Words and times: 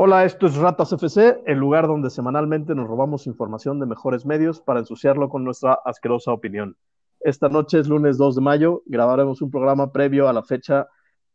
Hola, 0.00 0.24
esto 0.24 0.46
es 0.46 0.54
Ratas 0.54 0.92
FC, 0.92 1.42
el 1.44 1.58
lugar 1.58 1.88
donde 1.88 2.08
semanalmente 2.08 2.72
nos 2.72 2.86
robamos 2.86 3.26
información 3.26 3.80
de 3.80 3.86
mejores 3.86 4.24
medios 4.24 4.60
para 4.60 4.78
ensuciarlo 4.78 5.28
con 5.28 5.42
nuestra 5.42 5.76
asquerosa 5.84 6.30
opinión. 6.32 6.76
Esta 7.18 7.48
noche 7.48 7.80
es 7.80 7.88
lunes 7.88 8.16
2 8.16 8.36
de 8.36 8.40
mayo, 8.40 8.82
grabaremos 8.86 9.42
un 9.42 9.50
programa 9.50 9.90
previo 9.90 10.28
a 10.28 10.32
la 10.32 10.44
fecha 10.44 10.86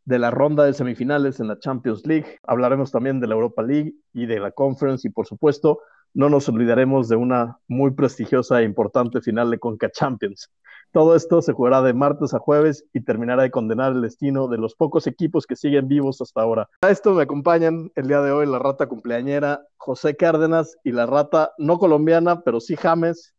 de 0.06 0.18
la 0.18 0.30
ronda 0.30 0.64
de 0.64 0.72
semifinales 0.72 1.40
en 1.40 1.48
la 1.48 1.58
Champions 1.58 2.06
League. 2.06 2.38
Hablaremos 2.42 2.90
también 2.90 3.20
de 3.20 3.26
la 3.26 3.34
Europa 3.34 3.62
League 3.62 3.96
y 4.14 4.24
de 4.24 4.40
la 4.40 4.50
Conference 4.50 5.06
y 5.06 5.10
por 5.10 5.26
supuesto 5.26 5.80
no 6.14 6.28
nos 6.28 6.48
olvidaremos 6.48 7.08
de 7.08 7.16
una 7.16 7.58
muy 7.68 7.90
prestigiosa 7.90 8.60
e 8.60 8.64
importante 8.64 9.20
final 9.20 9.50
de 9.50 9.58
Conca 9.58 9.90
Champions. 9.90 10.48
Todo 10.92 11.16
esto 11.16 11.42
se 11.42 11.52
jugará 11.52 11.82
de 11.82 11.92
martes 11.92 12.34
a 12.34 12.38
jueves 12.38 12.84
y 12.92 13.00
terminará 13.00 13.42
de 13.42 13.50
condenar 13.50 13.92
el 13.92 14.02
destino 14.02 14.46
de 14.46 14.58
los 14.58 14.76
pocos 14.76 15.08
equipos 15.08 15.44
que 15.44 15.56
siguen 15.56 15.88
vivos 15.88 16.20
hasta 16.20 16.40
ahora. 16.40 16.68
A 16.82 16.90
esto 16.90 17.14
me 17.14 17.24
acompañan 17.24 17.90
el 17.96 18.06
día 18.06 18.20
de 18.20 18.30
hoy 18.30 18.46
la 18.46 18.60
rata 18.60 18.86
cumpleañera 18.86 19.66
José 19.76 20.14
Cárdenas 20.14 20.76
y 20.84 20.92
la 20.92 21.06
rata 21.06 21.52
no 21.58 21.78
colombiana, 21.78 22.42
pero 22.42 22.60
sí 22.60 22.76
James, 22.76 23.34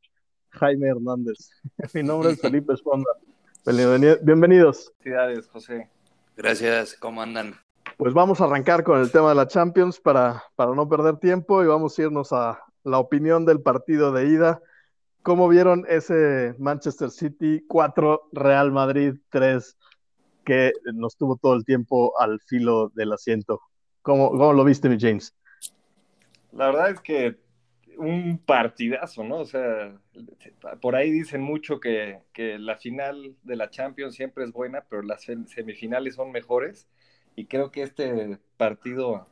Jaime 0.50 0.90
Hernández. 0.90 1.52
Mi 1.94 2.04
nombre 2.04 2.32
es 2.32 2.42
Felipe 2.42 2.74
Esponda. 2.74 3.10
Bienvenidos. 4.22 4.92
Felicidades, 5.00 5.48
José. 5.48 5.90
Gracias, 6.36 6.94
¿cómo 6.96 7.22
andan? 7.22 7.65
Pues 7.98 8.14
vamos 8.14 8.42
a 8.42 8.44
arrancar 8.44 8.84
con 8.84 9.00
el 9.00 9.10
tema 9.10 9.30
de 9.30 9.36
la 9.36 9.48
Champions 9.48 10.02
para, 10.02 10.44
para 10.56 10.76
no 10.76 10.88
perder 10.90 11.18
tiempo 11.18 11.64
y 11.64 11.68
vamos 11.68 11.98
a 11.98 12.02
irnos 12.02 12.34
a 12.34 12.62
la 12.84 13.00
opinión 13.00 13.46
del 13.46 13.62
partido 13.62 14.12
de 14.12 14.28
ida. 14.28 14.62
¿Cómo 15.22 15.48
vieron 15.48 15.86
ese 15.88 16.56
Manchester 16.60 17.10
City 17.10 17.64
4, 17.68 18.30
Real 18.34 18.74
Madrid 18.74 19.16
3, 19.30 19.78
que 20.44 20.74
nos 20.94 21.16
tuvo 21.16 21.38
todo 21.38 21.56
el 21.56 21.64
tiempo 21.64 22.20
al 22.20 22.42
filo 22.42 22.92
del 22.96 23.14
asiento? 23.14 23.62
¿Cómo, 24.02 24.30
cómo 24.32 24.52
lo 24.52 24.66
viste, 24.66 24.90
mi 24.90 25.00
James? 25.00 25.34
La 26.52 26.68
verdad 26.68 26.90
es 26.92 27.00
que 27.00 27.38
un 27.98 28.38
partidazo, 28.46 29.24
¿no? 29.24 29.38
O 29.38 29.46
sea, 29.46 29.98
por 30.82 30.98
ahí 30.98 31.12
dicen 31.12 31.42
mucho 31.42 31.80
que, 31.80 32.20
que, 32.34 32.60
la 32.60 32.76
final 32.76 33.36
de 33.42 33.56
la 33.56 33.70
Champions 33.70 34.16
siempre 34.16 34.44
es 34.44 34.52
buena, 34.52 34.84
pero 34.90 35.02
las 35.02 35.24
semifinales 35.24 36.16
son 36.16 36.32
mejores. 36.32 36.90
Y 37.36 37.46
creo 37.46 37.72
que 37.72 37.84
este 37.84 38.40
partido 38.58 39.28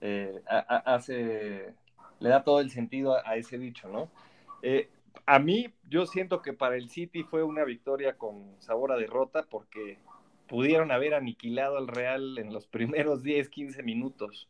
eh, 0.00 0.42
hace, 0.46 1.74
le 2.20 2.28
da 2.28 2.44
todo 2.44 2.60
el 2.60 2.70
sentido 2.70 3.16
a, 3.26 3.36
ese 3.36 3.58
dicho, 3.58 3.88
¿no? 3.88 4.10
Eh, 4.62 4.88
a 5.24 5.38
mí, 5.38 5.72
yo 5.88 6.06
siento 6.06 6.42
que 6.42 6.52
para 6.52 6.76
el 6.76 6.88
City 6.90 7.24
fue 7.24 7.42
una 7.42 7.64
victoria 7.64 8.16
con 8.16 8.54
sabor 8.60 8.92
a 8.92 8.96
derrota 8.96 9.44
porque 9.48 9.98
pudieron 10.46 10.92
haber 10.92 11.14
aniquilado 11.14 11.78
al 11.78 11.88
Real 11.88 12.38
en 12.38 12.52
los 12.52 12.66
primeros 12.68 13.22
10, 13.22 13.48
15 13.48 13.82
minutos, 13.82 14.48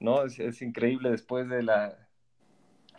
¿no? 0.00 0.24
Es, 0.24 0.60
increíble 0.62 1.10
después 1.10 1.48
de 1.48 1.62
la 1.62 1.96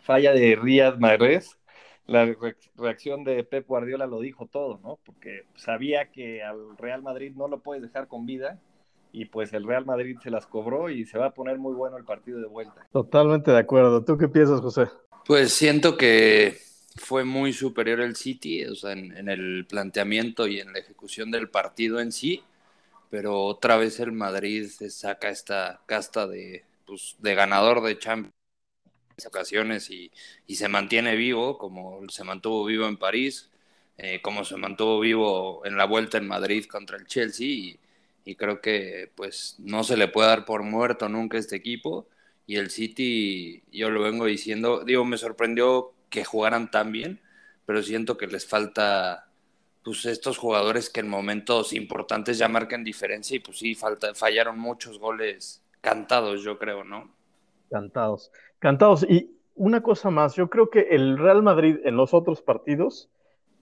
falla 0.00 0.32
de 0.32 0.56
Riyad 0.56 0.98
Mahrez, 0.98 1.58
la 2.06 2.32
reacción 2.76 3.24
de 3.24 3.42
Pep 3.42 3.66
Guardiola 3.66 4.06
lo 4.06 4.20
dijo 4.20 4.46
todo, 4.46 4.78
¿no? 4.82 4.98
Porque 5.04 5.44
sabía 5.56 6.10
que 6.12 6.42
al 6.42 6.76
Real 6.78 7.02
Madrid 7.02 7.32
no 7.34 7.48
lo 7.48 7.60
puedes 7.60 7.82
dejar 7.82 8.06
con 8.06 8.26
vida 8.26 8.60
y 9.16 9.24
pues 9.24 9.54
el 9.54 9.66
Real 9.66 9.86
Madrid 9.86 10.18
se 10.22 10.30
las 10.30 10.46
cobró 10.46 10.90
y 10.90 11.06
se 11.06 11.16
va 11.16 11.28
a 11.28 11.34
poner 11.34 11.56
muy 11.56 11.72
bueno 11.72 11.96
el 11.96 12.04
partido 12.04 12.38
de 12.38 12.46
vuelta. 12.46 12.86
Totalmente 12.92 13.50
de 13.50 13.58
acuerdo. 13.58 14.04
¿Tú 14.04 14.18
qué 14.18 14.28
piensas, 14.28 14.60
José? 14.60 14.88
Pues 15.24 15.54
siento 15.54 15.96
que 15.96 16.58
fue 16.96 17.24
muy 17.24 17.54
superior 17.54 18.02
el 18.02 18.14
City, 18.14 18.66
o 18.66 18.74
sea, 18.74 18.92
en, 18.92 19.30
el 19.30 19.64
planteamiento 19.66 20.46
y 20.46 20.60
en 20.60 20.70
la 20.74 20.80
ejecución 20.80 21.30
del 21.30 21.48
partido 21.48 21.98
en 21.98 22.12
sí, 22.12 22.44
pero 23.08 23.42
otra 23.44 23.78
vez 23.78 24.00
el 24.00 24.12
Madrid 24.12 24.66
se 24.66 24.90
saca 24.90 25.30
esta 25.30 25.80
casta 25.86 26.26
de, 26.26 26.66
pues, 26.84 27.16
de 27.18 27.34
ganador 27.34 27.82
de 27.82 27.98
Champions 27.98 28.34
ocasiones 29.26 29.88
y, 29.88 30.12
y, 30.46 30.56
se 30.56 30.68
mantiene 30.68 31.16
vivo, 31.16 31.56
como 31.56 32.06
se 32.10 32.22
mantuvo 32.22 32.66
vivo 32.66 32.86
en 32.86 32.98
París, 32.98 33.48
eh, 33.96 34.20
como 34.20 34.44
se 34.44 34.58
mantuvo 34.58 35.00
vivo 35.00 35.64
en 35.64 35.78
la 35.78 35.86
vuelta 35.86 36.18
en 36.18 36.28
Madrid 36.28 36.66
contra 36.66 36.98
el 36.98 37.06
Chelsea 37.06 37.46
y, 37.46 37.80
y 38.26 38.34
creo 38.34 38.60
que 38.60 39.12
pues 39.14 39.54
no 39.60 39.84
se 39.84 39.96
le 39.96 40.08
puede 40.08 40.28
dar 40.28 40.44
por 40.44 40.64
muerto 40.64 41.08
nunca 41.08 41.38
este 41.38 41.54
equipo 41.56 42.08
y 42.44 42.56
el 42.56 42.70
City, 42.70 43.62
yo 43.72 43.88
lo 43.88 44.02
vengo 44.02 44.26
diciendo, 44.26 44.84
digo, 44.84 45.04
me 45.04 45.16
sorprendió 45.16 45.92
que 46.10 46.24
jugaran 46.24 46.70
tan 46.70 46.92
bien, 46.92 47.20
pero 47.64 47.82
siento 47.82 48.16
que 48.16 48.26
les 48.26 48.46
falta 48.46 49.28
pues 49.84 50.04
estos 50.06 50.38
jugadores 50.38 50.90
que 50.90 51.00
en 51.00 51.08
momentos 51.08 51.72
importantes 51.72 52.36
ya 52.38 52.48
marcan 52.48 52.82
diferencia 52.82 53.36
y 53.36 53.40
pues 53.40 53.58
sí, 53.58 53.76
falta, 53.76 54.12
fallaron 54.14 54.58
muchos 54.58 54.98
goles 54.98 55.62
cantados, 55.80 56.42
yo 56.42 56.58
creo, 56.58 56.82
¿no? 56.82 57.08
Cantados, 57.70 58.32
cantados. 58.58 59.06
Y 59.08 59.30
una 59.54 59.84
cosa 59.84 60.10
más, 60.10 60.34
yo 60.34 60.50
creo 60.50 60.68
que 60.68 60.88
el 60.90 61.16
Real 61.16 61.44
Madrid 61.44 61.76
en 61.84 61.96
los 61.96 62.12
otros 62.12 62.42
partidos, 62.42 63.08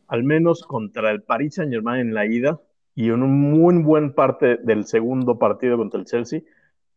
al 0.09 0.25
menos 0.25 0.63
contra 0.63 1.11
el 1.11 1.23
Paris 1.23 1.57
Saint 1.57 1.71
Germain 1.71 2.01
en 2.01 2.15
la 2.15 2.25
ida 2.25 2.61
y 2.95 3.09
en 3.09 3.23
un 3.23 3.41
muy 3.41 3.83
buen 3.83 4.15
parte 4.15 4.57
del 4.59 4.87
segundo 4.87 5.39
partido 5.39 5.77
contra 5.77 6.01
el 6.01 6.07
Chelsea, 6.07 6.43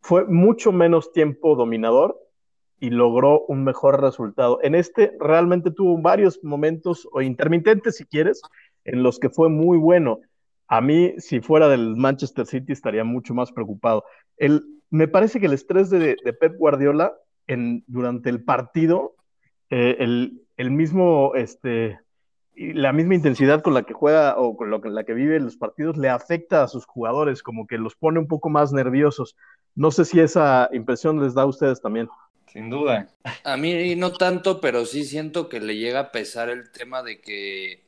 fue 0.01 0.25
mucho 0.25 0.71
menos 0.71 1.11
tiempo 1.11 1.55
dominador 1.55 2.17
y 2.79 2.91
logró 2.91 3.45
un 3.47 3.63
mejor 3.63 4.01
resultado. 4.01 4.59
En 4.61 4.75
este 4.75 5.13
realmente 5.19 5.71
tuvo 5.71 5.97
varios 5.97 6.43
momentos, 6.43 7.07
o 7.11 7.21
intermitentes 7.21 7.97
si 7.97 8.05
quieres, 8.05 8.41
en 8.85 9.03
los 9.03 9.19
que 9.19 9.29
fue 9.29 9.49
muy 9.49 9.77
bueno. 9.77 10.19
A 10.67 10.81
mí, 10.81 11.13
si 11.17 11.39
fuera 11.39 11.67
del 11.69 11.95
Manchester 11.95 12.45
City, 12.45 12.73
estaría 12.73 13.03
mucho 13.03 13.33
más 13.33 13.51
preocupado. 13.51 14.03
El, 14.37 14.63
me 14.89 15.07
parece 15.07 15.39
que 15.39 15.47
el 15.47 15.53
estrés 15.53 15.89
de, 15.89 16.15
Pep 16.39 16.57
Guardiola 16.57 17.13
en, 17.47 17.83
durante 17.87 18.29
el 18.29 18.43
partido, 18.43 19.15
eh, 19.69 19.95
el, 19.99 20.43
el, 20.57 20.71
mismo, 20.71 21.33
este, 21.35 21.99
la 22.57 22.91
misma 22.91 23.15
intensidad 23.15 23.61
con 23.61 23.75
la 23.75 23.83
que 23.83 23.93
juega 23.93 24.35
o 24.37 24.57
con 24.57 24.71
la 24.71 25.03
que 25.03 25.13
vive 25.13 25.39
los 25.39 25.57
partidos 25.57 25.95
le 25.97 26.09
afecta 26.09 26.63
a 26.63 26.67
sus 26.67 26.85
jugadores, 26.85 27.43
como 27.43 27.67
que 27.67 27.77
los 27.77 27.95
pone 27.95 28.19
un 28.19 28.27
poco 28.27 28.49
más 28.49 28.73
nerviosos. 28.73 29.35
No 29.75 29.91
sé 29.91 30.05
si 30.05 30.19
esa 30.19 30.67
impresión 30.73 31.21
les 31.21 31.35
da 31.35 31.43
a 31.43 31.47
ustedes 31.47 31.81
también. 31.81 32.09
Sin 32.51 32.69
duda. 32.69 33.07
A 33.43 33.57
mí 33.57 33.95
no 33.95 34.11
tanto, 34.13 34.59
pero 34.59 34.85
sí 34.85 35.03
siento 35.03 35.49
que 35.49 35.59
le 35.59 35.77
llega 35.77 35.99
a 35.99 36.11
pesar 36.11 36.49
el 36.49 36.71
tema 36.71 37.03
de 37.03 37.21
que 37.21 37.83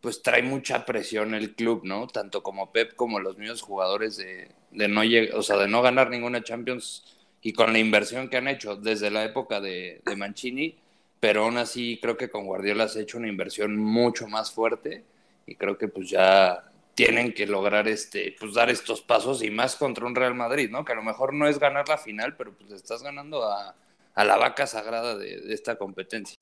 pues 0.00 0.22
trae 0.22 0.42
mucha 0.42 0.84
presión 0.84 1.34
el 1.34 1.54
club, 1.54 1.82
¿no? 1.84 2.06
Tanto 2.06 2.42
como 2.42 2.72
Pep 2.72 2.94
como 2.94 3.20
los 3.20 3.38
mismos 3.38 3.62
jugadores 3.62 4.16
de, 4.16 4.50
de 4.70 4.88
no 4.88 5.02
o 5.34 5.42
sea, 5.42 5.56
de 5.56 5.68
no 5.68 5.82
ganar 5.82 6.10
ninguna 6.10 6.42
Champions 6.42 7.04
y 7.40 7.52
con 7.52 7.72
la 7.72 7.78
inversión 7.78 8.28
que 8.28 8.36
han 8.36 8.48
hecho 8.48 8.76
desde 8.76 9.10
la 9.10 9.24
época 9.24 9.60
de, 9.60 10.00
de 10.04 10.16
Mancini, 10.16 10.76
pero 11.22 11.44
aún 11.44 11.56
así 11.56 12.00
creo 12.02 12.16
que 12.16 12.28
con 12.28 12.46
Guardiola 12.46 12.88
se 12.88 12.98
ha 12.98 13.02
hecho 13.02 13.16
una 13.16 13.28
inversión 13.28 13.76
mucho 13.76 14.26
más 14.26 14.50
fuerte 14.50 15.04
y 15.46 15.54
creo 15.54 15.78
que 15.78 15.86
pues 15.86 16.10
ya 16.10 16.64
tienen 16.96 17.32
que 17.32 17.46
lograr 17.46 17.86
este, 17.86 18.34
pues 18.40 18.54
dar 18.54 18.70
estos 18.70 19.02
pasos 19.02 19.40
y 19.44 19.48
más 19.48 19.76
contra 19.76 20.04
un 20.04 20.16
Real 20.16 20.34
Madrid, 20.34 20.68
¿no? 20.68 20.84
Que 20.84 20.94
a 20.94 20.96
lo 20.96 21.04
mejor 21.04 21.32
no 21.32 21.46
es 21.46 21.60
ganar 21.60 21.88
la 21.88 21.96
final, 21.96 22.34
pero 22.36 22.52
pues 22.52 22.72
estás 22.72 23.04
ganando 23.04 23.44
a, 23.44 23.76
a 24.16 24.24
la 24.24 24.36
vaca 24.36 24.66
sagrada 24.66 25.16
de, 25.16 25.54
esta 25.54 25.76
competencia. 25.76 26.36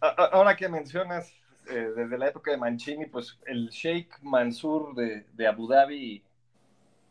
Ahora 0.00 0.56
que 0.56 0.68
mencionas 0.68 1.32
eh, 1.70 1.92
desde 1.94 2.18
la 2.18 2.26
época 2.26 2.50
de 2.50 2.56
Mancini, 2.56 3.06
pues 3.06 3.38
el 3.46 3.68
Sheikh 3.68 4.20
Mansur 4.22 4.96
de, 4.96 5.46
Abu 5.46 5.68
Dhabi 5.68 6.24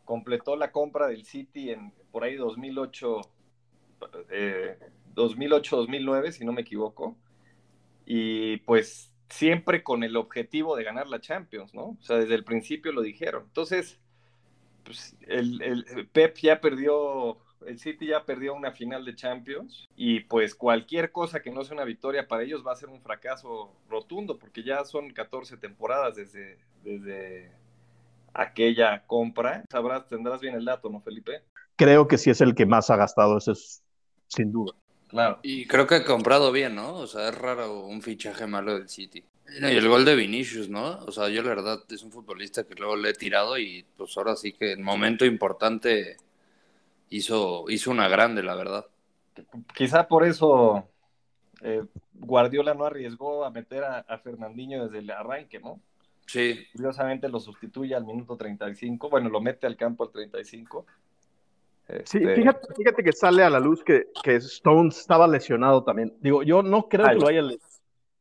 completó 0.04 0.56
la 0.56 0.70
compra 0.70 1.06
del 1.06 1.24
City 1.24 1.70
en 1.70 1.90
por 2.10 2.22
ahí 2.22 2.36
2008, 2.36 3.20
2008-2009, 5.14 6.28
eh, 6.28 6.32
si 6.32 6.44
no 6.44 6.52
me 6.52 6.62
equivoco. 6.62 7.16
Y 8.06 8.58
pues 8.58 9.12
siempre 9.28 9.82
con 9.82 10.02
el 10.04 10.16
objetivo 10.16 10.76
de 10.76 10.84
ganar 10.84 11.08
la 11.08 11.20
Champions, 11.20 11.74
¿no? 11.74 11.96
O 12.00 12.02
sea, 12.02 12.16
desde 12.16 12.34
el 12.34 12.44
principio 12.44 12.92
lo 12.92 13.02
dijeron. 13.02 13.44
Entonces, 13.46 13.98
pues 14.84 15.16
el, 15.26 15.62
el 15.62 16.08
Pep 16.08 16.36
ya 16.38 16.60
perdió 16.60 17.38
el 17.66 17.78
City 17.78 18.06
ya 18.08 18.24
perdió 18.24 18.54
una 18.54 18.72
final 18.72 19.04
de 19.04 19.14
Champions 19.14 19.88
y 19.96 20.20
pues 20.20 20.54
cualquier 20.54 21.12
cosa 21.12 21.40
que 21.40 21.50
no 21.50 21.64
sea 21.64 21.74
una 21.74 21.84
victoria 21.84 22.26
para 22.26 22.42
ellos 22.42 22.64
va 22.66 22.72
a 22.72 22.76
ser 22.76 22.88
un 22.88 23.00
fracaso 23.00 23.72
rotundo 23.88 24.38
porque 24.38 24.62
ya 24.62 24.84
son 24.84 25.10
14 25.12 25.56
temporadas 25.56 26.16
desde, 26.16 26.58
desde 26.82 27.50
aquella 28.34 29.04
compra. 29.06 29.64
Sabrás, 29.70 30.06
tendrás 30.08 30.40
bien 30.40 30.54
el 30.54 30.64
dato, 30.64 30.90
¿no, 30.90 31.00
Felipe? 31.00 31.42
Creo 31.76 32.06
que 32.06 32.18
sí 32.18 32.30
es 32.30 32.40
el 32.40 32.54
que 32.54 32.66
más 32.66 32.90
ha 32.90 32.96
gastado, 32.96 33.38
eso 33.38 33.52
es 33.52 33.82
sin 34.28 34.52
duda. 34.52 34.72
Claro. 35.12 35.38
Y 35.42 35.66
creo 35.66 35.86
que 35.86 35.96
ha 35.96 36.04
comprado 36.04 36.50
bien, 36.52 36.74
¿no? 36.74 36.94
O 36.94 37.06
sea, 37.06 37.28
es 37.28 37.34
raro 37.36 37.80
un 37.84 38.00
fichaje 38.00 38.46
malo 38.46 38.72
del 38.78 38.88
City. 38.88 39.22
Y 39.60 39.62
el 39.62 39.86
gol 39.86 40.06
de 40.06 40.16
Vinicius, 40.16 40.70
¿no? 40.70 41.00
O 41.00 41.12
sea, 41.12 41.28
yo 41.28 41.42
la 41.42 41.50
verdad 41.50 41.80
es 41.90 42.02
un 42.02 42.10
futbolista 42.10 42.64
que 42.64 42.74
luego 42.74 42.96
le 42.96 43.10
he 43.10 43.12
tirado 43.12 43.58
y 43.58 43.84
pues 43.98 44.16
ahora 44.16 44.34
sí 44.36 44.54
que 44.54 44.72
en 44.72 44.82
momento 44.82 45.26
importante 45.26 46.16
hizo, 47.10 47.66
hizo 47.68 47.90
una 47.90 48.08
grande, 48.08 48.42
la 48.42 48.54
verdad. 48.54 48.86
Quizá 49.74 50.08
por 50.08 50.24
eso 50.24 50.88
eh, 51.60 51.84
Guardiola 52.14 52.72
no 52.72 52.86
arriesgó 52.86 53.44
a 53.44 53.50
meter 53.50 53.84
a, 53.84 54.18
Fernandinho 54.24 54.84
desde 54.84 55.00
el 55.00 55.10
arranque, 55.10 55.60
¿no? 55.60 55.78
Sí. 56.26 56.66
Curiosamente 56.72 57.28
lo 57.28 57.38
sustituye 57.38 57.94
al 57.94 58.06
minuto 58.06 58.34
35, 58.38 59.10
bueno, 59.10 59.28
lo 59.28 59.42
mete 59.42 59.66
al 59.66 59.76
campo 59.76 60.04
al 60.04 60.10
35. 60.10 60.86
Sí, 62.04 62.18
este, 62.18 62.34
fíjate, 62.34 63.02
que 63.04 63.12
sale 63.12 63.42
a 63.42 63.50
la 63.50 63.60
luz 63.60 63.82
que, 63.84 64.06
que 64.22 64.36
Stones 64.36 64.98
estaba 64.98 65.26
lesionado 65.26 65.84
también. 65.84 66.14
Digo, 66.20 66.42
yo 66.42 66.62
no 66.62 66.88
creo 66.88 67.06
que 67.08 67.14
lo 67.14 67.28
haya 67.28 67.42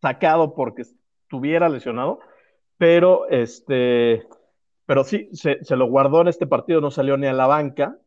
sacado 0.01 0.53
porque 0.53 0.83
estuviera 0.83 1.69
lesionado, 1.69 2.19
pero 2.77 3.27
este, 3.29 4.27
pero 4.85 5.03
sí, 5.03 5.29
se, 5.33 5.63
se, 5.63 5.75
lo 5.75 5.87
guardó 5.87 6.21
en 6.21 6.27
este 6.27 6.47
partido, 6.47 6.81
no 6.81 6.91
salió 6.91 7.17
ni 7.17 7.27
a 7.27 7.33
la 7.33 7.47
banca. 7.47 7.97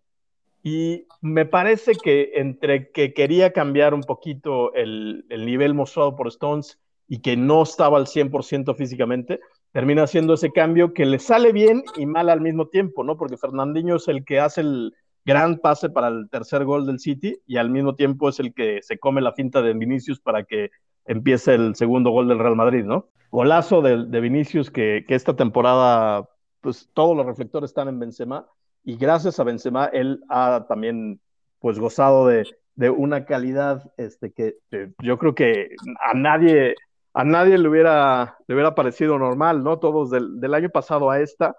Y 0.62 1.06
me 1.20 1.44
parece 1.44 1.92
que 1.94 2.32
entre 2.36 2.90
que 2.90 3.12
quería 3.12 3.52
cambiar 3.52 3.92
un 3.92 4.02
poquito 4.02 4.72
el, 4.72 5.26
el 5.28 5.44
nivel 5.44 5.74
mostrado 5.74 6.16
por 6.16 6.28
Stones 6.28 6.80
y 7.06 7.20
que 7.20 7.36
no 7.36 7.62
estaba 7.62 7.98
al 7.98 8.06
100% 8.06 8.74
físicamente, 8.74 9.40
termina 9.72 10.04
haciendo 10.04 10.34
ese 10.34 10.52
cambio 10.52 10.94
que 10.94 11.04
le 11.04 11.18
sale 11.18 11.52
bien 11.52 11.82
y 11.96 12.06
mal 12.06 12.30
al 12.30 12.40
mismo 12.40 12.68
tiempo, 12.68 13.04
¿no? 13.04 13.16
Porque 13.16 13.36
Fernandinho 13.36 13.96
es 13.96 14.08
el 14.08 14.24
que 14.24 14.40
hace 14.40 14.62
el 14.62 14.94
gran 15.24 15.58
pase 15.58 15.90
para 15.90 16.08
el 16.08 16.28
tercer 16.30 16.64
gol 16.64 16.86
del 16.86 16.98
City 16.98 17.38
y 17.46 17.56
al 17.56 17.70
mismo 17.70 17.94
tiempo 17.94 18.28
es 18.28 18.40
el 18.40 18.52
que 18.52 18.80
se 18.82 18.98
come 18.98 19.20
la 19.20 19.32
finta 19.32 19.62
de 19.62 19.72
Vinicius 19.72 20.20
para 20.20 20.44
que 20.44 20.70
empiece 21.06 21.54
el 21.54 21.74
segundo 21.74 22.10
gol 22.10 22.28
del 22.28 22.38
Real 22.38 22.56
Madrid, 22.56 22.84
¿no? 22.84 23.08
Golazo 23.30 23.82
de, 23.82 24.06
de 24.06 24.20
Vinicius 24.20 24.70
que, 24.70 25.04
que, 25.06 25.14
esta 25.14 25.34
temporada, 25.34 26.28
pues 26.60 26.88
todos 26.94 27.16
los 27.16 27.26
reflectores 27.26 27.70
están 27.70 27.88
en 27.88 27.98
Benzema 27.98 28.46
y 28.84 28.96
gracias 28.96 29.40
a 29.40 29.44
Benzema 29.44 29.86
él 29.86 30.22
ha 30.28 30.66
también 30.68 31.20
pues 31.58 31.78
gozado 31.78 32.26
de, 32.26 32.46
de 32.74 32.90
una 32.90 33.24
calidad 33.24 33.90
este, 33.96 34.32
que, 34.32 34.56
yo 35.02 35.18
creo 35.18 35.34
que 35.34 35.70
a 36.00 36.14
nadie 36.14 36.74
a 37.16 37.22
nadie 37.22 37.56
le 37.58 37.68
hubiera, 37.68 38.36
le 38.48 38.54
hubiera 38.56 38.74
parecido 38.74 39.18
normal, 39.18 39.62
¿no? 39.62 39.78
Todos 39.78 40.10
del, 40.10 40.40
del 40.40 40.52
año 40.52 40.68
pasado 40.68 41.10
a 41.10 41.20
esta, 41.20 41.54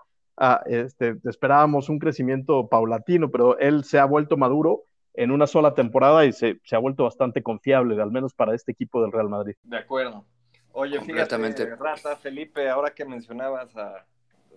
este, 0.66 1.16
esperábamos 1.24 1.90
un 1.90 2.00
crecimiento 2.00 2.68
paulatino, 2.68 3.32
pero 3.32 3.58
él 3.58 3.84
se 3.84 4.00
ha 4.00 4.06
vuelto 4.06 4.38
maduro 4.38 4.84
en 5.14 5.32
una 5.32 5.48
sola 5.48 5.74
temporada 5.74 6.26
y 6.26 6.34
se, 6.34 6.60
se, 6.64 6.76
ha 6.76 6.80
vuelto 6.80 7.04
bastante 7.06 7.42
confiable, 7.42 8.02
al 8.02 8.12
menos 8.12 8.34
para 8.34 8.54
este 8.54 8.74
equipo 8.74 9.02
del 9.02 9.12
Real 9.12 9.30
Madrid. 9.30 9.56
De 9.64 9.78
acuerdo. 9.78 10.26
Oye, 10.74 11.00
fíjate, 11.00 11.38
Rata, 11.78 12.18
Felipe, 12.18 12.70
ahora 12.70 12.94
que 12.94 13.06
mencionabas, 13.06 13.76
a, 13.78 14.06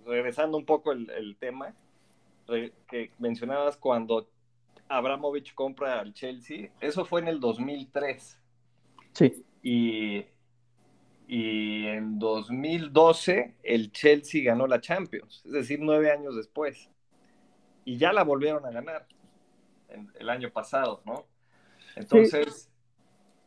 regresando 0.05 0.57
un 0.57 0.65
poco 0.65 0.91
el, 0.91 1.09
el 1.11 1.37
tema, 1.37 1.73
que 2.89 3.13
mencionabas 3.19 3.77
cuando 3.77 4.29
Abramovich 4.89 5.55
compra 5.55 6.01
al 6.01 6.13
Chelsea, 6.15 6.71
eso 6.81 7.05
fue 7.05 7.21
en 7.21 7.29
el 7.29 7.41
2003. 7.41 8.41
Sí. 9.13 9.45
Y 9.63 10.25
y 11.31 11.87
en 11.87 12.19
2012 12.19 13.55
el 13.63 13.93
Chelsea 13.93 14.43
ganó 14.43 14.67
la 14.67 14.81
Champions, 14.81 15.43
es 15.45 15.53
decir, 15.53 15.79
nueve 15.79 16.11
años 16.11 16.35
después. 16.35 16.91
Y 17.85 17.99
ya 17.99 18.15
la 18.15 18.25
volvieron 18.25 18.65
a 18.65 18.71
ganar 18.71 19.07
el 20.19 20.29
año 20.31 20.51
pasado, 20.51 21.03
¿no? 21.05 21.27
Entonces, 21.97 22.71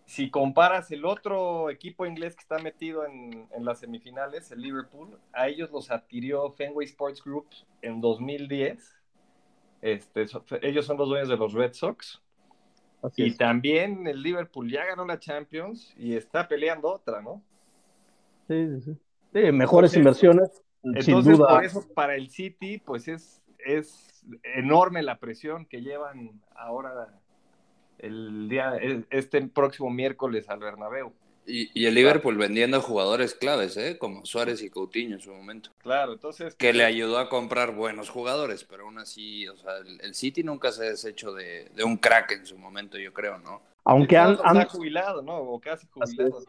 si 0.05 0.29
comparas 0.29 0.91
el 0.91 1.05
otro 1.05 1.71
equipo 1.71 2.05
inglés 2.05 2.35
que 2.35 2.41
está 2.41 2.59
metido 2.59 3.03
en, 3.05 3.47
las 3.59 3.79
semifinales, 3.79 4.51
el 4.51 4.61
Liverpool, 4.61 5.19
a 5.33 5.47
ellos 5.47 5.71
los 5.71 5.89
adquirió 5.89 6.51
Fenway 6.51 6.85
Sports 6.85 7.23
Group 7.23 7.47
en 7.81 7.99
2010. 7.99 8.95
Este, 9.81 10.27
ellos 10.61 10.85
son 10.85 10.97
los 10.97 11.09
dueños 11.09 11.29
de 11.29 11.37
los 11.37 11.53
Red 11.53 11.73
Sox. 11.73 12.21
y 13.15 13.35
también 13.35 14.05
el 14.05 14.21
Liverpool 14.21 14.69
ya 14.69 14.85
ganó 14.85 15.03
la 15.03 15.19
Champions 15.19 15.95
y 15.97 16.15
está 16.15 16.47
peleando 16.47 16.87
otra, 16.89 17.23
¿no? 17.23 17.41
Sí, 18.51 18.81
sí, 18.81 18.97
sí. 19.33 19.51
mejores 19.53 19.95
inversiones. 19.95 20.61
sin 20.99 21.23
duda. 21.23 21.47
por 21.47 21.63
eso 21.63 21.87
para 21.93 22.15
el 22.15 22.29
City, 22.29 22.79
pues 22.79 23.07
es, 23.07 23.41
es 23.59 24.25
enorme 24.43 25.03
la 25.03 25.19
presión 25.19 25.65
que 25.65 25.81
llevan 25.81 26.41
ahora 26.53 27.17
el 27.99 28.49
día, 28.49 28.77
este 29.09 29.41
próximo 29.47 29.89
miércoles 29.89 30.49
al 30.49 30.59
Bernabéu. 30.59 31.13
Y, 31.45 31.85
el 31.85 31.95
Liverpool 31.95 32.37
vendiendo 32.37 32.81
jugadores 32.81 33.33
claves, 33.33 33.75
¿eh? 33.75 33.97
como 33.97 34.25
Suárez 34.25 34.61
y 34.61 34.69
Coutinho 34.69 35.15
en 35.15 35.21
su 35.21 35.33
momento. 35.33 35.71
Claro, 35.79 36.13
entonces. 36.13 36.55
Que 36.55 36.71
le 36.71 36.83
ayudó 36.83 37.17
a 37.17 37.29
comprar 37.29 37.73
buenos 37.73 38.09
jugadores, 38.09 38.63
pero 38.63 38.83
aún 38.83 38.99
así, 38.99 39.47
o 39.47 39.57
sea, 39.57 39.77
el, 39.77 40.13
City 40.13 40.43
nunca 40.43 40.71
se 40.71 40.85
ha 40.85 40.89
deshecho 40.89 41.33
de, 41.33 41.71
un 41.83 41.97
crack 41.97 42.33
en 42.33 42.45
su 42.45 42.57
momento, 42.57 42.97
yo 42.97 43.11
creo, 43.11 43.39
¿no? 43.39 43.61
Aunque 43.83 44.17
han, 44.17 44.37
han... 44.43 44.67
jubilado, 44.67 45.21
¿no? 45.23 45.37
O 45.37 45.59
casi 45.59 45.87
jubilado. 45.87 46.43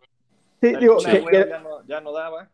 Sí, 0.62 0.76
digo, 0.76 0.96
ya, 1.88 2.00
no, 2.00 2.12
daba. 2.12 2.48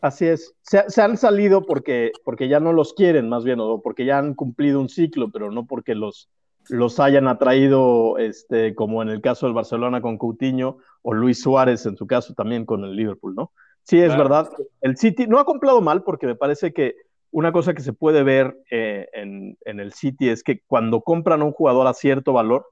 Así 0.00 0.24
es. 0.24 0.54
Se, 0.62 1.02
han 1.02 1.16
salido 1.16 1.66
porque, 1.66 2.12
porque 2.24 2.46
ya 2.46 2.60
no 2.60 2.72
los 2.72 2.94
quieren, 2.94 3.28
más 3.28 3.42
bien, 3.42 3.58
o 3.58 3.82
porque 3.82 4.04
ya 4.04 4.18
han 4.18 4.34
cumplido 4.34 4.80
un 4.80 4.88
ciclo, 4.88 5.32
pero 5.32 5.50
no 5.50 5.66
porque 5.66 5.96
los, 5.96 6.30
los 6.68 7.00
hayan 7.00 7.26
atraído, 7.26 8.18
este, 8.18 8.76
como 8.76 9.02
en 9.02 9.08
el 9.08 9.20
caso 9.20 9.46
del 9.46 9.54
Barcelona 9.56 10.00
con 10.00 10.16
Coutinho, 10.16 10.78
o 11.02 11.12
Luis 11.12 11.42
Suárez 11.42 11.84
en 11.86 11.96
su 11.96 12.06
caso 12.06 12.34
también 12.34 12.64
con 12.64 12.84
el 12.84 12.94
Liverpool, 12.94 13.34
¿no? 13.34 13.50
Sí, 13.82 13.98
es 13.98 14.16
verdad. 14.16 14.48
El 14.80 14.96
City 14.96 15.26
no 15.26 15.40
ha 15.40 15.44
comprado 15.44 15.80
mal 15.80 16.04
porque 16.04 16.28
me 16.28 16.36
parece 16.36 16.72
que 16.72 16.94
una 17.32 17.50
cosa 17.50 17.74
que 17.74 17.82
se 17.82 17.92
puede 17.92 18.22
ver 18.22 18.56
eh, 18.70 19.08
en, 19.12 19.58
en, 19.64 19.80
el 19.80 19.92
City 19.92 20.28
es 20.28 20.44
que 20.44 20.60
cuando 20.68 21.00
compran 21.00 21.42
a 21.42 21.46
un 21.46 21.52
jugador 21.52 21.88
a 21.88 21.94
cierto 21.94 22.32
valor, 22.32 22.68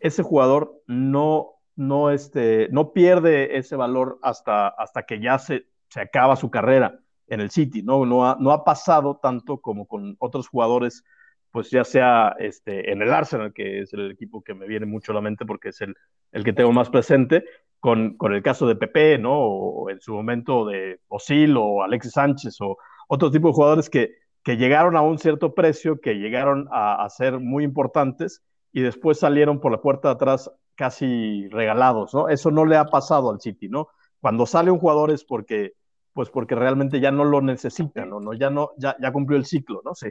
ese 0.00 0.22
jugador 0.22 0.74
no 0.86 1.52
no, 1.76 2.10
este, 2.10 2.68
no 2.70 2.92
pierde 2.92 3.56
ese 3.56 3.76
valor 3.76 4.18
hasta, 4.22 4.68
hasta 4.68 5.04
que 5.04 5.20
ya 5.20 5.38
se, 5.38 5.66
se 5.88 6.00
acaba 6.00 6.36
su 6.36 6.50
carrera 6.50 7.00
en 7.28 7.40
el 7.40 7.50
City, 7.50 7.82
¿no? 7.82 8.04
No 8.04 8.26
ha, 8.26 8.36
no 8.38 8.50
ha 8.52 8.64
pasado 8.64 9.18
tanto 9.22 9.60
como 9.60 9.86
con 9.86 10.16
otros 10.18 10.48
jugadores, 10.48 11.04
pues 11.50 11.70
ya 11.70 11.84
sea 11.84 12.34
este, 12.38 12.92
en 12.92 13.02
el 13.02 13.12
Arsenal, 13.12 13.52
que 13.52 13.80
es 13.80 13.92
el 13.94 14.10
equipo 14.10 14.42
que 14.42 14.54
me 14.54 14.66
viene 14.66 14.86
mucho 14.86 15.12
a 15.12 15.14
la 15.14 15.20
mente 15.20 15.46
porque 15.46 15.70
es 15.70 15.80
el, 15.80 15.94
el 16.32 16.44
que 16.44 16.52
tengo 16.52 16.72
más 16.72 16.90
presente, 16.90 17.44
con, 17.80 18.16
con 18.16 18.34
el 18.34 18.42
caso 18.42 18.66
de 18.66 18.76
Pepe, 18.76 19.18
¿no? 19.18 19.32
O 19.34 19.90
en 19.90 20.00
su 20.00 20.12
momento 20.12 20.66
de 20.66 21.00
Osil 21.08 21.56
o 21.56 21.82
Alexis 21.82 22.12
Sánchez 22.12 22.60
o 22.60 22.76
otro 23.08 23.30
tipo 23.30 23.48
de 23.48 23.54
jugadores 23.54 23.90
que, 23.90 24.14
que 24.44 24.56
llegaron 24.56 24.96
a 24.96 25.02
un 25.02 25.18
cierto 25.18 25.54
precio, 25.54 26.00
que 26.00 26.14
llegaron 26.14 26.68
a, 26.70 27.04
a 27.04 27.08
ser 27.10 27.40
muy 27.40 27.64
importantes 27.64 28.42
y 28.72 28.80
después 28.80 29.18
salieron 29.18 29.60
por 29.60 29.72
la 29.72 29.80
puerta 29.80 30.08
de 30.08 30.14
atrás 30.14 30.50
casi 30.74 31.48
regalados, 31.48 32.14
¿no? 32.14 32.28
Eso 32.28 32.50
no 32.50 32.64
le 32.64 32.76
ha 32.76 32.86
pasado 32.86 33.30
al 33.30 33.40
City, 33.40 33.68
¿no? 33.68 33.88
Cuando 34.20 34.46
sale 34.46 34.70
un 34.70 34.78
jugador 34.78 35.10
es 35.10 35.24
porque, 35.24 35.74
pues 36.12 36.30
porque 36.30 36.54
realmente 36.54 37.00
ya 37.00 37.10
no 37.10 37.24
lo 37.24 37.40
necesita, 37.40 38.04
¿no? 38.06 38.20
¿no? 38.20 38.32
Ya 38.32 38.50
no, 38.50 38.70
ya, 38.78 38.96
ya 39.00 39.12
cumplió 39.12 39.38
el 39.38 39.44
ciclo, 39.44 39.82
¿no? 39.84 39.94
Sí. 39.94 40.08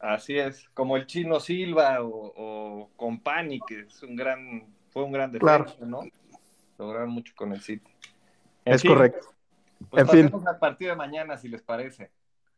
Así 0.00 0.38
es, 0.38 0.68
como 0.70 0.96
el 0.96 1.06
chino 1.06 1.40
Silva 1.40 2.02
o, 2.02 2.32
o 2.36 2.90
Compani, 2.96 3.60
que 3.66 3.80
es 3.80 4.02
un 4.02 4.16
gran, 4.16 4.66
fue 4.90 5.04
un 5.04 5.12
gran 5.12 5.32
defensa, 5.32 5.74
¿no? 5.80 6.00
Lograron 6.78 7.10
mucho 7.10 7.32
con 7.36 7.52
el 7.52 7.60
City. 7.60 7.90
es 8.64 8.82
correcto. 8.82 9.28
Pues 9.90 10.02
en 10.02 10.08
fin. 10.08 10.46
al 10.46 10.58
partido 10.58 10.90
de 10.90 10.96
mañana, 10.96 11.36
si 11.36 11.48
les 11.48 11.62
parece. 11.62 12.10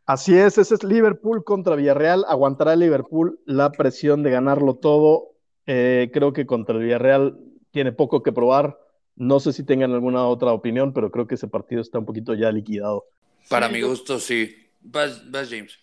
Así 0.09 0.38
es, 0.38 0.57
ese 0.57 0.75
es 0.75 0.83
Liverpool 0.85 1.45
contra 1.45 1.77
Villarreal. 1.77 2.25
Aguantará 2.27 2.75
Liverpool 2.77 3.38
la 3.45 3.71
presión 3.71 4.23
de 4.23 4.31
ganarlo 4.31 4.77
todo 4.77 5.35
eh, 5.67 6.09
creo 6.15 6.33
que 6.33 6.47
contra 6.47 6.77
el 6.77 6.85
Villarreal 6.85 7.38
tiene 7.73 7.93
poco 7.93 8.23
que 8.23 8.33
probar. 8.33 8.81
No 9.17 9.38
sé 9.38 9.53
si 9.53 9.65
tengan 9.65 9.93
alguna 9.93 10.27
otra 10.27 10.55
opinión, 10.55 10.95
pero 10.95 11.11
creo 11.11 11.27
que 11.27 11.35
ese 11.35 11.47
partido 11.47 11.83
está 11.83 11.99
un 11.99 12.07
poquito 12.07 12.33
ya 12.33 12.50
liquidado. 12.50 13.05
Para 13.50 13.69
mi 13.69 13.83
gusto, 13.83 14.19
sí. 14.19 14.57
Vas, 14.81 15.23
James. 15.31 15.79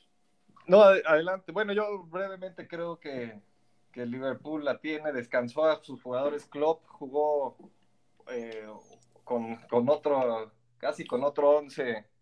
No, 0.66 0.82
adelante. 0.82 1.52
Bueno, 1.52 1.74
yo 1.74 2.06
brevemente 2.06 2.68
creo 2.68 3.00
que, 3.00 3.40
que 3.92 4.08
Liverpool 4.08 4.66
la 4.66 4.80
tiene, 4.80 5.14
descansó 5.14 5.66
a 5.66 5.84
sus 5.84 6.02
jugadores. 6.02 6.46
Klopp 6.46 6.84
jugó 6.88 7.58
eh, 8.32 8.66
con, 9.24 9.58
con, 9.70 9.88
otro, 9.88 10.52
casi 10.80 11.06
con 11.06 11.24
otro 11.24 11.58
11 11.60 12.15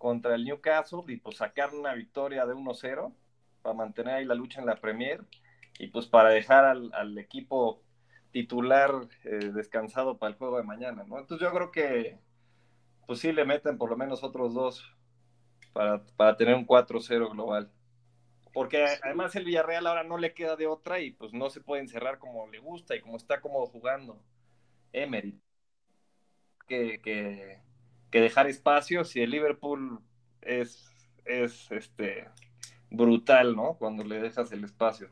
contra 0.00 0.34
el 0.34 0.46
Newcastle 0.46 1.02
y 1.08 1.18
pues 1.18 1.36
sacar 1.36 1.74
una 1.74 1.92
victoria 1.92 2.46
de 2.46 2.54
1-0 2.54 3.12
para 3.60 3.74
mantener 3.74 4.14
ahí 4.14 4.24
la 4.24 4.34
lucha 4.34 4.58
en 4.58 4.66
la 4.66 4.80
Premier 4.80 5.22
y 5.78 5.88
pues 5.88 6.06
para 6.06 6.30
dejar 6.30 6.64
al, 6.64 7.18
equipo 7.18 7.82
titular 8.30 8.92
eh, 9.24 9.50
descansado 9.52 10.16
para 10.16 10.32
el 10.32 10.38
juego 10.38 10.56
de 10.56 10.62
mañana, 10.62 11.04
¿no? 11.06 11.18
Entonces 11.18 11.46
yo 11.46 11.54
creo 11.54 11.70
que 11.70 12.18
pues 13.06 13.18
sí 13.18 13.30
le 13.30 13.44
meten 13.44 13.76
por 13.76 13.90
lo 13.90 13.96
menos 13.98 14.24
otros 14.24 14.54
dos 14.54 14.90
para, 15.74 16.02
para 16.16 16.34
tener 16.38 16.54
un 16.54 16.66
4-0 16.66 17.32
global. 17.32 17.70
Porque 18.54 18.82
además 19.02 19.36
el 19.36 19.44
Villarreal 19.44 19.86
ahora 19.86 20.02
no 20.02 20.16
le 20.16 20.32
queda 20.32 20.56
de 20.56 20.66
otra 20.66 21.00
y 21.00 21.10
pues 21.10 21.34
no 21.34 21.50
se 21.50 21.60
puede 21.60 21.82
encerrar 21.82 22.18
como 22.18 22.48
le 22.48 22.58
gusta 22.58 22.96
y 22.96 23.02
como 23.02 23.18
está 23.18 23.42
cómodo 23.42 23.66
jugando 23.66 24.18
Emery. 24.94 25.38
Que, 26.66 27.02
que, 27.02 27.60
que 28.10 28.20
dejar 28.20 28.46
espacio 28.46 29.04
si 29.04 29.20
el 29.20 29.30
Liverpool 29.30 30.00
es, 30.42 30.90
es 31.24 31.70
este 31.70 32.28
brutal, 32.90 33.54
¿no? 33.56 33.76
Cuando 33.78 34.04
le 34.04 34.20
dejas 34.20 34.52
el 34.52 34.64
espacio. 34.64 35.08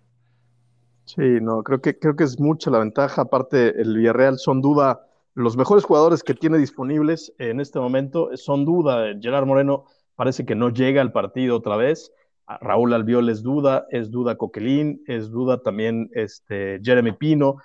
Sí, 1.04 1.40
no, 1.40 1.62
creo 1.62 1.80
que, 1.80 1.98
creo 1.98 2.16
que 2.16 2.24
es 2.24 2.38
mucha 2.38 2.70
la 2.70 2.80
ventaja. 2.80 3.22
Aparte, 3.22 3.80
el 3.80 3.96
Villarreal 3.96 4.38
son 4.38 4.60
duda, 4.60 5.06
los 5.34 5.56
mejores 5.56 5.84
jugadores 5.84 6.22
que 6.22 6.34
tiene 6.34 6.58
disponibles 6.58 7.32
en 7.38 7.60
este 7.60 7.78
momento 7.78 8.30
son 8.36 8.64
duda. 8.64 9.14
Gerard 9.20 9.46
Moreno 9.46 9.84
parece 10.16 10.44
que 10.44 10.54
no 10.54 10.68
llega 10.68 11.00
al 11.00 11.12
partido 11.12 11.56
otra 11.56 11.76
vez. 11.76 12.12
Raúl 12.60 12.92
Albiol 12.92 13.28
es 13.28 13.42
duda, 13.42 13.86
es 13.90 14.10
duda 14.10 14.36
Coquelín, 14.36 15.02
es 15.06 15.30
duda 15.30 15.62
también 15.62 16.10
este, 16.12 16.80
Jeremy 16.82 17.12
Pino. 17.12 17.56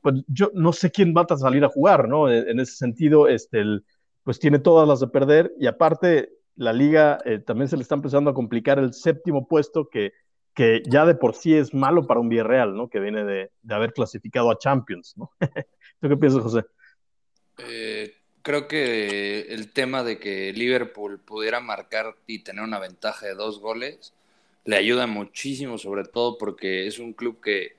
Pues 0.00 0.24
yo 0.26 0.50
no 0.54 0.72
sé 0.72 0.90
quién 0.90 1.14
va 1.14 1.26
a 1.28 1.36
salir 1.36 1.64
a 1.64 1.68
jugar, 1.68 2.08
¿no? 2.08 2.30
En 2.30 2.58
ese 2.58 2.74
sentido, 2.76 3.28
este, 3.28 3.60
el, 3.60 3.84
pues 4.24 4.38
tiene 4.38 4.58
todas 4.58 4.86
las 4.88 5.00
de 5.00 5.08
perder 5.08 5.52
y 5.58 5.66
aparte 5.66 6.30
la 6.56 6.72
liga 6.72 7.18
eh, 7.24 7.38
también 7.38 7.68
se 7.68 7.76
le 7.76 7.82
está 7.82 7.94
empezando 7.94 8.30
a 8.30 8.34
complicar 8.34 8.78
el 8.78 8.92
séptimo 8.92 9.46
puesto 9.48 9.88
que, 9.88 10.12
que 10.54 10.82
ya 10.86 11.06
de 11.06 11.14
por 11.14 11.34
sí 11.34 11.54
es 11.54 11.72
malo 11.74 12.06
para 12.06 12.20
un 12.20 12.28
Villarreal, 12.28 12.76
¿no? 12.76 12.88
Que 12.88 13.00
viene 13.00 13.24
de, 13.24 13.50
de 13.62 13.74
haber 13.74 13.92
clasificado 13.92 14.50
a 14.50 14.58
Champions, 14.58 15.14
¿no? 15.16 15.30
¿Tú 16.00 16.08
qué 16.08 16.16
piensas, 16.16 16.42
José? 16.42 16.64
Eh, 17.58 18.14
creo 18.42 18.68
que 18.68 19.52
el 19.52 19.72
tema 19.72 20.02
de 20.02 20.18
que 20.18 20.52
Liverpool 20.52 21.20
pudiera 21.20 21.60
marcar 21.60 22.14
y 22.26 22.40
tener 22.40 22.64
una 22.64 22.78
ventaja 22.78 23.26
de 23.26 23.34
dos 23.34 23.60
goles 23.60 24.12
le 24.64 24.76
ayuda 24.76 25.06
muchísimo, 25.06 25.78
sobre 25.78 26.04
todo 26.04 26.38
porque 26.38 26.86
es 26.86 26.98
un 26.98 27.12
club 27.14 27.40
que 27.40 27.74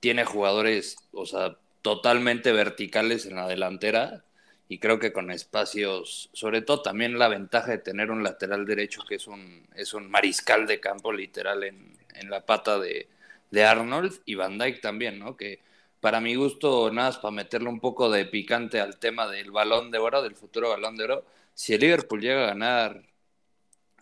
tiene 0.00 0.24
jugadores, 0.24 0.96
o 1.12 1.26
sea, 1.26 1.56
totalmente 1.82 2.52
verticales 2.52 3.26
en 3.26 3.36
la 3.36 3.48
delantera 3.48 4.24
y 4.68 4.78
creo 4.78 4.98
que 4.98 5.12
con 5.12 5.30
espacios, 5.30 6.28
sobre 6.32 6.62
todo 6.62 6.82
también 6.82 7.18
la 7.18 7.28
ventaja 7.28 7.70
de 7.72 7.78
tener 7.78 8.10
un 8.10 8.22
lateral 8.22 8.66
derecho 8.66 9.02
que 9.08 9.16
es 9.16 9.26
un, 9.26 9.66
es 9.74 9.94
un 9.94 10.10
mariscal 10.10 10.66
de 10.66 10.80
campo 10.80 11.12
literal 11.12 11.64
en, 11.64 11.96
en 12.14 12.30
la 12.30 12.44
pata 12.44 12.78
de, 12.78 13.08
de, 13.50 13.64
Arnold 13.64 14.20
y 14.24 14.34
Van 14.34 14.58
Dyke 14.58 14.80
también, 14.80 15.18
¿no? 15.18 15.36
Que 15.36 15.60
para 16.00 16.20
mi 16.20 16.34
gusto, 16.34 16.90
nada 16.92 17.08
más 17.08 17.18
para 17.18 17.32
meterle 17.32 17.68
un 17.68 17.80
poco 17.80 18.10
de 18.10 18.26
picante 18.26 18.80
al 18.80 18.98
tema 18.98 19.28
del 19.28 19.50
balón 19.50 19.90
de 19.90 19.98
oro, 19.98 20.22
del 20.22 20.36
futuro 20.36 20.70
balón 20.70 20.96
de 20.96 21.04
oro, 21.04 21.24
si 21.54 21.74
el 21.74 21.80
Liverpool 21.80 22.20
llega 22.20 22.44
a 22.44 22.48
ganar 22.48 23.02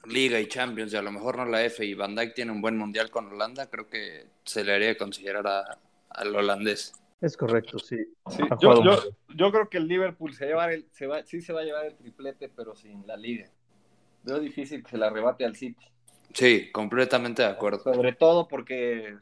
Liga 0.06 0.40
y 0.40 0.48
Champions 0.48 0.92
y 0.92 0.96
a 0.96 1.02
lo 1.02 1.12
mejor 1.12 1.36
no 1.38 1.46
la 1.46 1.64
F 1.64 1.84
y 1.84 1.94
Van 1.94 2.14
Dyke 2.14 2.34
tiene 2.34 2.52
un 2.52 2.60
buen 2.60 2.76
mundial 2.76 3.10
con 3.10 3.32
Holanda, 3.32 3.70
creo 3.70 3.88
que 3.88 4.26
se 4.44 4.64
le 4.64 4.74
haría 4.74 4.96
considerar 4.96 5.46
a, 5.46 5.78
al 6.10 6.34
holandés. 6.34 6.92
Es 7.20 7.36
correcto, 7.36 7.78
sí. 7.78 7.96
yo, 8.60 8.82
yo, 9.34 9.52
creo 9.52 9.68
que 9.70 9.78
el 9.78 9.88
Liverpool 9.88 10.34
se, 10.34 10.46
llevar 10.46 10.72
el, 10.72 10.86
se 10.90 11.06
va, 11.06 11.24
sí 11.24 11.40
se 11.40 11.52
va 11.52 11.60
a 11.60 11.64
llevar 11.64 11.86
el 11.86 11.96
triplete, 11.96 12.48
pero 12.48 12.74
sin 12.74 13.06
la 13.06 13.16
liga. 13.16 13.48
Veo 14.24 14.40
difícil 14.40 14.82
que 14.82 14.90
se 14.90 14.98
la 14.98 15.06
arrebate 15.06 15.44
al 15.44 15.56
City. 15.56 15.86
Sí, 16.32 16.70
completamente 16.72 17.42
de 17.42 17.48
acuerdo. 17.48 17.94
Sobre 17.94 18.12
todo 18.12 18.48
porque 18.48 19.16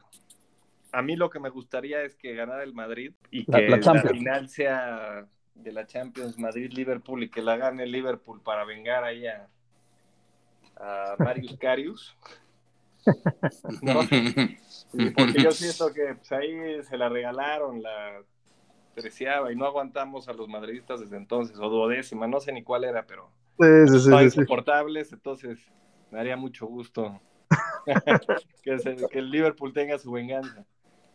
a 0.91 1.01
mí 1.01 1.15
lo 1.15 1.29
que 1.29 1.39
me 1.39 1.49
gustaría 1.49 2.01
es 2.01 2.15
que 2.15 2.33
ganara 2.35 2.63
el 2.63 2.73
Madrid 2.73 3.13
y 3.31 3.45
que 3.45 3.69
la, 3.69 4.01
final 4.01 4.49
sea 4.49 5.27
de 5.55 5.71
la 5.71 5.85
Champions 5.85 6.37
Madrid-Liverpool 6.37 7.23
y 7.23 7.29
que 7.29 7.41
la 7.41 7.57
gane 7.57 7.83
el 7.83 7.91
Liverpool 7.91 8.41
para 8.41 8.65
vengar 8.65 9.03
ahí 9.03 9.27
a, 9.27 9.47
a 10.77 11.15
Marius 11.19 11.57
Carius. 11.57 12.15
porque 15.15 15.41
yo 15.41 15.51
siento 15.51 15.93
que 15.93 16.15
pues, 16.15 16.31
ahí 16.31 16.83
se 16.83 16.97
la 16.97 17.09
regalaron, 17.09 17.81
la 17.81 18.21
treceava 18.95 19.51
y 19.51 19.55
no 19.55 19.65
aguantamos 19.65 20.27
a 20.27 20.33
los 20.33 20.47
madridistas 20.47 20.99
desde 20.99 21.17
entonces, 21.17 21.57
o 21.59 21.69
duodécima, 21.69 22.27
no 22.27 22.39
sé 22.39 22.51
ni 22.51 22.63
cuál 22.63 22.83
era, 22.83 23.05
pero 23.05 23.29
sí, 23.87 23.99
sí, 23.99 24.11
insoportables, 24.11 25.11
entonces 25.11 25.59
me 26.11 26.19
haría 26.19 26.37
mucho 26.37 26.67
gusto 26.67 27.19
que, 28.63 28.77
que, 29.11 29.19
el 29.19 29.31
Liverpool 29.31 29.73
tenga 29.73 29.97
su 29.97 30.11
venganza. 30.11 30.65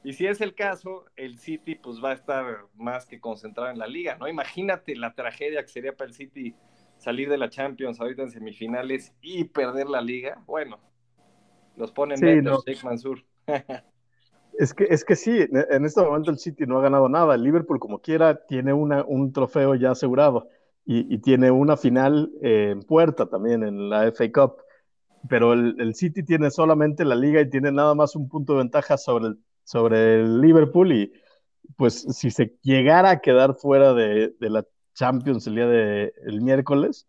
Y 0.05 0.13
si 0.13 0.27
es 0.27 0.41
el 0.41 0.55
caso, 0.55 1.07
el 1.17 1.39
City 1.39 1.75
pues 1.75 2.03
va 2.03 2.11
a 2.11 2.15
estar 2.15 2.67
más 2.75 3.07
que 3.07 3.21
concentrado 3.21 3.71
en 3.71 3.79
la 3.79 3.87
liga, 3.87 4.17
¿no? 4.17 4.29
Imagínate 4.29 4.95
la 4.97 5.15
tragedia 5.15 5.63
que 5.63 5.69
sería 5.69 5.97
para 5.97 6.09
el 6.09 6.15
City 6.15 6.55
salir 6.99 7.29
de 7.29 7.39
la 7.39 7.49
Champions 7.49 8.01
ahorita 8.01 8.23
en 8.23 8.31
semifinales 8.31 9.15
y 9.21 9.45
perder 9.45 9.89
la 9.89 10.01
liga. 10.01 10.43
Bueno, 10.47 10.79
los 11.79 11.93
ponen 11.93 12.19
sí, 12.19 12.43
no. 12.43 12.59
Mansur. 12.85 13.25
es 14.59 14.75
que, 14.75 14.85
es 14.91 15.05
que 15.05 15.17
sí, 15.17 15.39
en 15.51 15.85
este 15.85 16.03
momento 16.03 16.31
el 16.31 16.39
City 16.39 16.67
no 16.67 16.79
ha 16.79 16.83
ganado 16.83 17.09
nada. 17.09 17.35
El 17.35 17.45
Liverpool, 17.45 17.79
como 17.79 18.01
quiera, 18.01 18.45
tiene 18.47 18.73
una, 18.73 19.05
un 19.05 19.33
trofeo 19.33 19.75
ya 19.75 19.93
asegurado 19.93 20.49
y, 20.85 21.15
y 21.15 21.19
tiene 21.19 21.51
una 21.51 21.77
final 21.77 22.31
eh, 22.43 22.71
en 22.73 22.83
puerta 22.83 23.27
también 23.27 23.63
en 23.63 23.89
la 23.89 24.11
FA 24.13 24.31
Cup. 24.33 24.57
Pero 25.29 25.53
el, 25.53 25.77
el, 25.81 25.95
City 25.95 26.23
tiene 26.23 26.51
solamente 26.51 27.05
la 27.05 27.15
liga 27.15 27.41
y 27.41 27.51
tiene 27.51 27.73
nada 27.73 27.95
más 27.95 28.17
un 28.17 28.29
punto 28.29 28.55
de 28.55 28.59
ventaja 28.59 28.97
sobre 28.97 29.29
el, 29.29 29.39
sobre 29.65 30.21
el 30.21 30.41
Liverpool. 30.41 30.93
Y 30.93 31.13
pues 31.77 32.03
si 32.11 32.31
se 32.31 32.57
llegara 32.63 33.11
a 33.11 33.21
quedar 33.21 33.55
fuera 33.55 33.95
de, 33.95 34.35
de 34.41 34.51
la 34.51 34.65
Champions 34.95 35.47
el 35.47 35.55
día 35.55 35.67
del 35.67 36.13
el 36.27 36.41
miércoles, 36.41 37.07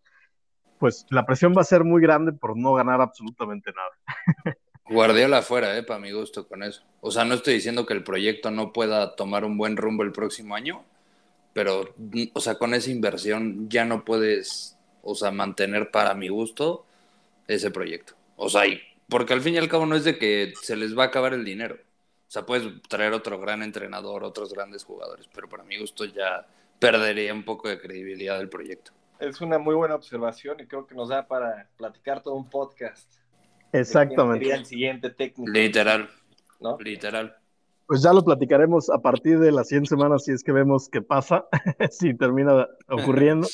pues 0.79 1.05
la 1.09 1.25
presión 1.25 1.53
va 1.55 1.61
a 1.61 1.65
ser 1.65 1.83
muy 1.83 2.01
grande 2.01 2.31
por 2.31 2.57
no 2.57 2.73
ganar 2.73 3.01
absolutamente 3.01 3.71
nada. 3.71 4.55
Guardiola 4.89 5.39
afuera, 5.39 5.77
eh, 5.77 5.83
para 5.83 5.99
mi 5.99 6.11
gusto 6.11 6.47
con 6.47 6.63
eso. 6.63 6.83
O 7.01 7.11
sea, 7.11 7.25
no 7.25 7.35
estoy 7.35 7.55
diciendo 7.55 7.85
que 7.85 7.93
el 7.93 8.03
proyecto 8.03 8.49
no 8.49 8.73
pueda 8.73 9.15
tomar 9.15 9.45
un 9.45 9.57
buen 9.57 9.77
rumbo 9.77 10.01
el 10.03 10.11
próximo 10.11 10.55
año, 10.55 10.83
pero, 11.53 11.93
o 12.33 12.41
sea, 12.41 12.55
con 12.55 12.73
esa 12.73 12.89
inversión 12.89 13.69
ya 13.69 13.85
no 13.85 14.03
puedes, 14.03 14.77
o 15.03 15.13
sea, 15.13 15.29
mantener 15.29 15.91
para 15.91 16.15
mi 16.15 16.29
gusto 16.29 16.85
ese 17.47 17.69
proyecto. 17.69 18.13
O 18.35 18.49
sea, 18.49 18.63
porque 19.07 19.33
al 19.33 19.41
fin 19.41 19.55
y 19.55 19.57
al 19.57 19.69
cabo 19.69 19.85
no 19.85 19.95
es 19.95 20.05
de 20.05 20.17
que 20.17 20.53
se 20.61 20.75
les 20.75 20.97
va 20.97 21.03
a 21.03 21.07
acabar 21.07 21.33
el 21.33 21.45
dinero. 21.45 21.75
O 21.75 22.31
sea, 22.31 22.45
puedes 22.45 22.81
traer 22.87 23.13
otro 23.13 23.39
gran 23.39 23.61
entrenador, 23.61 24.23
otros 24.23 24.53
grandes 24.53 24.83
jugadores, 24.85 25.27
pero 25.33 25.49
para 25.49 25.63
mi 25.63 25.77
gusto 25.77 26.05
ya 26.05 26.47
perdería 26.79 27.33
un 27.33 27.43
poco 27.43 27.67
de 27.67 27.79
credibilidad 27.79 28.37
del 28.37 28.49
proyecto 28.49 28.91
es 29.19 29.41
una 29.41 29.57
muy 29.57 29.75
buena 29.75 29.95
observación 29.95 30.59
y 30.59 30.67
creo 30.67 30.87
que 30.87 30.95
nos 30.95 31.09
da 31.09 31.27
para 31.27 31.69
platicar 31.77 32.21
todo 32.21 32.35
un 32.35 32.49
podcast. 32.49 33.11
Exactamente. 33.71 34.39
Sería 34.39 34.55
el 34.55 34.65
siguiente 34.65 35.09
técnico. 35.09 35.51
Literal. 35.51 36.09
¿no? 36.59 36.77
Literal. 36.79 37.35
Pues 37.85 38.01
ya 38.01 38.13
lo 38.13 38.23
platicaremos 38.23 38.89
a 38.89 38.99
partir 38.99 39.39
de 39.39 39.51
las 39.51 39.67
100 39.67 39.87
semanas 39.87 40.25
si 40.25 40.31
es 40.31 40.43
que 40.43 40.51
vemos 40.51 40.89
qué 40.89 41.01
pasa, 41.01 41.45
si 41.91 42.13
termina 42.13 42.67
ocurriendo. 42.87 43.47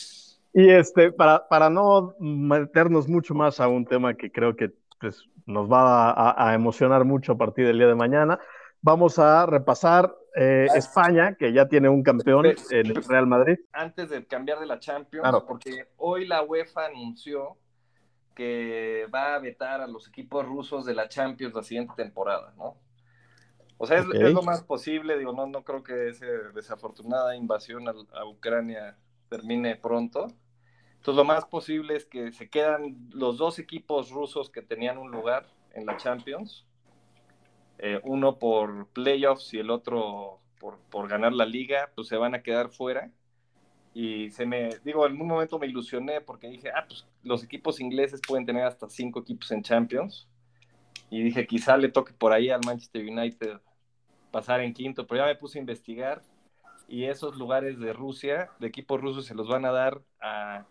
y 0.53 0.69
este, 0.69 1.11
para, 1.11 1.47
para 1.47 1.69
no 1.69 2.15
meternos 2.19 3.07
mucho 3.07 3.33
más 3.33 3.59
a 3.59 3.67
un 3.67 3.85
tema 3.85 4.13
que 4.15 4.31
creo 4.31 4.55
que 4.55 4.71
pues, 4.99 5.23
nos 5.45 5.71
va 5.71 6.11
a, 6.11 6.49
a 6.49 6.53
emocionar 6.53 7.05
mucho 7.05 7.33
a 7.33 7.37
partir 7.37 7.65
del 7.65 7.77
día 7.77 7.87
de 7.87 7.95
mañana, 7.95 8.39
vamos 8.81 9.19
a 9.19 9.45
repasar 9.45 10.13
eh, 10.35 10.67
España, 10.75 11.35
que 11.35 11.53
ya 11.53 11.67
tiene 11.67 11.87
un 11.87 12.03
campeón 12.03 12.45
en 12.45 12.87
el 12.87 13.03
Real 13.03 13.25
Madrid. 13.25 13.57
Antes 13.71 14.09
de 14.09 14.25
cambiar 14.25 14.59
de 14.59 14.65
la 14.65 14.79
Champions, 14.79 15.27
porque 15.47 15.87
hoy 15.97 16.27
la 16.27 16.43
UEFA 16.43 16.87
anunció 16.87 17.57
que 18.35 19.07
va 19.13 19.35
a 19.35 19.39
vetar 19.39 19.79
a 19.79 19.87
los 19.87 20.09
equipos 20.09 20.45
rusos 20.45 20.85
de 20.85 20.93
la 20.93 21.07
Champions 21.07 21.53
la 21.53 21.63
siguiente 21.63 21.93
temporada, 21.95 22.53
¿no? 22.57 22.75
O 23.77 23.85
sea, 23.85 23.99
es, 23.99 24.05
lo 24.07 24.41
más 24.41 24.63
posible, 24.63 25.17
digo, 25.17 25.33
no, 25.33 25.47
no 25.47 25.63
creo 25.63 25.83
que 25.83 26.09
esa 26.09 26.25
desafortunada 26.53 27.35
invasión 27.35 27.87
a, 27.87 28.25
Ucrania 28.25 28.97
termine 29.29 29.75
pronto. 29.75 30.27
Entonces, 30.95 31.15
lo 31.15 31.25
más 31.25 31.45
posible 31.45 31.95
es 31.95 32.05
que 32.05 32.31
se 32.31 32.49
quedan 32.49 33.09
los 33.11 33.37
dos 33.37 33.59
equipos 33.59 34.11
rusos 34.11 34.49
que 34.49 34.61
tenían 34.61 34.97
un 34.97 35.11
lugar 35.11 35.45
en 35.73 35.85
la 35.85 35.97
Champions 35.97 36.65
eh, 37.79 37.99
uno 38.03 38.37
por 38.39 38.87
playoffs 38.87 39.53
y 39.53 39.59
el 39.59 39.69
otro 39.69 40.39
por, 40.89 41.07
ganar 41.07 41.33
la 41.33 41.45
liga, 41.45 41.91
pues 41.95 42.07
se 42.07 42.17
van 42.17 42.35
a 42.35 42.41
quedar 42.41 42.69
fuera. 42.69 43.11
Y 43.93 44.29
se 44.31 44.45
me, 44.45 44.69
digo, 44.83 45.05
en 45.05 45.21
un 45.21 45.27
momento 45.27 45.59
me 45.59 45.67
ilusioné 45.67 46.21
porque 46.21 46.49
dije, 46.49 46.69
ah, 46.75 46.85
pues 46.87 47.05
los 47.23 47.43
equipos 47.43 47.79
ingleses 47.79 48.21
pueden 48.27 48.45
tener 48.45 48.63
hasta 48.63 48.89
cinco 48.89 49.21
equipos 49.21 49.51
en 49.51 49.63
Champions. 49.63 50.27
Y 51.09 51.23
dije, 51.23 51.45
quizá 51.47 51.77
le 51.77 51.89
toque 51.89 52.13
por 52.13 52.33
ahí 52.33 52.49
al 52.49 52.61
Manchester 52.65 53.03
United 53.05 53.59
pasar 54.31 54.61
en 54.61 54.73
quinto, 54.73 55.07
pero 55.07 55.21
ya 55.21 55.27
me 55.27 55.35
puse 55.35 55.59
a 55.59 55.61
investigar 55.61 56.21
y 56.87 57.05
esos 57.05 57.35
lugares 57.37 57.79
de 57.79 57.93
Rusia, 57.93 58.49
de 58.59 58.67
equipos 58.67 59.01
rusos, 59.01 59.25
se 59.25 59.35
los 59.35 59.47
van 59.47 59.65
a 59.65 59.71
dar 59.71 60.01
a, 60.21 60.65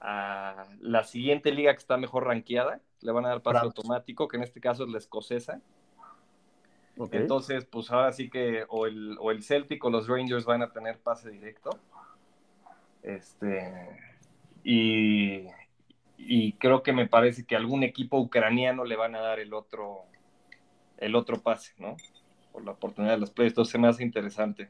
a 0.00 0.66
la 0.80 1.04
siguiente 1.04 1.50
liga 1.50 1.72
que 1.72 1.78
está 1.78 1.96
mejor 1.96 2.26
rankeada. 2.26 2.80
Le 3.00 3.12
van 3.12 3.26
a 3.26 3.30
dar 3.30 3.42
paso 3.42 3.64
automático, 3.64 4.28
que 4.28 4.36
en 4.36 4.42
este 4.42 4.60
caso 4.60 4.84
es 4.84 4.90
la 4.90 4.98
escocesa. 4.98 5.60
Entonces, 7.12 7.64
pues 7.64 7.90
ahora 7.90 8.12
sí 8.12 8.28
que 8.28 8.64
o 8.68 8.86
el, 8.86 9.16
o 9.20 9.30
el 9.30 9.42
Celtic 9.42 9.84
o 9.84 9.90
los 9.90 10.08
Rangers 10.08 10.44
van 10.44 10.62
a 10.62 10.72
tener 10.72 10.98
pase 10.98 11.30
directo. 11.30 11.70
Este, 13.02 13.72
y, 14.64 15.46
y 16.16 16.52
creo 16.54 16.82
que 16.82 16.92
me 16.92 17.06
parece 17.06 17.44
que 17.44 17.56
algún 17.56 17.82
equipo 17.82 18.18
ucraniano 18.18 18.84
le 18.84 18.96
van 18.96 19.14
a 19.14 19.20
dar 19.20 19.38
el 19.38 19.54
otro, 19.54 20.00
el 20.98 21.14
otro 21.14 21.40
pase, 21.40 21.72
¿no? 21.78 21.96
Por 22.52 22.64
la 22.64 22.72
oportunidad 22.72 23.14
de 23.14 23.20
los 23.20 23.30
playoffs. 23.30 23.52
Entonces 23.52 23.72
se 23.72 23.78
me 23.78 23.88
hace 23.88 24.02
interesante. 24.02 24.68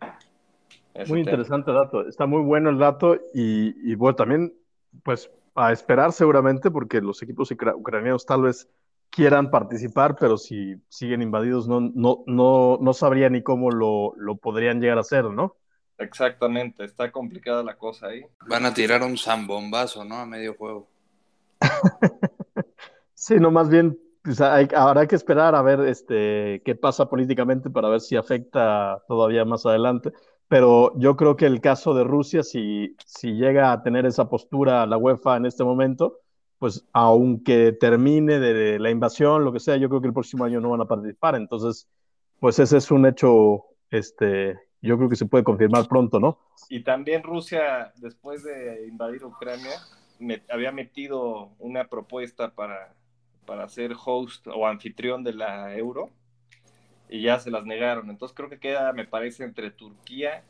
Muy 1.07 1.21
interesante 1.21 1.73
dato. 1.73 2.07
Está 2.07 2.27
muy 2.27 2.43
bueno 2.43 2.71
el 2.71 2.79
dato 2.79 3.17
y, 3.33 3.91
y 3.91 3.95
bueno, 3.95 4.17
también, 4.17 4.53
pues 5.03 5.31
a 5.55 5.73
esperar 5.73 6.13
seguramente 6.13 6.71
porque 6.71 7.01
los 7.01 7.23
equipos 7.23 7.51
ucranianos 7.51 8.27
tal 8.27 8.43
vez 8.43 8.69
quieran 9.11 9.51
participar, 9.51 10.17
pero 10.19 10.37
si 10.37 10.77
siguen 10.89 11.23
invadidos 11.23 11.69
no, 11.69 11.81
no, 11.81 12.25
no, 12.27 12.79
no 12.81 12.93
sabría 12.93 13.29
ni 13.29 13.43
cómo 13.43 13.71
lo, 13.71 14.15
lo 14.17 14.37
podrían 14.37 14.81
llegar 14.81 14.99
a 14.99 15.03
hacer, 15.03 15.25
¿no? 15.25 15.57
Exactamente, 15.99 16.85
está 16.85 17.11
complicada 17.11 17.63
la 17.63 17.77
cosa 17.77 18.09
ahí. 18.09 18.25
Van 18.47 18.65
a 18.65 18.73
tirar 18.73 19.03
un 19.03 19.19
zambombazo, 19.19 20.05
¿no? 20.05 20.17
A 20.17 20.27
medio 20.27 20.55
juego. 20.55 20.89
sí, 23.15 23.35
no, 23.41 23.51
más 23.51 23.69
bien 23.69 23.99
pues 24.23 24.41
habrá 24.43 25.07
que 25.07 25.17
esperar 25.17 25.55
a 25.55 25.63
ver 25.63 25.81
este, 25.81 26.61
qué 26.63 26.75
pasa 26.75 27.09
políticamente 27.09 27.71
para 27.71 27.89
ver 27.89 28.01
si 28.01 28.15
afecta 28.15 29.03
todavía 29.09 29.47
más 29.47 29.65
adelante. 29.65 30.13
Pero 30.49 30.93
yo 30.99 31.17
creo 31.17 31.37
que 31.37 31.47
el 31.47 31.63
caso 31.63 31.95
de 31.95 32.05
Rusia, 32.05 32.43
si, 32.43 32.95
si 33.07 33.33
llega 33.33 33.73
a 33.73 33.83
tener 33.83 34.05
esa 34.07 34.29
postura 34.29 34.87
la 34.87 34.99
UEFA 34.99 35.37
en 35.37 35.47
este 35.47 35.65
momento, 35.65 36.19
pues 36.59 36.85
aunque 36.93 37.73
termine 37.73 38.39
de 38.39 38.79
la 38.79 38.91
invasión, 38.91 39.45
lo 39.45 39.53
que 39.53 39.61
sea, 39.61 39.77
yo 39.77 39.89
creo 39.89 40.01
que 40.01 40.09
el 40.09 40.13
próximo 40.13 40.45
año 40.45 40.61
no 40.61 40.71
van 40.71 40.81
a 40.81 40.89
participar. 40.89 41.37
Entonces, 41.37 41.89
pues 42.41 42.59
ese 42.59 42.79
es 42.79 42.91
un 42.91 43.07
hecho, 43.07 43.65
este, 43.91 44.59
yo 44.83 44.97
creo 44.97 45.09
que 45.09 45.17
se 45.17 45.27
puede 45.27 45.45
confirmar 45.45 45.87
pronto, 45.89 46.19
¿no? 46.19 46.39
Y 46.69 46.81
también 46.81 47.23
Rusia, 47.23 47.93
después 47.97 48.43
de 48.43 48.87
invadir 48.89 49.25
Ucrania, 49.25 49.79
había 50.51 50.73
metido 50.73 51.51
una 51.59 51.89
propuesta 51.89 52.51
para, 52.51 52.95
para 53.47 53.69
ser 53.69 53.95
host 54.05 54.49
o 54.49 54.67
anfitrión 54.67 55.23
de 55.23 55.35
la 55.35 55.77
Euro 55.77 56.11
y 57.09 57.23
ya 57.23 57.39
se 57.39 57.53
las 57.53 57.65
negaron. 57.65 58.11
Entonces 58.11 58.37
creo 58.37 58.49
que 58.49 58.59
queda, 58.59 58.93
me 58.93 59.07
parece, 59.07 59.45
entre 59.45 59.71
Turquía 59.71 60.43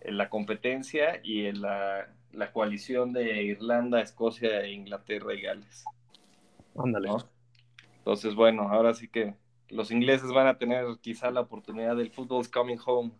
en 0.00 0.18
la 0.18 0.28
competencia 0.28 1.20
y 1.22 1.46
en 1.46 1.62
la 1.62 2.08
la 2.32 2.52
coalición 2.52 3.12
de 3.12 3.42
Irlanda, 3.42 4.00
Escocia, 4.00 4.66
Inglaterra 4.66 5.34
y 5.34 5.42
Gales. 5.42 5.84
Ándale. 6.76 7.10
Entonces, 7.98 8.34
bueno, 8.34 8.68
ahora 8.68 8.94
sí 8.94 9.08
que 9.08 9.34
los 9.68 9.90
ingleses 9.90 10.32
van 10.32 10.46
a 10.46 10.58
tener 10.58 10.86
quizá 11.00 11.30
la 11.30 11.40
oportunidad 11.40 11.96
del 11.96 12.10
Football's 12.10 12.48
Coming 12.48 12.78
Home. 12.84 13.12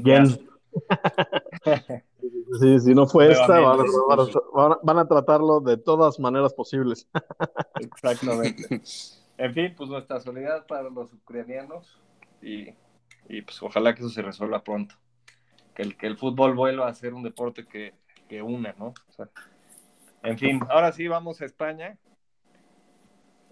Bien. 0.00 0.26
sí, 2.60 2.80
si 2.80 2.94
no 2.94 3.06
fue 3.06 3.30
esta, 3.30 3.60
van 4.82 4.98
a, 4.98 5.06
tratarlo 5.06 5.60
de 5.60 5.76
todas 5.76 6.18
maneras 6.18 6.54
posibles. 6.54 7.08
Exactamente. 7.80 8.82
En 9.36 9.54
fin, 9.54 9.74
pues 9.76 9.90
nuestra 9.90 10.20
solidaridad 10.20 10.66
para 10.66 10.90
los 10.90 11.12
ucranianos 11.12 12.00
y, 12.40 12.68
y 13.28 13.42
pues 13.42 13.62
ojalá 13.62 13.94
que 13.94 14.00
eso 14.00 14.10
se 14.10 14.22
resuelva 14.22 14.62
pronto. 14.62 14.94
Que 15.74 15.82
el, 15.82 15.96
que 15.96 16.06
el 16.06 16.16
fútbol 16.16 16.54
vuelva 16.54 16.88
a 16.88 16.94
ser 16.94 17.14
un 17.14 17.24
deporte 17.24 17.66
que, 17.66 17.94
que 18.28 18.42
una, 18.42 18.74
¿no? 18.78 18.94
en 20.22 20.38
fin, 20.38 20.60
ahora 20.68 20.92
sí 20.92 21.08
vamos 21.08 21.40
a 21.40 21.44
España. 21.44 21.98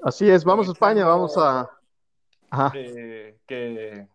Así 0.02 0.28
es, 0.28 0.44
vamos 0.44 0.68
a 0.68 0.72
España, 0.72 1.04
vamos 1.04 1.36
a... 1.36 1.70
que 3.46 4.08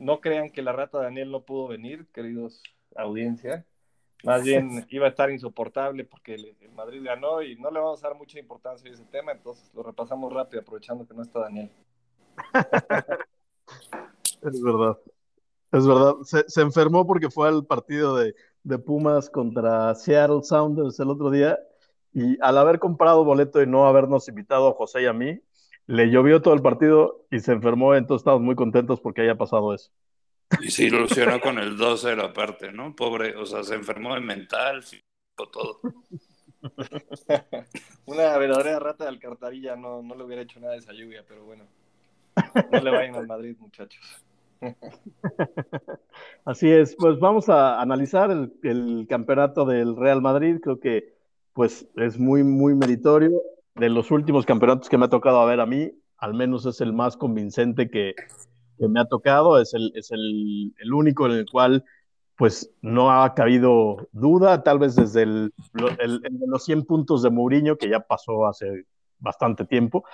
no 0.00 0.20
crean 0.20 0.50
que 0.50 0.62
la 0.62 0.72
rata 0.72 0.98
Daniel 0.98 1.30
no 1.30 1.42
pudo 1.42 1.68
venir, 1.68 2.06
queridos 2.12 2.62
audiencia. 2.96 3.64
Más 4.24 4.42
bien 4.42 4.86
iba 4.90 5.06
a 5.06 5.10
estar 5.10 5.30
insoportable 5.30 6.04
porque 6.04 6.34
el, 6.34 6.56
Madrid 6.74 7.02
ganó 7.04 7.42
y 7.42 7.56
no 7.56 7.70
le 7.70 7.78
vamos 7.78 8.02
a 8.02 8.08
dar 8.08 8.16
mucha 8.16 8.38
importancia 8.38 8.90
a 8.90 8.94
ese 8.94 9.04
tema, 9.04 9.32
entonces 9.32 9.70
lo 9.74 9.82
repasamos 9.82 10.32
rápido 10.32 10.62
aprovechando 10.62 11.06
que 11.06 11.14
no 11.14 11.22
está 11.22 11.40
Daniel. 11.40 11.70
es 14.42 14.62
verdad. 14.62 14.98
Es 15.72 15.86
verdad. 15.86 16.14
se 16.24 16.60
enfermó 16.62 17.06
porque 17.06 17.30
fue 17.30 17.48
al 17.48 17.64
partido 17.64 18.16
de, 18.16 18.34
de 18.62 18.78
Pumas 18.78 19.30
contra 19.30 19.94
Seattle 19.94 20.42
Sounders 20.42 20.98
el 21.00 21.10
otro 21.10 21.30
día 21.30 21.58
y 22.12 22.36
al 22.42 22.58
haber 22.58 22.78
comprado 22.78 23.24
boleto 23.24 23.62
y 23.62 23.66
no 23.66 23.86
habernos 23.86 24.28
invitado 24.28 24.68
a 24.68 24.74
José 24.74 25.02
y 25.02 25.06
a 25.06 25.12
mí, 25.12 25.40
le 25.86 26.10
llovió 26.10 26.42
todo 26.42 26.54
el 26.54 26.62
partido 26.62 27.26
y 27.30 27.40
se 27.40 27.52
enfermó, 27.52 27.94
entonces 27.94 28.22
estamos 28.22 28.42
muy 28.42 28.54
contentos 28.54 29.00
porque 29.00 29.22
haya 29.22 29.36
pasado 29.36 29.74
eso. 29.74 29.90
Y 30.60 30.70
se 30.70 30.84
ilusionó 30.84 31.40
con 31.40 31.58
el 31.58 31.76
2-0 31.76 32.24
aparte, 32.24 32.72
¿no? 32.72 32.94
Pobre, 32.94 33.36
o 33.36 33.46
sea, 33.46 33.62
se 33.62 33.74
enfermó 33.74 34.14
de 34.14 34.20
mental, 34.20 34.84
todo. 35.52 35.80
Una 38.06 38.36
verdadera 38.36 38.78
rata 38.78 39.04
de 39.04 39.10
alcartarilla 39.10 39.76
no, 39.76 40.02
no 40.02 40.14
le 40.14 40.24
hubiera 40.24 40.42
hecho 40.42 40.60
nada 40.60 40.72
de 40.72 40.80
esa 40.80 40.92
lluvia, 40.92 41.24
pero 41.26 41.44
bueno. 41.44 41.64
No 42.70 42.80
le 42.80 42.90
vayan 42.90 43.14
al 43.16 43.26
Madrid, 43.26 43.56
muchachos. 43.58 44.24
Así 46.44 46.70
es, 46.70 46.96
pues 46.96 47.18
vamos 47.18 47.48
a 47.48 47.80
analizar 47.80 48.30
el, 48.30 49.06
campeonato 49.08 49.64
del 49.64 49.96
Real 49.96 50.20
Madrid. 50.20 50.58
Creo 50.62 50.80
que 50.80 51.14
pues 51.52 51.88
es 51.96 52.18
muy, 52.18 52.42
muy 52.42 52.74
meritorio. 52.74 53.40
De 53.74 53.88
los 53.88 54.10
últimos 54.10 54.44
campeonatos 54.46 54.88
que 54.88 54.98
me 54.98 55.06
ha 55.06 55.10
tocado 55.10 55.44
ver 55.46 55.60
a 55.60 55.66
mí, 55.66 55.92
al 56.18 56.34
menos 56.34 56.66
es 56.66 56.80
el 56.80 56.92
más 56.92 57.16
convincente 57.16 57.88
que, 57.88 58.14
me 58.78 59.00
ha 59.00 59.04
tocado. 59.04 59.60
Es, 59.60 59.74
el, 59.74 59.92
es 59.94 60.10
el, 60.10 60.92
único 60.92 61.26
en 61.26 61.32
el 61.32 61.46
cual 61.50 61.84
pues 62.36 62.72
no 62.80 63.10
ha 63.10 63.34
cabido 63.34 64.08
duda, 64.12 64.62
tal 64.62 64.78
vez 64.78 64.96
desde 64.96 65.26
los 65.26 66.64
100 66.64 66.84
puntos 66.84 67.22
de 67.22 67.30
Mourinho, 67.30 67.76
que 67.76 67.90
ya 67.90 68.00
pasó 68.00 68.46
hace 68.46 68.86
bastante 69.18 69.66
tiempo, 69.66 70.04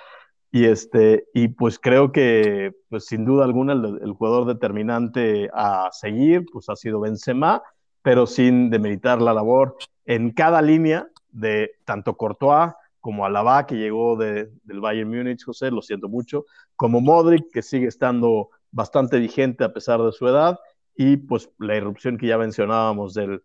y, 0.51 0.65
este, 0.65 1.25
y 1.33 1.49
pues 1.49 1.79
creo 1.79 2.11
que, 2.11 2.73
pues 2.89 3.05
sin 3.05 3.25
duda 3.25 3.45
alguna, 3.45 3.73
el, 3.73 4.13
jugador 4.13 4.45
determinante 4.45 5.49
a 5.53 5.89
seguir, 5.91 6.45
pues 6.51 6.69
ha 6.69 6.75
sido 6.75 7.01
Benzema, 7.01 7.61
pero 8.01 8.25
sin 8.25 8.69
demeritar 8.69 9.21
la 9.21 9.33
labor 9.33 9.75
en 10.05 10.31
cada 10.31 10.61
línea 10.61 11.07
de 11.29 11.71
tanto 11.85 12.15
Courtois 12.15 12.71
como 13.01 13.25
Alaba, 13.25 13.65
que 13.65 13.75
llegó 13.75 14.17
del 14.17 14.51
Bayern 14.65 15.09
Múnich, 15.09 15.43
José, 15.43 15.71
lo 15.71 15.81
siento 15.81 16.09
mucho, 16.09 16.45
como 16.75 17.01
Modric, 17.01 17.51
que 17.51 17.61
sigue 17.61 17.87
estando 17.87 18.49
bastante 18.71 19.19
vigente 19.19 19.63
a 19.63 19.73
pesar 19.73 20.01
de 20.01 20.11
su 20.11 20.27
edad, 20.27 20.59
y 20.95 21.17
pues 21.17 21.49
la 21.59 21.75
irrupción 21.75 22.17
que 22.17 22.27
ya 22.27 22.37
mencionábamos 22.37 23.13
del, 23.13 23.43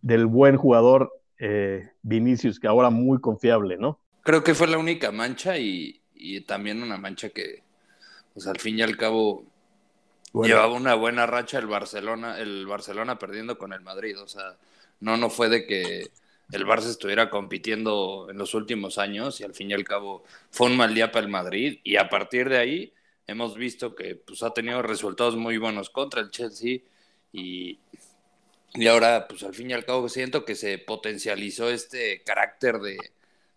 del 0.00 0.26
buen 0.26 0.56
jugador 0.56 1.12
eh, 1.38 1.90
Vinicius, 2.02 2.58
que 2.58 2.66
ahora 2.66 2.90
muy 2.90 3.20
confiable, 3.20 3.76
¿no? 3.76 4.00
Creo 4.22 4.42
que 4.42 4.54
fue 4.54 4.68
la 4.68 4.78
única 4.78 5.12
mancha 5.12 5.58
y, 5.58 6.03
y 6.24 6.40
también 6.40 6.82
una 6.82 6.96
mancha 6.96 7.28
que, 7.28 7.62
pues 8.32 8.46
al 8.46 8.58
fin 8.58 8.78
y 8.78 8.82
al 8.82 8.96
cabo, 8.96 9.44
llevaba 10.32 10.72
una 10.72 10.94
buena 10.94 11.26
racha 11.26 11.58
el 11.58 11.66
Barcelona, 11.66 12.38
el 12.38 12.66
Barcelona 12.66 13.18
perdiendo 13.18 13.58
con 13.58 13.74
el 13.74 13.82
Madrid. 13.82 14.18
O 14.18 14.26
sea, 14.26 14.56
no, 15.00 15.18
no 15.18 15.28
fue 15.28 15.50
de 15.50 15.66
que 15.66 16.10
el 16.50 16.64
Barça 16.64 16.88
estuviera 16.88 17.28
compitiendo 17.28 18.28
en 18.30 18.38
los 18.38 18.54
últimos 18.54 18.96
años 18.96 19.38
y 19.40 19.44
al 19.44 19.52
fin 19.52 19.70
y 19.70 19.74
al 19.74 19.84
cabo 19.84 20.24
fue 20.50 20.68
un 20.68 20.78
mal 20.78 20.94
día 20.94 21.12
para 21.12 21.26
el 21.26 21.30
Madrid 21.30 21.80
y 21.84 21.96
a 21.96 22.08
partir 22.08 22.48
de 22.48 22.56
ahí 22.56 22.94
hemos 23.26 23.54
visto 23.54 23.94
que 23.94 24.14
pues, 24.14 24.42
ha 24.42 24.54
tenido 24.54 24.80
resultados 24.80 25.36
muy 25.36 25.58
buenos 25.58 25.90
contra 25.90 26.22
el 26.22 26.30
Chelsea 26.30 26.78
y, 27.32 27.78
y 28.74 28.86
ahora 28.86 29.28
pues 29.28 29.42
al 29.42 29.54
fin 29.54 29.70
y 29.70 29.74
al 29.74 29.84
cabo 29.84 30.08
siento 30.08 30.44
que 30.46 30.54
se 30.54 30.78
potencializó 30.78 31.70
este 31.70 32.22
carácter 32.24 32.78
de, 32.78 32.96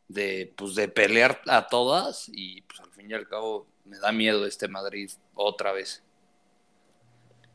de, 0.08 0.54
pues, 0.56 0.76
de 0.76 0.88
pelear 0.88 1.42
a 1.48 1.68
todas 1.68 2.30
y 2.32 2.62
pues 2.62 2.80
al 2.80 2.92
fin 2.92 3.12
y 3.12 3.14
al 3.14 3.28
cabo 3.28 3.68
me 3.86 4.00
da 4.00 4.12
miedo 4.12 4.46
este 4.46 4.68
Madrid 4.68 5.10
otra 5.36 5.72
vez. 5.74 6.04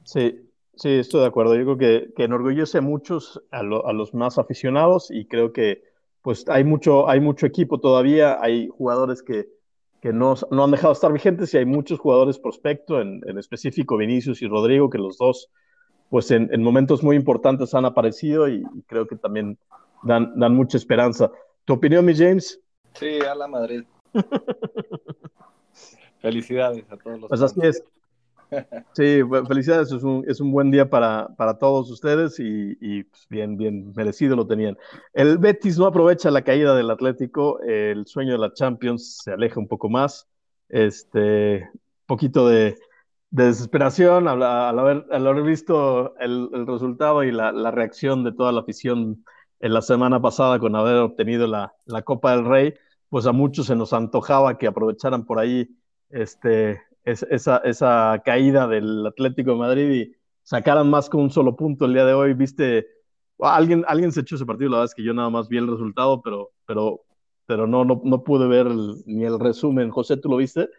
Sí, 0.04 0.48
sí, 0.76 0.90
estoy 0.90 1.20
de 1.20 1.26
acuerdo. 1.26 1.54
Yo 1.54 1.64
creo 1.64 1.78
que, 1.78 2.12
que 2.14 2.24
enorgullece 2.24 2.78
a 2.78 2.82
muchos, 2.82 3.42
a, 3.50 3.62
los 3.62 4.14
más 4.14 4.38
aficionados 4.38 5.10
y 5.10 5.26
creo 5.26 5.52
que 5.52 5.82
pues 6.22 6.48
hay 6.48 6.62
mucho, 6.62 7.08
hay 7.08 7.20
mucho 7.20 7.46
equipo 7.46 7.80
todavía, 7.80 8.38
hay 8.40 8.68
jugadores 8.68 9.22
que, 9.22 9.48
que 10.00 10.12
no, 10.12 10.34
no 10.50 10.64
han 10.64 10.70
dejado 10.70 10.92
de 10.92 10.94
estar 10.94 11.12
vigentes 11.12 11.52
y 11.52 11.58
hay 11.58 11.64
muchos 11.64 11.98
jugadores 11.98 12.38
prospecto, 12.38 13.00
en, 13.00 13.22
en 13.26 13.38
específico 13.38 13.96
Vinicius 13.96 14.40
y 14.42 14.46
Rodrigo, 14.46 14.88
que 14.88 14.98
los 14.98 15.18
dos 15.18 15.50
pues 16.10 16.30
en, 16.30 16.48
en 16.52 16.62
momentos 16.62 17.02
muy 17.02 17.16
importantes 17.16 17.74
han 17.74 17.86
aparecido 17.86 18.46
y, 18.46 18.64
y 18.74 18.82
creo 18.82 19.06
que 19.06 19.16
también 19.16 19.58
dan, 20.02 20.38
dan 20.38 20.54
mucha 20.54 20.76
esperanza. 20.76 21.30
¿Tu 21.64 21.72
opinión, 21.72 22.04
mi 22.04 22.14
James? 22.14 22.60
Sí, 22.94 23.20
a 23.20 23.34
la 23.34 23.46
Madrid. 23.46 23.84
felicidades 26.20 26.84
a 26.90 26.96
todos 26.96 27.20
los. 27.20 27.28
Pues 27.28 27.40
así 27.40 27.60
es. 27.62 27.84
Sí, 28.92 29.22
felicidades, 29.48 29.90
es 29.92 30.02
un, 30.02 30.26
es 30.28 30.38
un 30.38 30.52
buen 30.52 30.70
día 30.70 30.90
para, 30.90 31.28
para 31.36 31.56
todos 31.56 31.90
ustedes 31.90 32.38
y, 32.38 32.76
y 32.82 33.04
pues, 33.04 33.26
bien, 33.30 33.56
bien 33.56 33.94
merecido 33.96 34.36
lo 34.36 34.46
tenían. 34.46 34.76
El 35.14 35.38
Betis 35.38 35.78
no 35.78 35.86
aprovecha 35.86 36.30
la 36.30 36.42
caída 36.42 36.74
del 36.74 36.90
Atlético, 36.90 37.60
el 37.60 38.06
sueño 38.06 38.32
de 38.32 38.38
la 38.38 38.52
Champions 38.52 39.20
se 39.24 39.32
aleja 39.32 39.58
un 39.58 39.68
poco 39.68 39.88
más, 39.88 40.28
este, 40.68 41.66
poquito 42.06 42.46
de, 42.46 42.76
desesperación 43.32 44.28
al, 44.28 44.42
haber, 44.42 45.06
al 45.10 45.26
haber 45.26 45.42
visto 45.42 46.14
el, 46.18 46.50
el 46.52 46.66
resultado 46.66 47.24
y 47.24 47.32
la, 47.32 47.50
la, 47.50 47.70
reacción 47.70 48.24
de 48.24 48.32
toda 48.32 48.52
la 48.52 48.60
afición 48.60 49.24
en 49.62 49.72
la 49.72 49.80
semana 49.80 50.20
pasada 50.20 50.58
con 50.58 50.74
haber 50.74 50.96
obtenido 50.96 51.46
la, 51.46 51.72
la, 51.86 52.02
Copa 52.02 52.34
del 52.34 52.44
Rey, 52.44 52.74
pues 53.08 53.26
a 53.26 53.32
muchos 53.32 53.66
se 53.66 53.76
nos 53.76 53.92
antojaba 53.92 54.58
que 54.58 54.66
aprovecharan 54.66 55.24
por 55.24 55.38
ahí 55.38 55.70
este, 56.10 56.82
esa, 57.04 57.58
esa 57.58 58.20
caída 58.24 58.66
del 58.66 59.06
Atlético 59.06 59.52
de 59.52 59.56
Madrid 59.56 59.90
y 59.90 60.16
sacaran 60.42 60.90
más 60.90 61.08
que 61.08 61.16
un 61.16 61.30
solo 61.30 61.54
punto 61.54 61.84
el 61.84 61.94
día 61.94 62.04
de 62.04 62.12
hoy. 62.12 62.34
Viste, 62.34 62.88
alguien, 63.38 63.84
alguien 63.86 64.10
se 64.10 64.22
echó 64.22 64.34
ese 64.34 64.44
partido, 64.44 64.70
la 64.70 64.78
verdad 64.78 64.90
es 64.90 64.94
que 64.96 65.04
yo 65.04 65.14
nada 65.14 65.30
más 65.30 65.48
vi 65.48 65.58
el 65.58 65.68
resultado, 65.68 66.20
pero, 66.22 66.50
pero, 66.66 67.04
pero 67.46 67.68
no, 67.68 67.84
no, 67.84 68.00
no 68.04 68.24
pude 68.24 68.48
ver 68.48 68.66
ni 69.06 69.24
el 69.24 69.38
resumen. 69.38 69.90
José, 69.90 70.16
¿tú 70.16 70.28
lo 70.28 70.38
viste? 70.38 70.70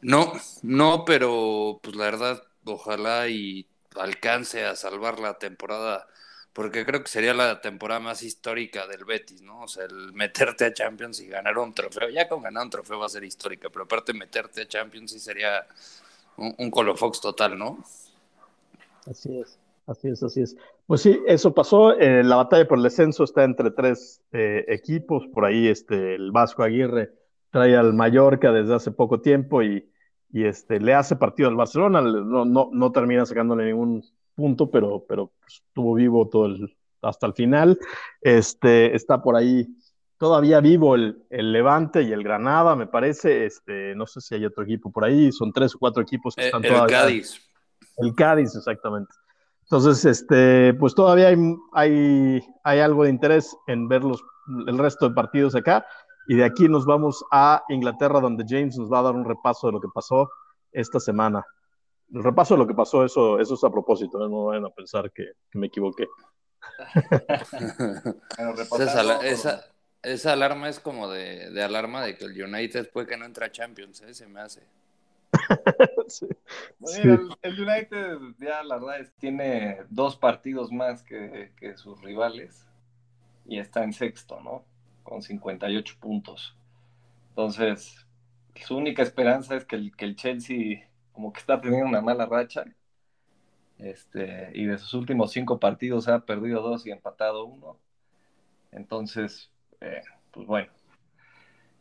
No, 0.00 0.32
no, 0.62 1.04
pero 1.04 1.80
pues 1.82 1.96
la 1.96 2.04
verdad, 2.04 2.40
ojalá 2.64 3.28
y 3.28 3.66
alcance 3.96 4.64
a 4.64 4.76
salvar 4.76 5.18
la 5.18 5.38
temporada 5.38 6.06
porque 6.56 6.86
creo 6.86 7.02
que 7.02 7.08
sería 7.08 7.34
la 7.34 7.60
temporada 7.60 8.00
más 8.00 8.22
histórica 8.22 8.86
del 8.86 9.04
Betis, 9.04 9.42
¿no? 9.42 9.64
O 9.64 9.68
sea, 9.68 9.84
el 9.84 10.14
meterte 10.14 10.64
a 10.64 10.72
Champions 10.72 11.20
y 11.20 11.26
ganar 11.26 11.58
un 11.58 11.74
trofeo, 11.74 12.08
ya 12.08 12.26
con 12.26 12.42
ganar 12.42 12.64
un 12.64 12.70
trofeo 12.70 12.98
va 12.98 13.04
a 13.04 13.10
ser 13.10 13.24
histórica, 13.24 13.68
pero 13.68 13.84
aparte 13.84 14.14
meterte 14.14 14.62
a 14.62 14.66
Champions 14.66 15.10
sí 15.12 15.18
sería 15.18 15.66
un, 16.38 16.54
un 16.56 16.70
Colofox 16.70 17.20
total, 17.20 17.58
¿no? 17.58 17.84
Así 19.06 19.38
es, 19.38 19.58
así 19.86 20.08
es, 20.08 20.22
así 20.22 20.40
es. 20.40 20.56
Pues 20.86 21.02
sí, 21.02 21.20
eso 21.26 21.52
pasó. 21.52 21.92
Eh, 21.92 22.24
la 22.24 22.36
batalla 22.36 22.66
por 22.66 22.78
el 22.78 22.84
descenso 22.84 23.24
está 23.24 23.44
entre 23.44 23.70
tres 23.70 24.22
eh, 24.32 24.64
equipos. 24.68 25.26
Por 25.26 25.44
ahí 25.44 25.68
este, 25.68 26.14
el 26.14 26.32
Vasco 26.32 26.62
Aguirre 26.62 27.12
trae 27.50 27.76
al 27.76 27.92
Mallorca 27.92 28.50
desde 28.50 28.74
hace 28.74 28.92
poco 28.92 29.20
tiempo 29.20 29.62
y, 29.62 29.86
y 30.32 30.46
este, 30.46 30.80
le 30.80 30.94
hace 30.94 31.16
partido 31.16 31.50
al 31.50 31.56
Barcelona. 31.56 32.00
No, 32.00 32.46
no, 32.46 32.70
no 32.72 32.92
termina 32.92 33.26
sacándole 33.26 33.66
ningún 33.66 34.02
punto, 34.36 34.70
pero, 34.70 35.04
pero 35.08 35.32
pues, 35.40 35.62
estuvo 35.66 35.94
vivo 35.94 36.28
todo 36.28 36.46
el, 36.46 36.76
hasta 37.02 37.26
el 37.26 37.32
final. 37.32 37.78
Este, 38.20 38.94
está 38.94 39.20
por 39.22 39.34
ahí 39.34 39.66
todavía 40.18 40.60
vivo 40.60 40.94
el, 40.94 41.24
el, 41.30 41.52
Levante 41.52 42.02
y 42.02 42.12
el 42.12 42.22
Granada, 42.22 42.76
me 42.76 42.86
parece. 42.86 43.46
Este, 43.46 43.94
no 43.96 44.06
sé 44.06 44.20
si 44.20 44.34
hay 44.34 44.44
otro 44.44 44.64
equipo 44.64 44.90
por 44.90 45.04
ahí, 45.04 45.32
son 45.32 45.52
tres 45.52 45.74
o 45.74 45.78
cuatro 45.78 46.02
equipos 46.02 46.34
que 46.34 46.42
Eh, 46.42 46.46
están 46.46 46.64
el 46.64 46.72
todavía. 46.72 46.98
Cádiz. 47.02 47.40
El 47.96 48.14
Cádiz, 48.14 48.54
exactamente. 48.54 49.12
Entonces, 49.62 50.04
este, 50.04 50.74
pues 50.74 50.94
todavía 50.94 51.28
hay, 51.28 51.36
hay, 51.72 52.40
hay 52.62 52.78
algo 52.78 53.02
de 53.04 53.10
interés 53.10 53.56
en 53.66 53.88
ver 53.88 54.04
los, 54.04 54.22
el 54.66 54.78
resto 54.78 55.08
de 55.08 55.14
partidos 55.14 55.54
acá. 55.56 55.84
Y 56.28 56.36
de 56.36 56.44
aquí 56.44 56.68
nos 56.68 56.86
vamos 56.86 57.24
a 57.30 57.62
Inglaterra, 57.68 58.20
donde 58.20 58.44
James 58.48 58.76
nos 58.78 58.92
va 58.92 58.98
a 58.98 59.02
dar 59.02 59.14
un 59.14 59.24
repaso 59.24 59.68
de 59.68 59.74
lo 59.74 59.80
que 59.80 59.88
pasó 59.92 60.28
esta 60.72 61.00
semana. 61.00 61.44
El 62.14 62.22
repaso 62.22 62.54
de 62.54 62.58
lo 62.58 62.66
que 62.66 62.74
pasó, 62.74 63.04
eso, 63.04 63.38
eso 63.40 63.54
es 63.54 63.64
a 63.64 63.70
propósito, 63.70 64.24
¿eh? 64.24 64.28
no 64.30 64.46
vayan 64.46 64.64
a 64.66 64.70
pensar 64.70 65.10
que, 65.12 65.24
que 65.50 65.58
me 65.58 65.66
equivoqué. 65.66 66.06
Esa, 68.80 69.26
esa- 69.26 69.64
esa 70.02 70.32
alarma 70.32 70.68
es 70.68 70.78
como 70.78 71.08
de, 71.08 71.50
de 71.50 71.62
alarma 71.62 72.04
de 72.04 72.16
que 72.16 72.24
el 72.26 72.40
United 72.42 72.90
puede 72.92 73.06
que 73.08 73.16
no 73.16 73.24
entra 73.24 73.46
a 73.46 73.50
Champions, 73.52 74.02
¿eh? 74.02 74.14
se 74.14 74.26
me 74.26 74.40
hace. 74.40 74.62
Sí. 76.08 76.26
Bueno, 76.78 77.02
Sí. 77.02 77.08
el, 77.42 77.54
el 77.54 77.60
United 77.68 78.18
ya 78.38 78.62
la 78.62 78.76
verdad 78.76 79.00
es 79.00 79.12
tiene 79.16 79.78
dos 79.90 80.16
partidos 80.16 80.70
más 80.70 81.02
que, 81.02 81.50
que 81.56 81.76
sus 81.76 82.00
rivales 82.00 82.64
y 83.44 83.58
está 83.58 83.82
en 83.82 83.92
sexto, 83.92 84.40
¿no? 84.40 84.64
Con 85.02 85.22
58 85.22 85.96
puntos. 86.00 86.56
Entonces, 87.30 88.06
su 88.54 88.76
única 88.76 89.02
esperanza 89.02 89.56
es 89.56 89.64
que 89.64 89.74
el, 89.76 89.96
que 89.96 90.04
el 90.04 90.14
Chelsea 90.14 90.88
como 91.16 91.32
que 91.32 91.40
está 91.40 91.58
teniendo 91.60 91.88
una 91.88 92.02
mala 92.02 92.26
racha. 92.26 92.64
Este, 93.78 94.50
y 94.54 94.66
de 94.66 94.78
sus 94.78 94.92
últimos 94.94 95.32
cinco 95.32 95.58
partidos 95.58 96.08
ha 96.08 96.20
perdido 96.20 96.60
dos 96.60 96.86
y 96.86 96.90
empatado 96.90 97.46
uno. 97.46 97.78
Entonces, 98.70 99.50
eh, 99.80 100.02
pues 100.30 100.46
bueno. 100.46 100.70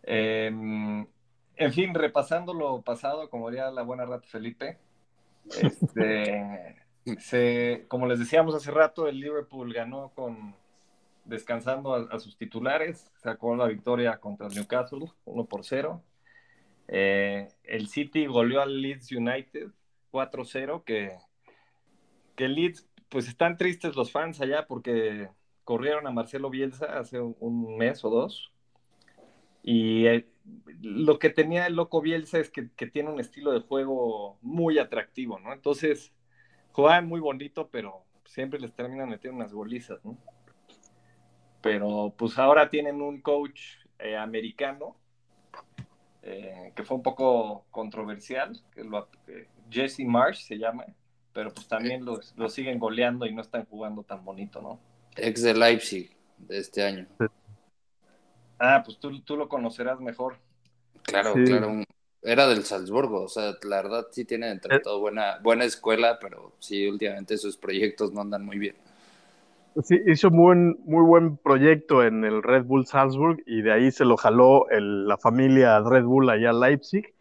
Em, 0.04 1.06
en 1.58 1.74
fin, 1.74 1.94
repasando 1.94 2.54
lo 2.54 2.82
pasado, 2.82 3.30
como 3.30 3.50
diría 3.50 3.70
la 3.72 3.82
buena 3.84 4.06
rata 4.06 4.28
Felipe, 4.28 4.78
este, 5.62 6.78
se, 7.20 7.86
como 7.90 8.08
les 8.08 8.20
decíamos 8.20 8.56
hace 8.56 8.72
rato, 8.72 9.08
el 9.08 9.20
Liverpool 9.20 9.74
ganó 9.74 10.12
con 10.16 10.56
descansando 11.26 11.94
a, 11.94 12.08
a 12.16 12.20
sus 12.20 12.38
titulares, 12.38 13.12
sacó 13.18 13.56
la 13.56 13.68
victoria 13.68 14.18
contra 14.18 14.48
el 14.48 14.54
Newcastle, 14.54 15.12
1 15.26 15.46
por 15.46 15.66
0. 15.66 16.02
Eh, 16.88 17.48
el 17.64 17.88
City 17.88 18.26
goleó 18.28 18.62
al 18.62 18.82
Leeds 18.82 19.12
United 19.12 19.70
4-0, 20.12 20.84
que, 20.84 21.18
que 22.36 22.48
Leeds, 22.48 22.88
pues 23.10 23.28
están 23.28 23.58
tristes 23.58 23.96
los 23.96 24.12
fans 24.12 24.42
allá 24.42 24.68
porque 24.68 25.30
corrieron 25.64 26.08
a 26.08 26.12
Marcelo 26.12 26.50
Bielsa 26.50 26.98
hace 26.98 27.20
un, 27.20 27.78
mes 27.78 28.04
o 28.06 28.10
dos. 28.10 28.52
Y 29.64 30.06
eh, 30.06 30.28
lo 30.82 31.18
que 31.18 31.32
tenía 31.32 31.66
el 31.66 31.76
loco 31.76 32.02
Bielsa 32.02 32.38
es 32.40 32.52
que, 32.52 32.70
que, 32.76 32.86
tiene 32.86 33.10
un 33.10 33.20
estilo 33.20 33.52
de 33.52 33.62
juego 33.62 34.38
muy 34.42 34.78
atractivo, 34.78 35.40
¿no? 35.40 35.54
Entonces, 35.54 36.14
juegan 36.72 37.08
muy 37.08 37.20
bonito, 37.20 37.70
pero 37.72 38.06
siempre 38.26 38.60
les 38.60 38.74
terminan 38.74 39.10
metiendo 39.10 39.38
unas 39.38 39.54
golizas, 39.54 40.04
¿no? 40.06 40.18
Pero 41.62 42.14
pues 42.16 42.38
ahora 42.38 42.70
tienen 42.70 43.02
un 43.02 43.22
coach 43.22 43.60
eh, 43.98 44.16
americano 44.16 44.98
eh, 46.26 46.74
que 46.76 46.84
fue 46.84 46.98
un 46.98 47.04
poco 47.04 47.66
controversial, 47.72 48.60
que 48.74 48.84
lo, 48.84 49.08
eh, 49.28 49.48
Jesse 49.70 50.00
Marsh 50.06 50.44
se 50.46 50.58
llama, 50.58 50.86
pero 51.32 51.54
pues 51.54 51.68
también 51.68 52.04
lo, 52.04 52.20
lo 52.36 52.50
siguen 52.50 52.80
goleando 52.80 53.26
y 53.26 53.34
no 53.34 53.42
están 53.42 53.66
jugando 53.66 54.04
tan 54.04 54.26
bonito, 54.26 54.62
¿no? 54.62 54.80
Ex 55.16 55.44
de 55.44 55.54
Leipzig 55.54 56.12
de 56.38 56.58
este 56.58 56.84
año. 56.84 57.08
Ah, 58.60 58.82
pues 58.86 58.98
tú, 59.00 59.22
tú 59.22 59.38
lo 59.38 59.48
conocerás 59.48 60.00
mejor. 60.00 60.38
Claro, 61.04 61.34
Sí. 61.36 61.44
claro. 61.46 61.70
un- 61.70 61.86
Era 62.28 62.48
del 62.48 62.64
Salzburgo, 62.64 63.22
o 63.22 63.28
sea, 63.30 63.54
la 63.62 63.84
verdad 63.84 64.08
sí 64.10 64.26
tiene 64.26 64.50
entre 64.50 64.78
Eh. 64.78 64.80
todo 64.80 65.00
buena, 65.00 65.38
buena 65.44 65.64
escuela, 65.64 66.18
pero 66.20 66.54
sí, 66.58 66.88
últimamente 66.88 67.38
sus 67.38 67.56
proyectos 67.56 68.12
no 68.14 68.22
andan 68.22 68.44
muy 68.44 68.58
bien. 68.58 68.76
Sí, 69.84 70.00
hizo 70.08 70.32
muy, 70.32 70.56
muy 70.86 71.04
buen 71.06 71.38
proyecto 71.38 72.02
en 72.04 72.24
el 72.24 72.42
Red 72.44 72.64
Bull 72.64 72.86
Salzburg 72.86 73.42
y 73.46 73.62
de 73.62 73.74
ahí 73.74 73.92
se 73.92 74.06
lo 74.06 74.16
jaló 74.16 74.70
el- 74.70 75.06
la 75.08 75.18
familia 75.18 75.80
Red 75.82 76.06
Bull 76.06 76.30
allá 76.30 76.52
a 76.52 76.54
Leipzig. 76.54 77.14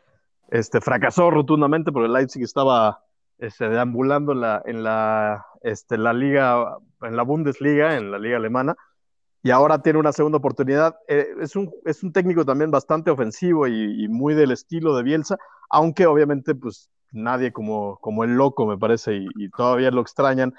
Este, 0.51 0.81
fracasó 0.81 1.31
rotundamente 1.31 1.93
porque 1.93 2.09
Leipzig 2.09 2.43
estaba 2.45 3.05
este, 3.39 3.69
deambulando 3.69 4.33
en 4.33 4.41
la, 4.43 4.63
en 4.67 4.85
la, 4.85 5.47
este, 5.63 5.99
la 5.99 6.13
liga, 6.15 6.79
en 7.03 7.17
la 7.17 7.23
Bundesliga, 7.25 7.97
en 7.97 8.11
la 8.13 8.19
liga 8.19 8.37
alemana, 8.39 8.77
y 9.43 9.51
ahora 9.51 9.83
tiene 9.83 9.99
una 9.99 10.13
segunda 10.13 10.39
oportunidad. 10.39 10.97
Eh, 11.09 11.27
es, 11.41 11.55
un, 11.57 11.71
es 11.85 12.03
un 12.03 12.13
técnico 12.13 12.45
también 12.45 12.71
bastante 12.71 13.11
ofensivo 13.11 13.67
y, 13.67 14.05
y 14.05 14.09
muy 14.09 14.35
del 14.35 14.53
estilo 14.53 14.97
de 14.97 15.03
Bielsa, 15.03 15.37
aunque 15.71 16.07
obviamente 16.07 16.55
pues 16.55 16.91
nadie 17.13 17.53
como, 17.53 17.99
como 18.01 18.25
el 18.25 18.35
loco 18.37 18.67
me 18.67 18.79
parece 18.79 19.17
y, 19.17 19.27
y 19.37 19.51
todavía 19.51 19.91
lo 19.91 20.01
extrañan 20.01 20.55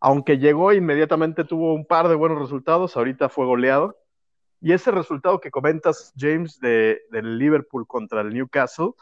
aunque 0.00 0.38
llegó 0.38 0.72
inmediatamente 0.72 1.44
tuvo 1.44 1.74
un 1.74 1.84
par 1.84 2.08
de 2.08 2.14
buenos 2.14 2.38
resultados, 2.38 2.96
ahorita 2.96 3.28
fue 3.28 3.46
goleado. 3.46 3.96
Y 4.60 4.72
ese 4.72 4.90
resultado 4.90 5.40
que 5.40 5.50
comentas, 5.50 6.12
James, 6.16 6.58
de, 6.60 7.02
del 7.10 7.38
Liverpool 7.38 7.86
contra 7.86 8.20
el 8.20 8.34
Newcastle, 8.34 8.92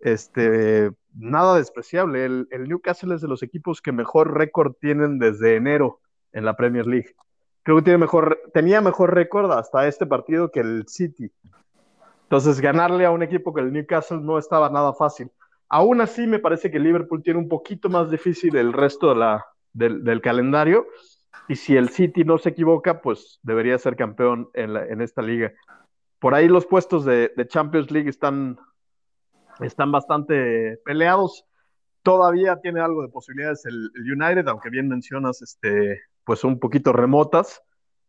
este, 0.00 0.90
nada 1.14 1.56
despreciable. 1.56 2.24
El, 2.24 2.48
el 2.50 2.68
Newcastle 2.68 3.14
es 3.14 3.20
de 3.20 3.28
los 3.28 3.42
equipos 3.42 3.80
que 3.82 3.92
mejor 3.92 4.36
récord 4.36 4.74
tienen 4.80 5.18
desde 5.18 5.56
enero 5.56 6.00
en 6.32 6.44
la 6.44 6.56
Premier 6.56 6.86
League. 6.86 7.14
Creo 7.62 7.76
que 7.76 7.82
tiene 7.82 7.98
mejor, 7.98 8.40
tenía 8.52 8.80
mejor 8.80 9.14
récord 9.14 9.52
hasta 9.52 9.86
este 9.86 10.06
partido 10.06 10.50
que 10.50 10.60
el 10.60 10.84
City. 10.88 11.30
Entonces, 12.24 12.60
ganarle 12.60 13.04
a 13.04 13.10
un 13.10 13.22
equipo 13.22 13.52
que 13.52 13.60
el 13.60 13.72
Newcastle 13.72 14.20
no 14.20 14.38
estaba 14.38 14.70
nada 14.70 14.94
fácil. 14.94 15.30
Aún 15.68 16.00
así, 16.00 16.26
me 16.26 16.38
parece 16.38 16.70
que 16.70 16.78
Liverpool 16.78 17.22
tiene 17.22 17.38
un 17.38 17.48
poquito 17.48 17.88
más 17.88 18.10
difícil 18.10 18.56
el 18.56 18.72
resto 18.72 19.10
de 19.10 19.16
la, 19.16 19.46
del, 19.72 20.20
calendario. 20.20 20.86
Y 21.48 21.56
si 21.56 21.76
el 21.76 21.88
City 21.88 22.24
no 22.24 22.38
se 22.38 22.50
equivoca, 22.50 23.00
pues 23.00 23.40
debería 23.42 23.78
ser 23.78 23.96
campeón 23.96 24.48
en, 24.54 25.00
esta 25.00 25.22
liga. 25.22 25.52
Por 26.18 26.34
ahí 26.34 26.48
los 26.48 26.66
puestos 26.66 27.04
de, 27.04 27.32
Champions 27.48 27.90
League 27.90 28.08
están, 28.08 28.58
están 29.60 29.90
bastante 29.90 30.78
peleados. 30.84 31.44
Todavía 32.02 32.60
tiene 32.60 32.80
algo 32.80 33.02
de 33.02 33.08
posibilidades 33.08 33.64
el, 33.66 33.90
United, 33.96 34.46
aunque 34.48 34.70
bien 34.70 34.88
mencionas, 34.88 35.42
este, 35.42 36.00
pues 36.24 36.44
un 36.44 36.58
poquito 36.58 36.92
remotas. 36.92 37.62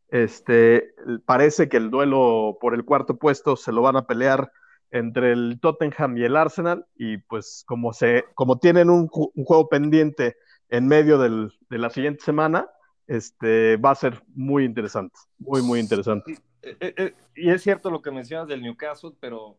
Este, 0.09 0.93
parece 1.25 1.69
que 1.69 1.77
el 1.77 1.89
duelo 1.89 2.57
por 2.61 2.75
el 2.75 2.85
cuarto 2.85 3.17
puesto 3.17 3.55
se 3.55 3.71
lo 3.71 3.81
van 3.81 3.95
a 3.95 4.05
pelear 4.05 4.51
entre 4.91 5.31
el 5.31 5.57
Tottenham 5.59 6.17
y 6.17 6.23
el 6.23 6.35
Arsenal. 6.35 6.85
Y 6.95 7.17
pues 7.17 7.63
como, 7.65 7.93
se, 7.93 8.25
como 8.35 8.59
tienen 8.59 8.91
un 8.91 9.07
juego 9.07 9.69
pendiente 9.69 10.35
en 10.73 10.87
medio 10.87 11.19
del, 11.19 11.53
de 11.69 11.77
la 11.77 11.91
siguiente 11.91 12.23
semana, 12.23 12.67
este, 13.05 13.77
va 13.77 13.91
a 13.91 13.95
ser 13.95 14.23
muy 14.29 14.65
interesante, 14.65 15.15
muy, 15.37 15.61
muy 15.61 15.79
interesante. 15.79 16.31
Y, 16.31 16.37
eh, 16.63 17.13
y, 17.35 17.51
es 17.51 17.61
cierto 17.61 17.91
lo 17.91 18.01
que 18.01 18.09
mencionas 18.09 18.47
del 18.47 18.63
Newcastle, 18.63 19.11
pero 19.19 19.55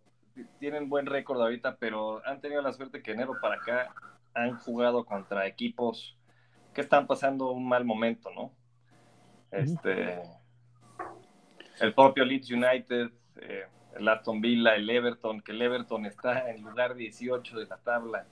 tienen 0.59 0.89
buen 0.89 1.07
récord 1.07 1.41
ahorita, 1.41 1.77
pero 1.77 2.21
han 2.27 2.41
tenido 2.41 2.61
la 2.63 2.73
suerte 2.73 3.01
que 3.01 3.13
enero 3.13 3.35
para 3.41 3.55
acá 3.55 3.95
han 4.35 4.57
jugado 4.59 5.05
contra 5.05 5.47
equipos 5.47 6.19
que 6.75 6.81
están 6.81 7.07
pasando 7.07 7.53
un 7.53 7.69
mal 7.69 7.85
momento, 7.85 8.31
¿no? 8.35 8.53
Este, 9.53 10.21
el 11.79 11.95
propio 11.95 12.25
Leeds 12.25 12.51
United, 12.51 13.13
eh, 13.37 13.67
el 13.95 14.09
Aston 14.09 14.41
Villa, 14.41 14.75
el 14.75 14.91
Everton, 14.91 15.41
que 15.43 15.53
el 15.53 15.63
Everton 15.63 16.07
está 16.07 16.51
en 16.51 16.61
lugar 16.63 16.97
18 16.97 17.57
de 17.57 17.67
la 17.67 17.77
tabla. 17.77 18.27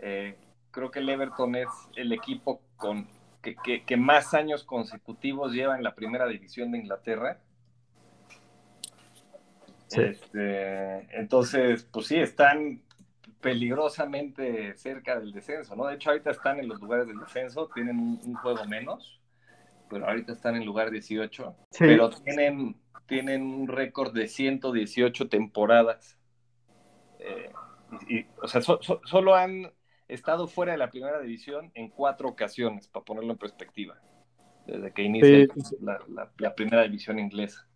Eh, 0.00 0.36
creo 0.74 0.90
que 0.90 0.98
el 0.98 1.08
Everton 1.08 1.54
es 1.54 1.68
el 1.94 2.12
equipo 2.12 2.60
con, 2.76 3.06
que, 3.40 3.54
que, 3.54 3.84
que, 3.84 3.96
más 3.96 4.34
años 4.34 4.64
consecutivos 4.64 5.52
lleva 5.52 5.76
en 5.76 5.84
la 5.84 5.94
primera 5.94 6.26
división 6.26 6.72
de 6.72 6.78
Inglaterra. 6.78 7.38
Sí. 9.86 10.00
Este, 10.00 11.18
entonces, 11.18 11.84
pues 11.84 12.08
sí, 12.08 12.16
están 12.16 12.82
peligrosamente 13.40 14.74
cerca 14.76 15.20
del 15.20 15.32
descenso, 15.32 15.76
¿no? 15.76 15.86
De 15.86 15.94
hecho, 15.94 16.10
ahorita 16.10 16.30
están 16.30 16.58
en 16.58 16.68
los 16.68 16.80
lugares 16.80 17.06
del 17.06 17.20
descenso, 17.20 17.70
tienen 17.72 17.98
un, 17.98 18.20
un 18.24 18.34
juego 18.34 18.64
menos. 18.66 19.20
pero 19.88 20.08
ahorita 20.08 20.32
están 20.32 20.56
en 20.56 20.64
lugar 20.64 20.90
18. 20.90 21.54
Pero 21.78 22.10
tienen, 22.10 22.76
tienen 23.06 23.42
un 23.42 23.68
récord 23.68 24.12
de 24.12 24.26
118 24.26 25.28
temporadas. 25.28 26.18
Eh, 27.20 27.52
y, 28.08 28.26
o 28.42 28.48
sea, 28.48 28.60
solo 28.60 29.34
han 29.36 29.70
estado 30.08 30.46
fuera 30.46 30.72
de 30.72 30.78
la 30.78 30.90
primera 30.90 31.20
división 31.20 31.70
en 31.74 31.88
cuatro 31.88 32.28
ocasiones, 32.28 32.88
para 32.88 33.04
ponerlo 33.04 33.32
en 33.32 33.38
perspectiva, 33.38 33.98
desde 34.66 34.92
que 34.92 35.02
inicia 35.02 35.46
la 36.38 36.54
primera 36.54 36.82
división 36.82 37.18
inglesa. 37.18 37.66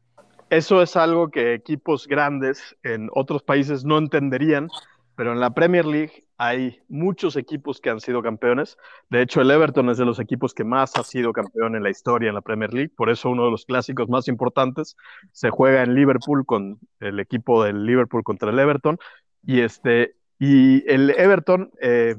Eso 0.50 0.80
es 0.80 0.96
algo 0.96 1.30
que 1.30 1.52
equipos 1.52 2.06
grandes 2.06 2.76
en 2.82 3.10
otros 3.14 3.42
países 3.42 3.84
no 3.84 3.98
entenderían, 3.98 4.68
pero 5.14 5.32
en 5.32 5.40
la 5.40 5.50
Premier 5.50 5.84
League 5.84 6.24
hay 6.38 6.80
muchos 6.88 7.36
equipos 7.36 7.80
que 7.80 7.90
han 7.90 8.00
sido 8.00 8.22
campeones. 8.22 8.78
De 9.10 9.20
hecho, 9.20 9.42
el 9.42 9.50
Everton 9.50 9.90
es 9.90 9.98
de 9.98 10.06
los 10.06 10.20
equipos 10.20 10.54
que 10.54 10.64
más 10.64 10.96
ha 10.96 11.02
sido 11.02 11.32
campeón 11.32 11.76
en 11.76 11.82
la 11.82 11.90
historia 11.90 12.28
en 12.28 12.36
la 12.36 12.40
Premier 12.40 12.72
League. 12.72 12.92
Por 12.96 13.10
eso 13.10 13.28
uno 13.28 13.44
de 13.44 13.50
los 13.50 13.66
clásicos 13.66 14.08
más 14.08 14.28
importantes 14.28 14.96
se 15.32 15.50
juega 15.50 15.82
en 15.82 15.94
Liverpool 15.94 16.46
con 16.46 16.78
el 17.00 17.18
equipo 17.20 17.64
del 17.64 17.84
Liverpool 17.84 18.22
contra 18.22 18.50
el 18.50 18.58
Everton. 18.58 18.98
Y, 19.44 19.60
este, 19.60 20.14
y 20.38 20.88
el 20.90 21.10
Everton, 21.10 21.72
eh, 21.80 22.16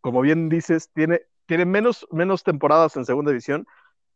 como 0.00 0.20
bien 0.20 0.48
dices, 0.48 0.90
tiene, 0.94 1.22
tiene 1.46 1.64
menos, 1.64 2.06
menos 2.10 2.42
temporadas 2.42 2.96
en 2.96 3.04
segunda 3.04 3.30
división, 3.30 3.66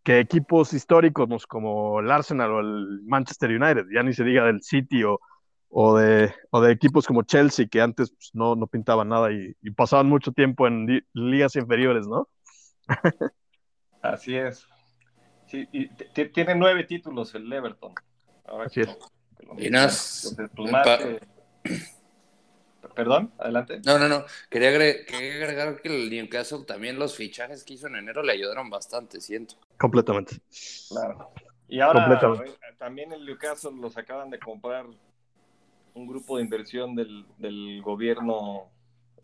que 0.03 0.19
equipos 0.19 0.73
históricos 0.73 1.47
como 1.47 2.01
el 2.01 2.11
Arsenal 2.11 2.51
o 2.51 2.61
el 2.61 3.03
Manchester 3.05 3.51
United, 3.51 3.87
ya 3.95 4.03
ni 4.03 4.13
se 4.13 4.25
diga 4.25 4.45
del 4.45 4.63
City 4.63 5.05
o, 5.05 5.21
o, 5.69 5.97
de, 5.97 6.35
o 6.51 6.61
de 6.61 6.73
equipos 6.73 7.07
como 7.07 7.23
Chelsea, 7.23 7.67
que 7.67 7.81
antes 7.81 8.11
pues, 8.11 8.31
no, 8.33 8.57
no 8.57 8.67
pintaban 8.67 9.09
nada 9.09 9.31
y, 9.33 9.55
pasaban 9.77 10.09
mucho 10.09 10.33
tiempo 10.33 10.67
en 10.67 11.05
ligas 11.13 11.57
inferiores, 11.57 12.07
¿no? 12.07 12.29
Así 14.03 14.37
es. 14.37 14.67
Sí, 15.47 15.69
y 15.73 15.89
tiene 16.33 16.55
nueve 16.55 16.85
títulos 16.85 17.35
el 17.35 17.53
Everton. 17.53 17.95
Así 18.65 18.81
es. 18.81 18.99
y 19.59 19.71
más, 19.71 20.35
pues, 20.37 20.51
Perdón, 22.95 23.33
adelante. 23.39 23.81
No, 23.85 23.99
no, 23.99 24.09
no. 24.09 24.25
Quería 24.51 24.69
agregar, 24.69 25.81
que 25.81 25.89
el 25.89 26.11
Newcastle 26.11 26.65
también 26.67 26.99
los 26.99 27.17
fichajes 27.17 27.65
que 27.65 27.75
hizo 27.75 27.87
en 27.87 27.97
enero 27.97 28.23
le 28.23 28.33
ayudaron 28.33 28.71
bastante, 28.71 29.21
siento. 29.21 29.57
Completamente. 29.79 30.37
Claro. 30.89 31.31
Y 31.69 31.81
ahora 31.81 32.21
también 32.79 33.13
el 33.13 33.25
Newcastle 33.25 33.73
los 33.81 33.97
acaban 33.97 34.31
de 34.31 34.39
comprar 34.39 34.87
un 35.95 36.07
grupo 36.07 36.37
de 36.37 36.45
inversión 36.45 36.95
del, 36.95 37.83
gobierno, 37.83 38.71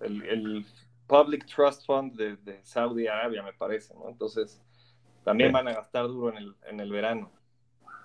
el, 0.00 0.64
Public 1.06 1.46
Trust 1.46 1.86
Fund 1.86 2.14
de, 2.16 2.60
Saudi 2.62 3.06
Arabia, 3.06 3.42
me 3.42 3.54
parece, 3.54 3.94
¿no? 3.94 4.08
Entonces, 4.10 4.60
también 5.24 5.52
van 5.52 5.66
a 5.68 5.72
gastar 5.72 6.06
duro 6.06 6.30
en 6.30 6.36
el, 6.36 6.54
en 6.66 6.80
el 6.80 6.90
verano 6.90 7.30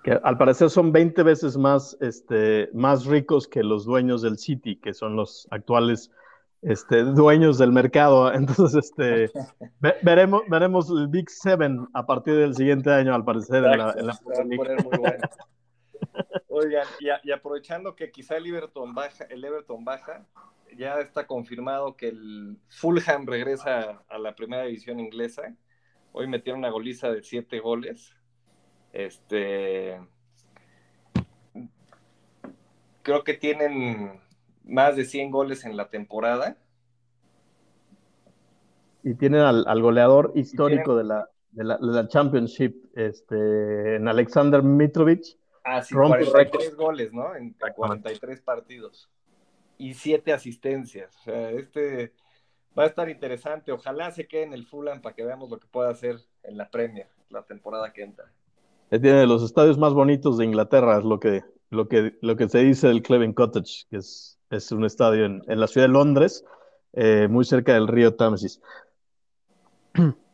que 0.04 0.20
al 0.22 0.36
parecer 0.36 0.68
son 0.68 0.92
20 0.92 1.22
veces 1.22 1.56
más, 1.56 1.96
este, 2.00 2.68
más 2.74 3.06
ricos 3.06 3.48
que 3.48 3.62
los 3.62 3.86
dueños 3.86 4.20
del 4.20 4.36
City, 4.36 4.76
que 4.76 4.92
son 4.92 5.16
los 5.16 5.48
actuales 5.50 6.10
este, 6.60 7.04
dueños 7.04 7.56
del 7.56 7.72
mercado. 7.72 8.30
Entonces, 8.34 8.74
este, 8.74 9.30
veremos, 10.02 10.42
veremos 10.48 10.90
el 10.90 11.08
Big 11.08 11.30
Seven 11.30 11.88
a 11.94 12.04
partir 12.04 12.36
del 12.36 12.54
siguiente 12.54 12.92
año, 12.92 13.14
al 13.14 13.24
parecer, 13.24 13.64
en 13.64 13.78
la, 13.78 13.94
Oigan, 16.48 16.86
y, 17.00 17.32
aprovechando 17.32 17.96
que 17.96 18.10
quizá 18.10 18.36
el 18.36 18.46
Everton 18.46 18.94
baja, 18.94 19.24
el 19.30 19.42
Everton 19.42 19.86
baja, 19.86 20.26
ya 20.76 21.00
está 21.00 21.26
confirmado 21.26 21.96
que 21.96 22.08
el 22.08 22.58
Fulham 22.68 23.26
regresa 23.26 24.02
a 24.06 24.18
la 24.18 24.34
primera 24.34 24.64
división 24.64 25.00
inglesa. 25.00 25.56
Hoy 26.12 26.28
metieron 26.28 26.58
una 26.58 26.68
goliza 26.68 27.10
de 27.10 27.22
siete 27.22 27.58
goles. 27.58 28.14
Este, 28.94 30.00
creo 33.02 33.24
que 33.24 33.34
tienen 33.34 34.20
más 34.64 34.94
de 34.94 35.04
100 35.04 35.32
goles 35.32 35.64
en 35.64 35.76
la 35.76 35.88
temporada. 35.88 36.56
Y 39.02 39.14
tienen 39.14 39.40
al, 39.40 39.82
goleador 39.82 40.30
histórico 40.36 40.96
de, 40.96 41.04
la, 41.04 41.28
de, 41.50 41.64
la, 41.64 42.06
Championship, 42.06 42.86
este, 42.94 43.96
en 43.96 44.06
Alexander 44.06 44.62
Mitrovic. 44.62 45.38
Ah, 45.64 45.82
sí, 45.82 45.92
43 45.92 46.76
goles, 46.76 47.12
¿no? 47.12 47.34
En 47.34 47.56
43 47.74 48.40
partidos. 48.42 49.10
Y 49.76 49.94
7 49.94 50.32
asistencias. 50.32 51.16
O 51.16 51.22
sea, 51.24 51.50
este 51.50 52.12
va 52.78 52.84
a 52.84 52.86
estar 52.86 53.10
interesante. 53.10 53.72
Ojalá 53.72 54.12
se 54.12 54.28
quede 54.28 54.44
en 54.44 54.52
el 54.52 54.66
Fulham 54.66 55.02
para 55.02 55.16
que 55.16 55.24
veamos 55.24 55.50
lo 55.50 55.58
que 55.58 55.66
puede 55.66 55.90
hacer 55.90 56.20
en 56.44 56.56
la 56.56 56.70
Premier 56.70 57.08
la 57.28 57.42
temporada 57.42 57.92
que 57.92 58.04
entra 58.04 58.30
tiene 58.90 59.26
los 59.26 59.42
estadios 59.42 59.78
más 59.78 59.92
bonitos 59.92 60.38
de 60.38 60.44
Inglaterra, 60.44 60.98
es 60.98 61.04
lo 61.04 61.18
que, 61.18 61.42
lo 61.70 61.88
que, 61.88 62.16
lo 62.20 62.36
que 62.36 62.48
se 62.48 62.58
dice 62.58 62.88
del 62.88 63.02
Cleven 63.02 63.32
Cottage, 63.32 63.86
que 63.90 63.96
es, 63.96 64.38
es 64.50 64.72
un 64.72 64.84
estadio 64.84 65.24
en, 65.24 65.42
la 65.46 65.66
ciudad 65.66 65.86
de 65.86 65.92
Londres, 65.92 66.44
eh, 66.92 67.28
muy 67.28 67.44
cerca 67.44 67.74
del 67.74 67.88
río 67.88 68.14
Támesis. 68.14 68.60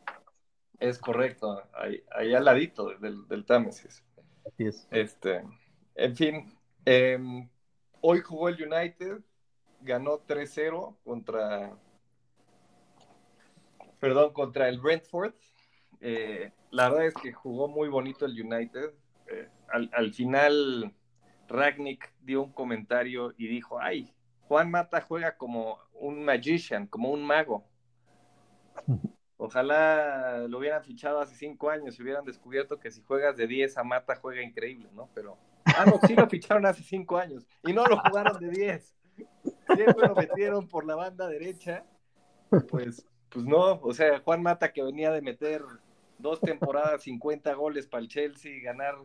Es 0.79 0.97
correcto, 0.97 1.61
ahí, 1.75 2.33
al 2.33 2.43
ladito 2.43 2.87
del, 2.99 3.27
del, 3.27 3.45
Támesis. 3.45 4.03
Así 4.47 4.65
es. 4.65 4.87
Este, 4.89 5.43
en 5.93 6.15
fin, 6.15 6.57
em, 6.85 7.47
hoy 8.01 8.21
jugó 8.21 8.49
el 8.49 8.55
United, 8.55 9.19
ganó 9.81 10.25
3-0 10.25 10.97
contra, 11.03 11.77
perdón, 13.99 14.33
contra 14.33 14.69
el 14.69 14.79
Brentford. 14.79 15.35
Eh, 16.01 16.51
la 16.71 16.89
verdad 16.89 17.05
es 17.05 17.13
que 17.13 17.31
jugó 17.31 17.67
muy 17.67 17.87
bonito 17.87 18.25
el 18.25 18.39
United. 18.39 18.91
Eh, 19.27 19.47
al, 19.69 20.13
final, 20.13 20.93
Ragnick 21.47 22.11
dio 22.21 22.41
un 22.43 22.51
comentario 22.51 23.33
y 23.37 23.47
dijo, 23.47 23.79
ay, 23.79 24.13
Juan 24.47 24.69
Mata 24.69 25.01
juega 25.01 25.37
como 25.37 25.77
un 25.93 26.25
magician, 26.25 26.87
como 26.87 27.11
un 27.11 27.23
mago. 27.23 27.65
Ojalá 29.37 30.45
lo 30.47 30.59
hubieran 30.59 30.83
fichado 30.83 31.19
hace 31.19 31.35
cinco 31.35 31.69
años 31.69 31.97
y 31.97 32.03
hubieran 32.03 32.25
descubierto 32.25 32.79
que 32.79 32.91
si 32.91 33.01
juegas 33.01 33.37
de 33.37 33.47
10 33.47 33.77
a 33.77 33.83
Mata 33.83 34.15
juega 34.15 34.41
increíble, 34.41 34.89
¿no? 34.93 35.09
Pero, 35.15 35.37
ah, 35.65 35.85
no, 35.85 35.99
sí 36.07 36.15
lo 36.15 36.27
ficharon 36.29 36.65
hace 36.65 36.83
cinco 36.83 37.17
años 37.17 37.47
y 37.63 37.73
no 37.73 37.85
lo 37.85 37.99
jugaron 37.99 38.39
de 38.39 38.49
10. 38.49 38.95
Siempre 39.75 40.07
lo 40.07 40.15
metieron 40.15 40.67
por 40.67 40.85
la 40.85 40.95
banda 40.95 41.27
derecha. 41.27 41.85
Pues, 42.69 43.05
pues 43.29 43.45
no, 43.45 43.79
o 43.81 43.93
sea, 43.93 44.19
Juan 44.19 44.43
Mata 44.43 44.71
que 44.71 44.83
venía 44.83 45.11
de 45.11 45.21
meter 45.21 45.63
dos 46.21 46.39
temporadas, 46.39 47.03
50 47.03 47.53
goles 47.53 47.87
para 47.87 48.03
el 48.03 48.09
Chelsea, 48.09 48.61
ganar 48.61 48.95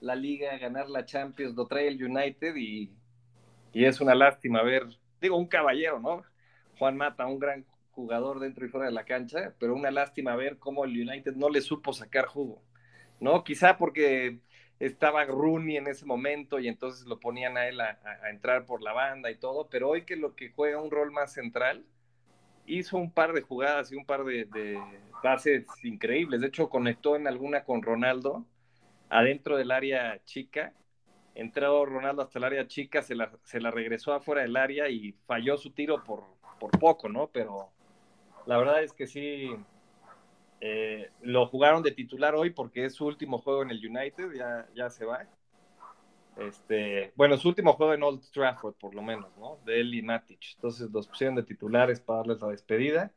la 0.00 0.14
liga, 0.14 0.56
ganar 0.58 0.88
la 0.88 1.04
Champions, 1.04 1.54
lo 1.54 1.66
trae 1.66 1.88
el 1.88 2.02
United 2.02 2.54
y, 2.56 2.92
es 3.72 4.00
una 4.00 4.14
lástima 4.14 4.62
ver, 4.62 4.84
digo, 5.20 5.36
un 5.36 5.46
caballero, 5.46 6.00
¿no? 6.00 6.22
Juan 6.78 6.96
Mata, 6.96 7.26
un 7.26 7.38
gran 7.38 7.64
jugador 7.90 8.40
dentro 8.40 8.64
y 8.64 8.68
fuera 8.68 8.86
de 8.86 8.92
la 8.92 9.04
cancha, 9.04 9.54
pero 9.58 9.74
una 9.74 9.90
lástima 9.90 10.36
ver 10.36 10.58
cómo 10.58 10.84
el 10.84 10.92
United 10.92 11.34
no 11.34 11.48
le 11.48 11.60
supo 11.60 11.92
sacar 11.92 12.26
jugo, 12.26 12.62
¿no? 13.20 13.44
Quizá 13.44 13.76
porque 13.76 14.38
estaba 14.78 15.24
Rooney 15.24 15.76
en 15.76 15.86
ese 15.86 16.04
momento 16.04 16.58
y 16.58 16.68
entonces 16.68 17.06
lo 17.06 17.18
ponían 17.18 17.56
a 17.56 17.68
él 17.68 17.80
a, 17.80 17.98
entrar 18.30 18.66
por 18.66 18.82
la 18.82 18.92
banda 18.92 19.30
y 19.30 19.36
todo, 19.36 19.68
pero 19.68 19.88
hoy 19.88 20.04
que 20.04 20.16
lo 20.16 20.34
que 20.34 20.50
juega 20.50 20.80
un 20.80 20.90
rol 20.90 21.10
más 21.12 21.32
central, 21.32 21.84
hizo 22.66 22.96
un 22.96 23.10
par 23.10 23.32
de 23.32 23.42
jugadas 23.42 23.92
y 23.92 23.96
un 23.96 24.04
par 24.04 24.24
de, 24.24 24.78
pases 25.22 25.66
increíbles. 25.84 26.40
De 26.40 26.48
hecho, 26.48 26.68
conectó 26.68 27.16
en 27.16 27.26
alguna 27.26 27.64
con 27.64 27.82
Ronaldo 27.82 28.44
adentro 29.08 29.56
del 29.56 29.70
área 29.70 30.22
chica. 30.24 30.72
Entró 31.34 31.84
Ronaldo 31.84 32.22
hasta 32.22 32.38
el 32.38 32.44
área 32.44 32.66
chica, 32.66 33.02
se 33.02 33.14
la, 33.14 33.30
se 33.42 33.60
la 33.60 33.70
regresó 33.70 34.12
afuera 34.14 34.42
del 34.42 34.56
área 34.56 34.88
y 34.88 35.12
falló 35.26 35.56
su 35.58 35.70
tiro 35.70 36.02
por, 36.02 36.24
por 36.58 36.70
poco, 36.78 37.08
¿no? 37.08 37.28
Pero 37.28 37.70
la 38.46 38.56
verdad 38.56 38.82
es 38.82 38.92
que 38.92 39.06
sí, 39.06 39.50
eh, 40.60 41.10
lo 41.20 41.46
jugaron 41.46 41.82
de 41.82 41.92
titular 41.92 42.34
hoy 42.34 42.50
porque 42.50 42.86
es 42.86 42.94
su 42.94 43.06
último 43.06 43.38
juego 43.38 43.62
en 43.62 43.70
el 43.70 43.86
United, 43.86 44.32
ya, 44.32 44.66
ya 44.74 44.88
se 44.88 45.04
va. 45.04 45.26
Este, 46.36 47.12
bueno, 47.16 47.36
su 47.38 47.48
último 47.48 47.72
juego 47.72 47.94
en 47.94 48.02
Old 48.02 48.30
Trafford, 48.30 48.74
por 48.74 48.94
lo 48.94 49.02
menos, 49.02 49.30
¿no? 49.38 49.58
De 49.64 49.80
él 49.80 49.94
y 49.94 50.02
Matic. 50.02 50.40
Entonces 50.54 50.90
los 50.90 51.08
pusieron 51.08 51.34
de 51.34 51.42
titulares 51.42 52.00
para 52.00 52.18
darles 52.18 52.40
la 52.40 52.48
despedida. 52.48 53.10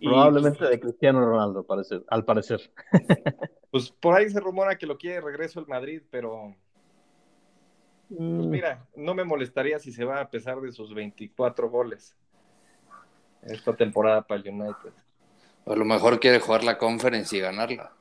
Probablemente 0.00 0.66
de 0.66 0.78
Cristiano 0.78 1.24
Ronaldo, 1.24 1.66
al 2.08 2.24
parecer. 2.24 2.70
Pues 3.70 3.88
por 3.92 4.16
ahí 4.16 4.28
se 4.28 4.40
rumora 4.40 4.76
que 4.76 4.84
lo 4.84 4.98
quiere 4.98 5.20
regreso 5.20 5.60
al 5.60 5.68
Madrid, 5.68 6.02
pero. 6.10 6.56
Pues 8.08 8.20
mm. 8.20 8.50
mira, 8.50 8.84
no 8.96 9.14
me 9.14 9.22
molestaría 9.22 9.78
si 9.78 9.92
se 9.92 10.04
va 10.04 10.20
a 10.20 10.28
pesar 10.28 10.60
de 10.60 10.72
sus 10.72 10.92
24 10.92 11.70
goles 11.70 12.16
esta 13.42 13.74
temporada 13.76 14.22
para 14.22 14.40
el 14.40 14.48
United. 14.48 14.92
A 15.66 15.76
lo 15.76 15.84
mejor 15.84 16.18
quiere 16.18 16.40
jugar 16.40 16.64
la 16.64 16.78
Conference 16.78 17.36
y 17.36 17.40
ganarla. 17.40 17.92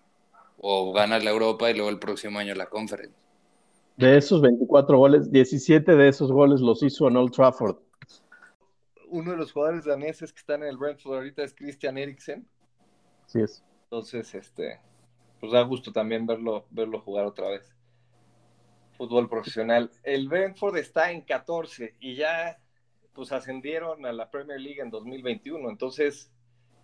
O 0.57 0.91
ganar 0.91 1.23
la 1.23 1.29
Europa 1.29 1.69
y 1.69 1.75
luego 1.75 1.89
el 1.89 1.99
próximo 1.99 2.39
año 2.39 2.55
la 2.55 2.65
Conference. 2.65 3.15
De 3.99 4.17
esos 4.17 4.41
24 4.41 4.97
goles, 4.97 5.31
17 5.31 5.95
de 5.95 6.07
esos 6.07 6.31
goles 6.31 6.61
los 6.61 6.81
hizo 6.83 7.07
en 7.07 7.17
Old 7.17 7.31
Trafford 7.31 7.77
uno 9.09 9.31
de 9.31 9.37
los 9.37 9.51
jugadores 9.51 9.85
daneses 9.85 10.31
que 10.31 10.39
están 10.39 10.63
en 10.63 10.69
el 10.69 10.77
Brentford 10.77 11.15
ahorita 11.15 11.43
es 11.43 11.53
Christian 11.53 11.97
Eriksen. 11.97 12.47
Sí 13.25 13.41
es. 13.41 13.63
Entonces, 13.83 14.33
este, 14.35 14.79
pues 15.39 15.51
da 15.51 15.61
gusto 15.63 15.91
también 15.91 16.25
verlo, 16.25 16.65
verlo 16.69 17.01
jugar 17.01 17.25
otra 17.25 17.49
vez. 17.49 17.75
Fútbol 18.97 19.29
profesional. 19.29 19.91
El 20.03 20.27
Brentford 20.27 20.77
está 20.77 21.11
en 21.11 21.21
14 21.21 21.95
y 21.99 22.15
ya 22.15 22.59
pues 23.13 23.31
ascendieron 23.31 24.05
a 24.05 24.13
la 24.13 24.29
Premier 24.29 24.59
League 24.59 24.81
en 24.81 24.89
2021. 24.89 25.69
Entonces, 25.69 26.31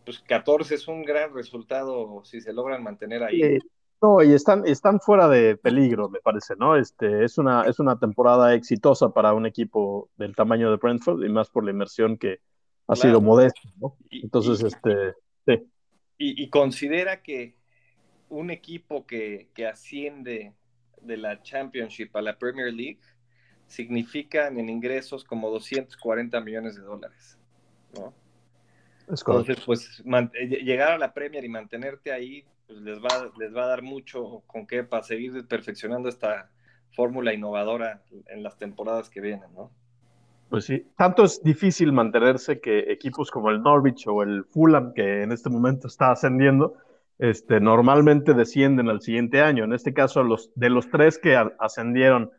pues 0.03 0.19
14 0.19 0.75
es 0.75 0.87
un 0.87 1.03
gran 1.03 1.33
resultado 1.33 2.23
si 2.23 2.41
se 2.41 2.53
logran 2.53 2.83
mantener 2.83 3.23
ahí. 3.23 3.59
No, 4.05 4.23
y 4.23 4.33
están, 4.33 4.67
están 4.67 4.99
fuera 4.99 5.27
de 5.27 5.57
peligro, 5.57 6.09
me 6.09 6.19
parece, 6.19 6.55
¿no? 6.55 6.75
Este, 6.75 7.25
es, 7.25 7.39
una, 7.39 7.63
es 7.63 7.79
una 7.79 7.97
temporada 7.97 8.53
exitosa 8.53 9.09
para 9.09 9.33
un 9.33 9.47
equipo 9.47 10.09
del 10.15 10.35
tamaño 10.35 10.69
de 10.69 10.77
Brentford 10.77 11.23
y 11.23 11.29
más 11.29 11.49
por 11.49 11.63
la 11.63 11.71
inversión 11.71 12.15
que 12.17 12.39
ha 12.87 12.95
sido 12.95 13.19
modesta, 13.19 13.67
¿no? 13.81 13.97
Entonces, 14.11 14.63
este, 14.63 15.13
sí. 15.47 15.67
Y, 16.19 16.49
considera 16.49 17.23
que 17.23 17.55
un 18.29 18.51
equipo 18.51 19.07
que, 19.07 19.49
que 19.55 19.65
asciende 19.65 20.53
de 21.01 21.17
la 21.17 21.41
Championship 21.41 22.15
a 22.15 22.21
la 22.21 22.37
Premier 22.37 22.71
League 22.71 23.01
significan 23.65 24.59
en 24.59 24.69
ingresos 24.69 25.23
como 25.23 25.49
240 25.49 26.39
millones 26.41 26.75
de 26.75 26.83
dólares, 26.83 27.39
¿no? 27.95 28.13
Entonces, 29.07 29.57
pues 29.65 30.03
llegar 30.39 30.91
a 30.91 30.97
la 30.99 31.11
Premier 31.11 31.43
y 31.43 31.49
mantenerte 31.49 32.11
ahí, 32.11 32.45
pues 32.67 32.79
les 32.81 32.99
va, 32.99 33.31
les 33.37 33.55
va 33.55 33.63
a 33.63 33.67
dar 33.67 33.81
mucho 33.81 34.43
con 34.47 34.65
qué 34.65 34.83
para 34.83 35.03
seguir 35.03 35.47
perfeccionando 35.47 36.09
esta 36.09 36.49
fórmula 36.91 37.33
innovadora 37.33 38.03
en 38.27 38.43
las 38.43 38.57
temporadas 38.57 39.09
que 39.09 39.21
vienen, 39.21 39.53
¿no? 39.53 39.71
Pues 40.49 40.65
sí, 40.65 40.87
tanto 40.95 41.23
es 41.23 41.43
difícil 41.43 41.91
mantenerse 41.91 42.59
que 42.59 42.91
equipos 42.91 43.31
como 43.31 43.49
el 43.49 43.61
Norwich 43.61 44.07
o 44.07 44.23
el 44.23 44.45
Fulham, 44.45 44.93
que 44.93 45.23
en 45.23 45.31
este 45.31 45.49
momento 45.49 45.87
está 45.87 46.11
ascendiendo, 46.11 46.75
este, 47.17 47.59
normalmente 47.59 48.33
descienden 48.33 48.89
al 48.89 49.01
siguiente 49.01 49.41
año. 49.41 49.63
En 49.63 49.73
este 49.73 49.93
caso, 49.93 50.23
los, 50.23 50.51
de 50.55 50.69
los 50.69 50.89
tres 50.89 51.17
que 51.17 51.35
ascendieron 51.59 52.31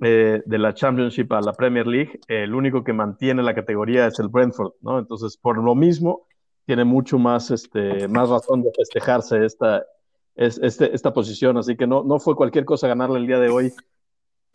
eh, 0.00 0.42
de 0.44 0.58
la 0.58 0.74
Championship 0.74 1.32
a 1.32 1.40
la 1.40 1.52
Premier 1.52 1.86
League, 1.86 2.20
el 2.28 2.54
único 2.54 2.84
que 2.84 2.92
mantiene 2.92 3.42
la 3.42 3.54
categoría 3.54 4.06
es 4.06 4.18
el 4.18 4.28
Brentford, 4.28 4.74
¿no? 4.82 4.98
Entonces, 4.98 5.36
por 5.36 5.62
lo 5.62 5.74
mismo, 5.74 6.26
tiene 6.68 6.84
mucho 6.84 7.18
más, 7.18 7.50
este, 7.50 8.06
más 8.08 8.28
razón 8.28 8.62
de 8.62 8.70
festejarse 8.76 9.42
esta, 9.42 9.86
es, 10.34 10.58
este, 10.58 10.94
esta 10.94 11.14
posición. 11.14 11.56
Así 11.56 11.78
que 11.78 11.86
no, 11.86 12.04
no 12.04 12.18
fue 12.20 12.36
cualquier 12.36 12.66
cosa 12.66 12.86
ganarle 12.86 13.18
el 13.20 13.26
día 13.26 13.38
de 13.38 13.48
hoy 13.48 13.72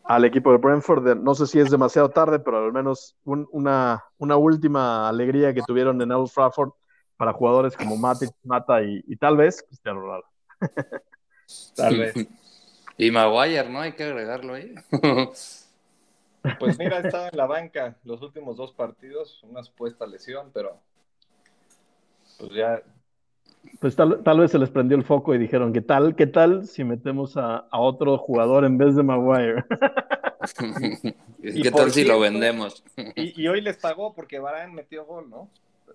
al 0.03 0.23
equipo 0.23 0.51
de 0.51 0.59
Brentford. 0.59 1.17
No 1.17 1.33
sé 1.33 1.47
si 1.47 1.57
es 1.57 1.71
demasiado 1.71 2.11
tarde, 2.11 2.37
pero 2.37 2.65
al 2.65 2.71
menos 2.71 3.17
una, 3.25 4.03
una 4.19 4.37
última 4.37 5.09
alegría 5.09 5.55
que 5.55 5.63
tuvieron 5.63 5.99
en 6.03 6.11
Old 6.11 6.31
Trafford 6.31 6.73
para 7.17 7.33
jugadores 7.33 7.75
como 7.75 7.97
Matic, 7.97 8.29
Mata 8.43 8.83
y, 8.83 9.03
y 9.07 9.15
tal 9.15 9.35
vez 9.35 9.63
Cristiano 9.67 10.01
Ronaldo. 10.01 10.27
tal 11.75 11.97
vez. 11.97 12.13
Y 12.95 13.09
Maguire, 13.09 13.71
¿no? 13.71 13.79
Hay 13.79 13.93
que 13.93 14.03
agregarlo 14.03 14.53
ahí. 14.53 14.75
Pues 16.59 16.77
mira, 16.77 16.97
ha 16.97 16.99
estado 16.99 17.29
en 17.31 17.37
la 17.37 17.47
banca 17.47 17.97
los 18.03 18.21
últimos 18.21 18.55
dos 18.55 18.71
partidos, 18.71 19.41
una 19.45 19.63
supuesta 19.63 20.05
lesión, 20.05 20.51
pero 20.53 20.79
pues 22.37 22.51
ya. 22.53 22.81
Pues 23.79 23.95
tal, 23.95 24.39
vez 24.39 24.51
se 24.51 24.59
les 24.59 24.69
prendió 24.69 24.97
el 24.97 25.03
foco 25.03 25.33
y 25.33 25.37
dijeron, 25.37 25.73
¿qué 25.73 25.81
tal? 25.81 26.15
¿Qué 26.15 26.27
tal 26.27 26.67
si 26.67 26.83
metemos 26.83 27.37
a, 27.37 27.67
otro 27.71 28.17
jugador 28.17 28.65
en 28.65 28.77
vez 28.77 28.95
de 28.95 29.03
Maguire? 29.03 29.63
¿Qué 31.41 31.71
tal 31.71 31.91
si 31.91 32.03
lo 32.03 32.19
vendemos? 32.19 32.83
Y, 33.15 33.47
hoy 33.47 33.61
les 33.61 33.77
pagó 33.77 34.13
porque 34.13 34.39
Varane 34.39 34.73
metió 34.73 35.05
gol, 35.05 35.29
¿no? 35.29 35.49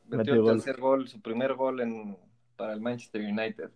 Metió, 0.08 0.34
el 0.34 0.44
tercer 0.44 0.80
gol, 0.80 1.08
su 1.08 1.20
primer 1.20 1.54
gol 1.54 1.80
en, 1.80 2.16
para 2.56 2.72
el 2.72 2.80
Manchester 2.80 3.22
United. 3.22 3.70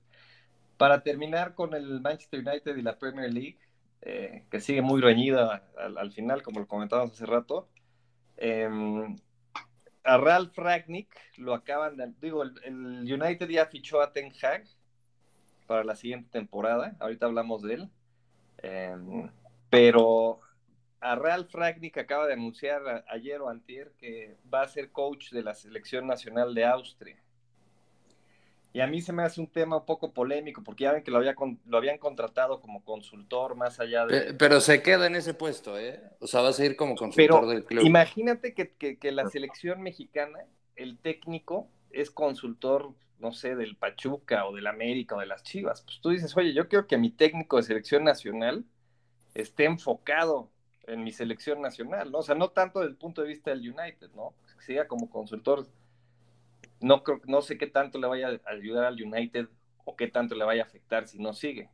Para 0.79 1.03
terminar 1.03 1.55
con 1.55 1.75
el 1.75 2.01
Manchester 2.01 2.40
United 2.40 2.77
y 2.77 2.83
la 2.83 2.98
Premier 2.98 3.33
League, 3.33 3.59
eh, 4.03 4.44
que 4.51 4.61
sigue 4.61 4.83
muy 4.83 5.01
reñida 5.01 5.64
al, 5.77 6.12
final, 6.12 6.42
como 6.42 6.61
lo 6.61 6.66
comentábamos 6.66 7.12
hace 7.12 7.27
rato, 7.27 7.68
em, 8.37 9.16
a 10.05 10.17
Ralph 10.19 10.57
Ragnick 10.57 11.09
lo 11.37 11.55
acaban 11.55 11.97
de, 11.97 12.12
digo, 12.21 12.43
el, 12.43 12.53
United 13.03 13.49
ya 13.49 13.67
fichó 13.67 14.01
a 14.01 14.12
Ten 14.12 14.33
Hag 14.43 14.65
para 15.67 15.85
la 15.85 15.97
siguiente 15.97 16.29
temporada, 16.31 16.97
ahorita 17.01 17.27
hablamos 17.27 17.62
de 17.62 17.75
él, 17.75 17.91
em, 18.59 19.31
pero 19.71 20.41
a 21.01 21.15
Ralph 21.15 21.55
Ragnick 21.55 21.99
acaba 21.99 22.27
de 22.27 22.35
anunciar 22.35 23.05
ayer 23.09 23.41
o 23.41 23.49
antier 23.49 23.93
que 23.99 24.37
va 24.53 24.62
a 24.62 24.69
ser 24.69 24.91
coach 24.91 25.31
de 25.33 25.43
la 25.43 25.55
selección 25.55 26.07
nacional 26.07 26.55
de 26.55 26.65
Austria. 26.65 27.17
Y 28.74 28.80
a 28.80 28.87
mí 28.87 29.02
se 29.02 29.12
me 29.12 29.22
hace 29.22 29.40
un 29.40 29.48
tema 29.48 29.76
un 29.76 29.85
poco 29.85 30.12
polémico, 30.12 30.62
porque 30.62 30.85
ya 30.85 30.92
ven 30.92 31.02
que 31.02 31.11
lo, 31.11 31.18
había, 31.18 31.35
lo 31.66 31.76
habían 31.76 31.98
contratado 31.98 32.61
como 32.61 32.82
consultor 32.82 33.54
más 33.54 33.80
allá 33.80 34.06
de... 34.06 34.32
Pero, 34.35 34.61
se 34.61 34.82
queda 34.82 35.06
en 35.06 35.14
ese 35.14 35.35
puesto, 35.35 35.78
¿eh? 35.78 36.00
O 36.20 36.26
sea, 36.26 36.40
va 36.40 36.48
a 36.48 36.52
seguir 36.54 36.76
como 36.76 36.94
consultor 36.94 37.46
del 37.46 37.64
club. 37.64 37.85
Imagínate 37.85 38.54
que, 38.54 38.96
que, 38.96 39.12
la 39.12 39.28
selección 39.28 39.82
mexicana, 39.82 40.38
el 40.74 40.96
técnico 40.98 41.68
es 41.90 42.11
consultor, 42.11 42.94
no 43.18 43.35
sé, 43.35 43.56
del 43.56 43.76
Pachuca 43.76 44.46
o 44.46 44.54
del 44.54 44.66
América 44.66 45.16
o 45.16 45.20
de 45.20 45.26
las 45.26 45.42
Chivas. 45.42 45.82
Pues 45.82 46.00
tú 46.00 46.08
dices, 46.08 46.35
oye, 46.35 46.54
yo 46.54 46.66
quiero 46.68 46.87
que 46.87 46.96
mi 46.96 47.11
técnico 47.11 47.58
de 47.58 47.64
selección 47.64 48.04
nacional 48.04 48.64
esté 49.35 49.66
enfocado 49.66 50.48
en 50.87 51.04
mi 51.04 51.12
selección 51.12 51.61
nacional, 51.61 52.11
¿no? 52.11 52.18
O 52.18 52.22
sea, 52.22 52.35
no 52.35 52.48
tanto 52.48 52.80
desde 52.80 52.92
el 52.92 52.96
punto 52.96 53.20
de 53.20 53.28
vista 53.28 53.50
del 53.50 53.61
United, 53.61 54.11
¿no? 54.16 54.32
Que 54.56 54.64
siga 54.64 54.88
como 54.88 55.11
consultor 55.11 55.66
no, 56.83 57.03
creo, 57.03 57.21
no 57.27 57.42
sé 57.42 57.59
qué 57.59 57.66
tanto 57.66 57.99
le 57.99 58.07
vaya 58.07 58.29
a 58.29 58.51
ayudar 58.51 58.85
al 58.85 59.03
United 59.03 59.49
o 59.85 59.97
qué 59.97 60.09
tanto 60.09 60.35
le 60.35 60.45
vaya 60.45 60.62
a 60.62 60.66
afectar 60.66 61.07
si 61.07 61.18
no 61.18 61.33
sigue. 61.33 61.68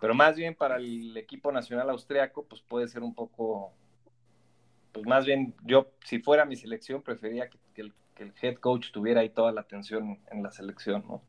Pero 0.00 0.14
más 0.14 0.36
bien 0.36 0.54
para 0.54 0.76
el 0.76 1.16
equipo 1.16 1.52
nacional 1.52 1.90
austriaco, 1.90 2.44
pues 2.46 2.62
puede 2.62 2.88
ser 2.88 3.02
un 3.02 3.14
poco, 3.14 3.72
pues 4.92 5.06
más 5.06 5.26
bien 5.26 5.54
yo, 5.64 5.88
si 6.04 6.20
fuera 6.20 6.44
mi 6.44 6.56
selección, 6.56 7.02
preferiría 7.02 7.48
que, 7.48 7.58
el, 7.82 7.92
head 8.42 8.56
coach 8.56 8.90
tuviera 8.92 9.22
ahí 9.22 9.30
toda 9.30 9.50
la 9.50 9.62
atención 9.62 10.18
en 10.30 10.42
la 10.42 10.50
selección, 10.50 11.04
¿no? 11.08 11.22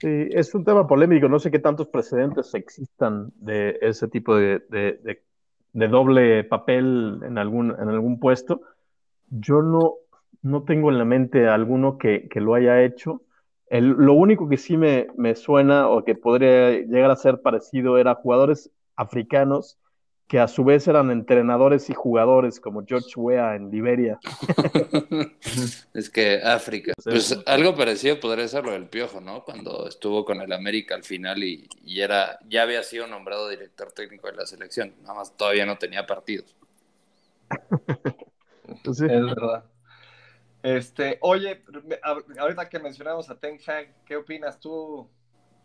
Sí, 0.00 0.28
es 0.30 0.54
un 0.54 0.64
tema 0.64 0.86
polémico, 0.86 1.28
no 1.28 1.40
sé 1.40 1.50
qué 1.50 1.58
tantos 1.58 1.88
precedentes 1.88 2.54
existan 2.54 3.32
de 3.34 3.78
ese 3.82 4.06
tipo 4.06 4.36
de, 4.36 4.60
de 5.72 5.88
doble 5.88 6.44
papel 6.44 7.20
en 7.22 7.38
algún, 7.38 7.70
en 7.70 7.88
algún 7.88 8.18
puesto. 8.18 8.62
Yo 9.30 9.62
no, 9.62 9.94
no 10.42 10.62
tengo 10.62 10.90
en 10.90 10.98
la 10.98 11.04
mente 11.04 11.48
alguno 11.48 11.98
que, 11.98 12.28
lo 12.34 12.54
haya 12.54 12.82
hecho. 12.82 13.22
lo 13.70 14.14
único 14.14 14.48
que 14.48 14.56
sí 14.56 14.76
me, 14.76 15.34
suena 15.34 15.88
o 15.88 16.04
que 16.04 16.14
podría 16.14 16.70
llegar 16.70 17.10
a 17.10 17.16
ser 17.16 17.40
parecido 17.40 17.98
era 17.98 18.14
jugadores 18.14 18.70
africanos 18.96 19.78
que 20.26 20.38
a 20.38 20.46
su 20.46 20.62
vez 20.62 20.86
eran 20.86 21.10
entrenadores 21.10 21.88
y 21.88 21.94
jugadores 21.94 22.60
como 22.60 22.84
George 22.86 23.08
Weah 23.16 23.56
en 23.56 23.70
Liberia. 23.70 24.18
es 25.94 26.10
que 26.10 26.42
África. 26.44 26.92
Pues 27.02 27.38
algo 27.46 27.74
parecido 27.74 28.20
podría 28.20 28.46
ser 28.46 28.62
lo 28.66 28.72
del 28.72 28.88
Piojo, 28.88 29.22
¿no? 29.22 29.42
Cuando 29.42 29.88
estuvo 29.88 30.26
con 30.26 30.42
el 30.42 30.52
América 30.52 30.94
al 30.94 31.02
final 31.02 31.42
y, 31.42 31.66
era, 31.86 32.38
ya 32.46 32.62
había 32.62 32.82
sido 32.82 33.06
nombrado 33.06 33.48
director 33.48 33.90
técnico 33.92 34.26
de 34.26 34.36
la 34.36 34.44
selección, 34.44 34.92
nada 35.00 35.14
más 35.14 35.34
todavía 35.34 35.64
no 35.64 35.78
tenía 35.78 36.06
partidos. 36.06 36.54
Es 38.84 39.00
verdad. 39.00 39.64
Este, 40.62 41.18
oye, 41.20 41.62
ahorita 42.38 42.68
que 42.68 42.78
mencionamos 42.80 43.30
a 43.30 43.38
Ten 43.38 43.58
Hag, 43.64 43.94
¿qué 44.04 44.16
opinas 44.16 44.58
tú, 44.58 45.08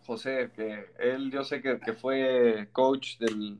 José? 0.06 0.52
Que 0.56 0.86
él, 1.00 1.32
yo 1.32 1.44
sé 1.44 1.62
que, 1.62 1.94
fue 1.94 2.70
coach 2.72 3.18
del, 3.18 3.58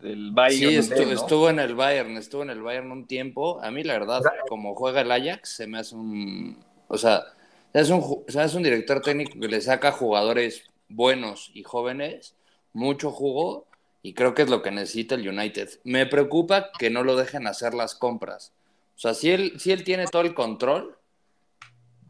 del 0.00 0.30
Bayern. 0.32 0.82
Sí, 0.82 0.92
estuvo, 1.10 1.48
en 1.48 1.58
el 1.58 1.74
Bayern, 1.74 2.16
estuvo 2.16 2.42
en 2.42 2.50
el 2.50 2.62
Bayern 2.62 2.92
un 2.92 3.06
tiempo. 3.06 3.60
A 3.62 3.70
mí, 3.70 3.82
la 3.82 3.94
verdad, 3.94 4.22
como 4.48 4.74
juega 4.74 5.00
el 5.00 5.10
Ajax, 5.10 5.56
se 5.56 5.66
me 5.66 5.78
hace 5.78 5.94
un. 5.94 6.62
O 6.88 6.98
sea, 6.98 7.24
es 7.72 7.90
un, 7.90 8.24
es 8.26 8.54
un 8.54 8.62
director 8.62 9.00
técnico 9.00 9.38
que 9.40 9.48
le 9.48 9.60
saca 9.60 9.92
jugadores 9.92 10.64
buenos 10.88 11.50
y 11.54 11.62
jóvenes, 11.62 12.34
mucho 12.72 13.10
jugo, 13.10 13.66
y 14.02 14.14
creo 14.14 14.34
que 14.34 14.42
es 14.42 14.50
lo 14.50 14.62
que 14.62 14.70
necesita 14.70 15.14
el 15.14 15.28
United. 15.28 15.68
Me 15.84 16.06
preocupa 16.06 16.70
que 16.78 16.90
no 16.90 17.04
lo 17.04 17.16
dejen 17.16 17.46
hacer 17.46 17.74
las 17.74 17.94
compras. 17.94 18.52
O 18.98 19.00
sea, 19.00 19.14
si 19.14 19.30
él, 19.30 19.60
si 19.60 19.70
él 19.70 19.84
tiene 19.84 20.06
todo 20.06 20.22
el 20.22 20.34
control, 20.34 20.98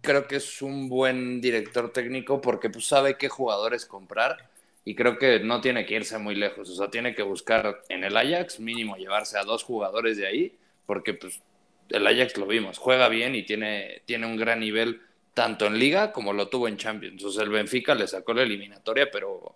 creo 0.01 0.27
que 0.27 0.37
es 0.37 0.63
un 0.63 0.89
buen 0.89 1.39
director 1.43 1.93
técnico 1.93 2.41
porque 2.41 2.71
pues, 2.71 2.87
sabe 2.87 3.19
qué 3.19 3.29
jugadores 3.29 3.85
comprar 3.85 4.49
y 4.87 4.95
creo 4.95 5.19
que 5.19 5.39
no 5.41 5.61
tiene 5.61 5.85
que 5.85 5.97
irse 5.97 6.17
muy 6.17 6.35
lejos. 6.35 6.71
O 6.71 6.75
sea, 6.75 6.89
tiene 6.89 7.15
que 7.15 7.23
buscar 7.23 7.83
en 7.91 8.05
el 8.05 8.17
Ajax 8.17 8.59
mínimo 8.59 8.97
llevarse 8.97 9.37
a 9.37 9.43
dos 9.43 9.65
jugadores 9.65 10.17
de 10.17 10.29
ahí 10.29 10.57
porque 10.87 11.13
pues 11.13 11.43
el 11.91 12.07
Ajax 12.07 12.39
lo 12.39 12.47
vimos, 12.47 12.79
juega 12.79 13.11
bien 13.11 13.35
y 13.35 13.43
tiene, 13.43 14.01
tiene 14.07 14.25
un 14.25 14.39
gran 14.39 14.61
nivel 14.61 15.03
tanto 15.35 15.67
en 15.67 15.79
liga 15.79 16.11
como 16.11 16.33
lo 16.33 16.49
tuvo 16.49 16.69
en 16.69 16.79
Champions. 16.79 17.23
O 17.23 17.31
sea, 17.31 17.45
el 17.45 17.51
Benfica 17.51 17.95
le 17.95 18.07
sacó 18.07 18.33
la 18.33 18.45
eliminatoria 18.45 19.11
pero 19.13 19.55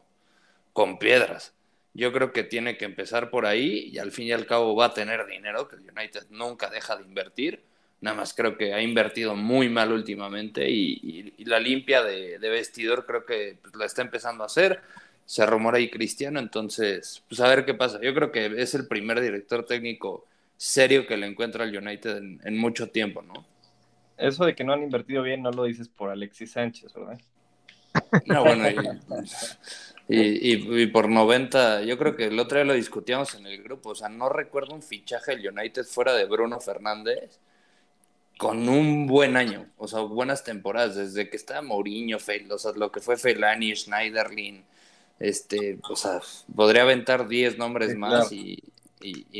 con 0.74 0.98
piedras. 0.98 1.54
Yo 1.94 2.12
creo 2.12 2.32
que 2.32 2.44
tiene 2.44 2.76
que 2.76 2.84
empezar 2.84 3.30
por 3.30 3.44
ahí 3.44 3.90
y 3.92 3.98
al 3.98 4.12
fin 4.12 4.26
y 4.26 4.32
al 4.32 4.46
cabo 4.46 4.74
va 4.74 4.86
a 4.86 4.94
tener 4.94 5.26
dinero, 5.26 5.68
que 5.68 5.76
el 5.76 5.82
United 5.82 6.26
nunca 6.30 6.70
deja 6.70 6.96
de 6.96 7.04
invertir. 7.04 7.62
Nada 8.00 8.16
más 8.16 8.34
creo 8.34 8.56
que 8.56 8.74
ha 8.74 8.80
invertido 8.80 9.36
muy 9.36 9.68
mal 9.68 9.92
últimamente 9.92 10.68
y, 10.68 11.34
la 11.44 11.60
limpia 11.60 12.02
de, 12.02 12.38
vestidor 12.38 13.06
creo 13.06 13.24
que 13.24 13.58
pues, 13.60 13.76
la 13.76 13.84
está 13.84 14.02
empezando 14.02 14.42
a 14.42 14.46
hacer. 14.46 14.80
Se 15.26 15.46
rumora 15.46 15.78
ahí 15.78 15.88
Cristiano, 15.88 16.40
entonces, 16.40 17.22
pues 17.28 17.40
a 17.40 17.48
ver 17.48 17.64
qué 17.64 17.74
pasa. 17.74 18.00
Yo 18.02 18.12
creo 18.14 18.32
que 18.32 18.46
es 18.60 18.74
el 18.74 18.88
primer 18.88 19.20
director 19.20 19.64
técnico 19.64 20.26
serio 20.56 21.06
que 21.06 21.16
le 21.16 21.26
encuentra 21.26 21.64
al 21.64 21.76
United 21.76 22.16
en, 22.44 22.58
mucho 22.58 22.88
tiempo, 22.88 23.22
¿no? 23.22 23.44
Eso 24.16 24.44
de 24.44 24.54
que 24.54 24.64
no 24.64 24.72
han 24.72 24.82
invertido 24.82 25.22
bien 25.22 25.42
no 25.42 25.50
lo 25.50 25.64
dices 25.64 25.88
por 25.88 26.10
Alexis 26.10 26.52
Sánchez, 26.52 26.92
¿verdad? 26.94 27.20
No, 28.26 28.44
bueno, 28.44 28.68
y, 28.68 28.74
y, 30.12 30.86
por 30.88 31.08
90, 31.08 31.82
yo 31.82 31.98
creo 31.98 32.16
que 32.16 32.26
el 32.26 32.38
otro 32.38 32.58
día 32.58 32.64
lo 32.64 32.74
discutíamos 32.74 33.34
en 33.34 33.46
el 33.46 33.62
grupo, 33.62 33.90
o 33.90 33.94
sea, 33.94 34.08
no 34.08 34.28
recuerdo 34.28 34.74
un 34.74 34.82
fichaje 34.82 35.36
del 35.36 35.48
United 35.48 35.84
fuera 35.84 36.14
de 36.14 36.24
Bruno 36.26 36.60
Fernández 36.60 37.38
con 38.38 38.68
un 38.68 39.06
buen 39.06 39.36
año, 39.36 39.66
o 39.78 39.86
sea, 39.86 40.00
buenas 40.00 40.44
temporadas, 40.44 40.96
desde 40.96 41.30
que 41.30 41.36
estaba 41.36 41.62
Mourinho, 41.62 42.16
o 42.16 42.58
sea, 42.58 42.72
lo 42.72 42.90
que 42.90 43.00
fue 43.00 43.16
Feilani, 43.16 43.74
Schneiderlin, 43.74 44.64
este, 45.18 45.78
o 45.88 45.96
sea, 45.96 46.20
podría 46.54 46.82
aventar 46.82 47.28
10 47.28 47.58
nombres 47.58 47.96
más 47.96 48.32
y, 48.32 48.62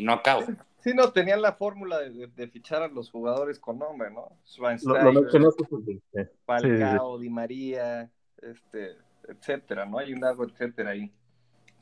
no 0.03 0.13
acabo. 0.13 0.45
Sí, 0.81 0.93
no, 0.95 1.13
tenían 1.13 1.43
la 1.43 1.53
fórmula 1.53 2.01
de, 2.01 2.49
fichar 2.49 2.83
a 2.83 2.89
los 2.89 3.11
jugadores 3.11 3.59
con 3.59 3.79
nombre, 3.79 4.11
¿no? 4.11 4.29
Schweinsteiger, 4.47 6.33
Falcao, 6.45 7.19
Di 7.19 7.31
María, 7.31 8.11
este, 8.41 8.97
etcétera, 9.29 9.87
¿no? 9.87 9.99
Hay 9.99 10.13
un 10.13 10.21
largo 10.21 10.45
etcétera 10.45 10.91
ahí. 10.91 11.13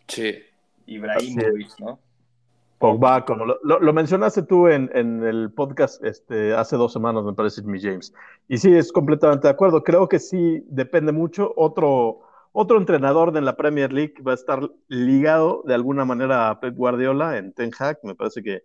Sí. 0.08 0.34
Ibrahimovic, 0.86 1.78
¿no? 1.78 2.00
Pogba, 2.80 3.26
como 3.26 3.44
lo, 3.44 3.92
mencionaste 3.92 4.42
tú 4.42 4.66
en, 4.66 4.88
el 4.94 5.52
podcast 5.52 6.02
este, 6.02 6.54
hace 6.54 6.76
dos 6.76 6.94
semanas, 6.94 7.24
me 7.24 7.34
parece, 7.34 7.62
mi 7.62 7.78
James. 7.78 8.14
Y 8.48 8.56
sí, 8.56 8.74
es 8.74 8.90
completamente 8.90 9.48
de 9.48 9.52
acuerdo. 9.52 9.84
Creo 9.84 10.08
que 10.08 10.18
sí 10.18 10.64
depende 10.66 11.12
mucho. 11.12 11.52
Otro, 11.56 12.22
otro 12.52 12.78
entrenador 12.78 13.32
de 13.32 13.42
la 13.42 13.54
Premier 13.54 13.92
League 13.92 14.14
va 14.26 14.32
a 14.32 14.34
estar 14.34 14.70
ligado 14.88 15.62
de 15.66 15.74
alguna 15.74 16.06
manera 16.06 16.48
a 16.48 16.58
Pep 16.58 16.74
Guardiola 16.74 17.36
en 17.36 17.52
Ten 17.52 17.70
Hag. 17.78 17.98
Me 18.02 18.14
parece 18.14 18.42
que, 18.42 18.62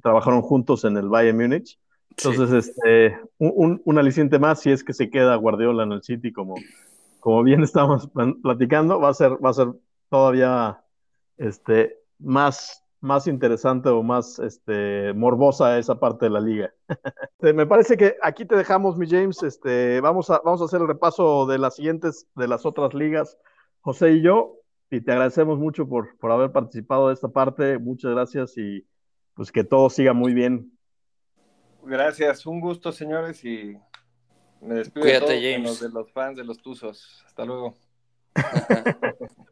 trabajaron 0.00 0.42
juntos 0.42 0.84
en 0.84 0.96
el 0.96 1.08
Bayern 1.08 1.36
Múnich. 1.36 1.80
Entonces, 2.10 2.52
este, 2.52 3.18
un, 3.38 3.82
un, 3.84 3.98
aliciente 3.98 4.38
más 4.38 4.60
si 4.60 4.70
es 4.70 4.84
que 4.84 4.92
se 4.92 5.10
queda 5.10 5.34
Guardiola 5.34 5.82
en 5.82 5.92
el 5.92 6.02
City, 6.04 6.32
como, 6.32 6.54
como 7.26 7.42
bien 7.42 7.60
estamos 7.64 8.08
platicando, 8.40 9.00
va 9.00 9.08
a 9.08 9.14
ser, 9.14 9.32
va 9.44 9.50
a 9.50 9.54
ser 9.54 9.72
todavía 10.08 10.80
este, 11.38 11.98
más 12.20 12.84
más 13.00 13.26
interesante 13.26 13.88
o 13.88 14.02
más 14.02 14.38
este, 14.38 15.12
morbosa 15.12 15.76
esa 15.76 15.98
parte 15.98 16.26
de 16.26 16.30
la 16.30 16.40
liga. 16.40 16.72
Este, 17.38 17.52
me 17.52 17.66
parece 17.66 17.96
que 17.96 18.16
aquí 18.22 18.46
te 18.46 18.56
dejamos, 18.56 18.96
mi 18.96 19.08
James. 19.08 19.42
Este, 19.42 20.00
vamos, 20.00 20.30
a, 20.30 20.40
vamos 20.44 20.62
a 20.62 20.66
hacer 20.66 20.80
el 20.80 20.86
repaso 20.86 21.46
de 21.46 21.58
las 21.58 21.74
siguientes, 21.74 22.26
de 22.34 22.48
las 22.48 22.64
otras 22.64 22.94
ligas, 22.94 23.36
José 23.80 24.12
y 24.12 24.22
yo, 24.22 24.60
y 24.90 25.00
te 25.00 25.12
agradecemos 25.12 25.58
mucho 25.58 25.86
por, 25.86 26.16
por 26.18 26.30
haber 26.30 26.52
participado 26.52 27.08
de 27.08 27.14
esta 27.14 27.28
parte. 27.28 27.78
Muchas 27.78 28.12
gracias 28.12 28.56
y 28.56 28.86
pues 29.34 29.52
que 29.52 29.64
todo 29.64 29.90
siga 29.90 30.14
muy 30.14 30.32
bien. 30.32 30.72
Gracias, 31.84 32.46
un 32.46 32.60
gusto, 32.60 32.90
señores, 32.90 33.44
y 33.44 33.76
me 34.60 34.76
despido 34.76 35.04
de, 35.06 35.58
los, 35.58 35.80
de 35.80 35.88
los 35.88 36.10
fans 36.12 36.36
de 36.36 36.44
los 36.44 36.58
Tuzos. 36.58 37.22
Hasta 37.26 37.44
luego. 37.44 37.74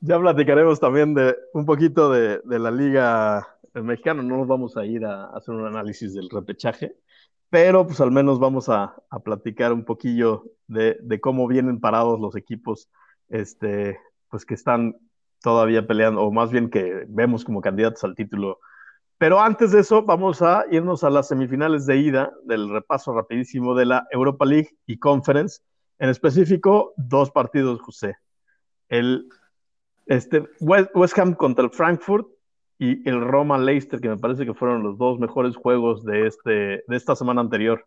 Ya 0.00 0.18
platicaremos 0.18 0.78
también 0.78 1.12
de 1.14 1.36
un 1.52 1.66
poquito 1.66 2.10
de, 2.12 2.40
la 2.44 2.70
liga 2.70 3.48
mexicana. 3.74 4.22
No 4.22 4.36
nos 4.36 4.46
vamos 4.46 4.76
a 4.76 4.86
ir 4.86 5.04
a, 5.04 5.26
hacer 5.26 5.54
un 5.54 5.66
análisis 5.66 6.14
del 6.14 6.30
repechaje, 6.30 6.94
pero 7.50 7.84
pues 7.84 8.00
al 8.00 8.12
menos 8.12 8.38
vamos 8.38 8.68
a, 8.68 8.94
platicar 9.24 9.72
un 9.72 9.84
poquillo 9.84 10.44
de, 10.68 11.18
cómo 11.20 11.48
vienen 11.48 11.80
parados 11.80 12.20
los 12.20 12.36
equipos, 12.36 12.88
este, 13.28 13.98
pues 14.30 14.44
que 14.44 14.54
están 14.54 14.96
todavía 15.42 15.86
peleando, 15.86 16.22
o 16.22 16.30
más 16.30 16.52
bien 16.52 16.70
que 16.70 17.04
vemos 17.08 17.44
como 17.44 17.60
candidatos 17.60 18.04
al 18.04 18.14
título. 18.14 18.60
Pero 19.18 19.40
antes 19.40 19.72
de 19.72 19.80
eso, 19.80 20.02
vamos 20.02 20.42
a 20.42 20.64
irnos 20.70 21.02
a 21.02 21.10
las 21.10 21.28
semifinales 21.28 21.86
de 21.86 21.96
ida 21.96 22.32
del 22.44 22.70
repaso 22.70 23.12
rapidísimo 23.12 23.74
de 23.74 23.86
la 23.86 24.06
Europa 24.12 24.44
League 24.44 24.70
y 24.86 24.98
Conference. 24.98 25.60
En 25.98 26.08
específico, 26.08 26.94
dos 26.96 27.32
partidos, 27.32 27.80
José. 27.80 28.16
El 28.88 29.28
este, 30.06 30.44
West, 30.60 31.18
Ham 31.18 31.34
contra 31.34 31.64
el 31.64 31.70
Frankfurt 31.70 32.28
y 32.78 33.06
el 33.08 33.20
Roma 33.20 33.58
Leicester, 33.58 34.00
que 34.00 34.08
me 34.08 34.16
parece 34.16 34.46
que 34.46 34.54
fueron 34.54 34.82
los 34.82 34.96
dos 34.96 35.18
mejores 35.18 35.56
juegos 35.56 36.04
de, 36.04 36.26
este, 36.26 36.50
de 36.86 36.96
esta 36.96 37.16
semana 37.16 37.40
anterior. 37.40 37.86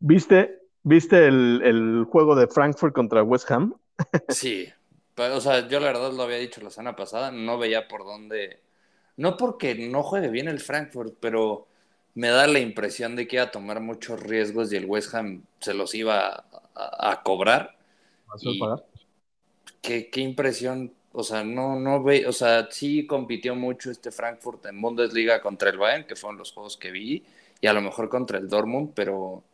¿Viste, 0.00 0.58
viste 0.82 1.26
el, 1.28 2.06
juego 2.10 2.34
de 2.34 2.48
Frankfurt 2.48 2.94
contra 2.94 3.22
West 3.22 3.50
Ham? 3.50 3.74
Sí, 4.28 4.66
o 5.16 5.40
sea, 5.40 5.68
yo 5.68 5.78
la 5.78 5.86
verdad 5.86 6.12
lo 6.12 6.22
había 6.22 6.38
dicho 6.38 6.60
la 6.62 6.70
semana 6.70 6.96
pasada, 6.96 7.30
no 7.30 7.58
veía 7.58 7.86
por 7.86 8.04
dónde. 8.04 8.58
No 9.16 9.36
porque 9.36 9.74
no 9.74 10.02
juegue 10.02 10.28
bien 10.28 10.48
el 10.48 10.60
Frankfurt, 10.60 11.14
pero 11.20 11.66
me 12.14 12.28
da 12.28 12.46
la 12.46 12.58
impresión 12.58 13.16
de 13.16 13.26
que 13.26 13.36
iba 13.36 13.44
a 13.44 13.50
tomar 13.50 13.80
muchos 13.80 14.20
riesgos 14.20 14.72
y 14.72 14.76
el 14.76 14.86
West 14.86 15.14
Ham 15.14 15.44
se 15.60 15.74
los 15.74 15.94
iba 15.94 16.44
a, 16.74 17.22
cobrar. 17.22 17.76
qué, 19.80 20.10
qué 20.10 20.20
impresión 20.20 20.92
o 21.12 21.22
sea, 21.22 21.44
no, 21.44 21.78
no 21.78 22.02
ve, 22.02 22.26
o 22.26 22.32
sea, 22.32 22.68
sí 22.70 23.06
compitió 23.06 23.54
mucho 23.54 23.90
este 23.90 24.10
Frankfurt 24.10 24.64
en 24.66 24.80
Bundesliga 24.80 25.42
contra 25.42 25.70
el 25.70 25.78
Bayern, 25.78 26.06
que 26.06 26.16
fueron 26.16 26.38
los 26.38 26.52
juegos 26.52 26.76
que 26.78 26.90
vi, 26.90 27.22
y 27.60 27.66
a 27.66 27.72
lo 27.74 27.82
mejor 27.82 28.08
contra 28.08 28.38
el 28.38 28.48
Dortmund, 28.48 28.92
pero 28.94 29.44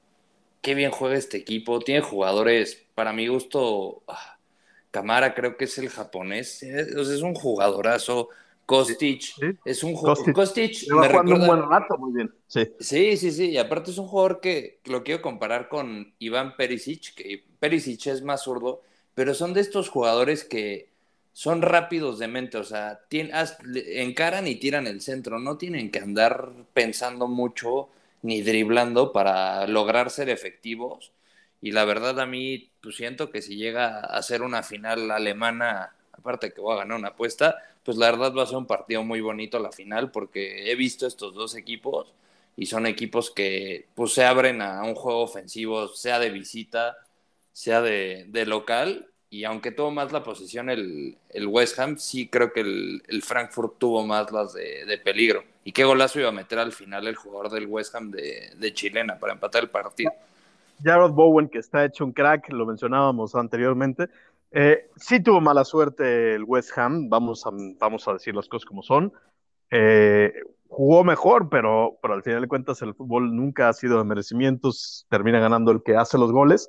qué 0.63 0.75
bien 0.75 0.93
juega 0.93 1.17
este 1.17 1.39
equipo. 1.39 1.81
Tiene 1.81 2.01
jugadores, 2.01 2.87
para 2.95 3.13
mi 3.13 3.27
gusto, 3.27 4.03
Camara 4.91 5.29
ah, 5.29 5.35
creo 5.35 5.57
que 5.57 5.65
es 5.65 5.79
el 5.79 5.89
japonés, 5.91 6.63
es, 6.63 6.89
es 6.89 7.23
un 7.23 7.35
jugadorazo. 7.35 8.29
Kostic, 8.69 9.33
es 9.65 9.83
un 9.83 9.95
jugador. 9.95 10.31
Kostic, 10.35 10.93
me 10.93 11.09
recuerda... 11.09 11.35
un 11.37 11.47
buen 11.47 11.71
rato, 11.71 11.97
muy 11.97 12.13
bien. 12.13 12.31
Sí. 12.49 12.69
sí, 12.79 13.17
sí, 13.17 13.33
sí. 13.33 13.51
Y 13.53 13.57
aparte 13.57 13.93
es 13.93 13.97
un 13.97 14.07
jugador 14.07 14.41
que 14.43 14.81
lo 14.85 15.03
quiero 15.05 15.23
comparar 15.23 15.71
con 15.71 16.13
Iván 16.19 16.55
Perisic, 16.55 17.15
que 17.15 17.47
Perisic 17.59 18.09
es 18.09 18.21
más 18.21 18.43
zurdo, 18.43 18.83
pero 19.15 19.33
son 19.33 19.55
de 19.55 19.63
estos 19.63 19.89
jugadores 19.89 20.45
que 20.45 20.91
son 21.33 21.63
rápidos 21.63 22.19
de 22.19 22.29
mente, 22.29 22.59
o 22.59 22.65
sea, 22.65 23.01
encaran 23.11 24.47
y 24.47 24.57
tiran 24.57 24.87
el 24.87 25.01
centro, 25.01 25.39
no 25.39 25.57
tienen 25.57 25.91
que 25.91 26.01
andar 26.01 26.51
pensando 26.75 27.27
mucho 27.27 27.89
ni 28.21 28.43
driblando 28.43 29.15
para 29.15 29.67
lograr 29.67 30.11
ser 30.11 30.29
efectivos. 30.29 31.13
Y 31.63 31.71
la 31.71 31.87
verdad 31.87 32.21
a 32.21 32.27
mí, 32.27 32.71
pues 32.83 32.97
siento 32.97 33.31
que 33.31 33.41
si 33.41 33.57
llega 33.57 34.01
a 34.01 34.23
ser 34.23 34.43
una 34.43 34.63
final 34.63 35.11
alemana, 35.11 35.95
aparte 36.13 36.53
que 36.53 36.61
voy 36.61 36.75
a 36.75 36.81
ganar 36.81 36.99
una 36.99 37.09
apuesta, 37.09 37.57
pues 37.89 37.97
la 37.97 38.11
verdad 38.11 38.35
va 38.37 38.43
a 38.43 38.47
ser 38.47 38.59
un 38.59 38.67
partido 38.67 39.03
muy 39.03 39.23
bonito 39.23 39.59
la 39.59 39.73
final 39.73 40.11
porque 40.11 40.71
he 40.71 40.75
visto 40.75 41.07
estos 41.07 41.33
dos 41.33 41.55
equipos 41.55 42.13
y 42.55 42.67
son 42.67 42.85
equipos 42.85 43.31
que 43.31 43.87
pues 43.95 44.13
se 44.13 44.27
abren 44.27 44.61
a 44.61 44.83
un 44.83 44.95
juego 44.95 45.23
ofensivo, 45.23 45.89
sea 45.89 46.19
de 46.19 46.29
visita, 46.29 46.99
sea 47.51 47.81
de, 47.81 48.27
de 48.29 48.45
local, 48.45 49.09
y 49.31 49.45
aunque 49.45 49.73
tuvo 49.73 49.91
más 49.91 50.13
la 50.13 50.23
posición 50.23 50.69
el, 50.69 51.17
West 51.47 51.79
Ham, 51.79 51.97
sí 51.97 52.29
creo 52.29 52.53
que 52.53 52.61
el, 52.61 53.23
Frankfurt 53.23 53.79
tuvo 53.79 54.05
más 54.05 54.31
las 54.33 54.53
de, 54.53 55.01
peligro. 55.03 55.43
¿Y 55.65 55.73
qué 55.73 55.85
golazo 55.85 56.21
iba 56.21 56.29
a 56.29 56.33
meter 56.33 56.59
al 56.59 56.73
final 56.73 57.07
el 57.07 57.17
jugador 57.17 57.51
del 57.51 57.69
West 57.69 57.95
Ham 57.95 58.11
de, 58.11 58.71
Chilena 58.75 59.19
para 59.19 59.33
empatar 59.33 59.63
el 59.63 59.71
partido? 59.71 60.13
Jared 60.85 61.13
Bowen, 61.13 61.49
que 61.49 61.61
está 61.61 61.87
hecho 61.87 62.05
un 62.05 62.13
crack, 62.13 62.53
lo 62.53 62.67
mencionábamos 62.67 63.35
anteriormente. 63.35 64.11
Eh, 64.51 64.89
sí 64.97 65.23
tuvo 65.23 65.41
mala 65.41 65.65
suerte 65.65 66.35
el 66.35 66.45
West 66.45 66.77
Ham, 66.79 67.09
vamos 67.09 67.47
a, 67.47 67.51
vamos 67.79 68.09
a 68.09 68.15
decir 68.15 68.35
las 68.35 68.49
cosas 68.49 68.67
como 68.67 68.83
son. 68.83 69.13
Eh, 69.71 70.33
jugó 70.69 71.05
mejor, 71.05 71.49
pero, 71.49 71.99
pero 72.01 72.15
al 72.15 72.23
final 72.23 72.43
de 72.43 72.49
cuentas 72.49 72.81
el 72.83 72.95
fútbol 72.95 73.35
nunca 73.35 73.69
ha 73.69 73.73
sido 73.73 73.99
de 73.99 74.05
merecimientos, 74.05 75.07
termina 75.11 75.41
ganando 75.41 75.73
el 75.73 75.83
que 75.83 75.97
hace 75.97 76.19
los 76.19 76.33
goles 76.33 76.69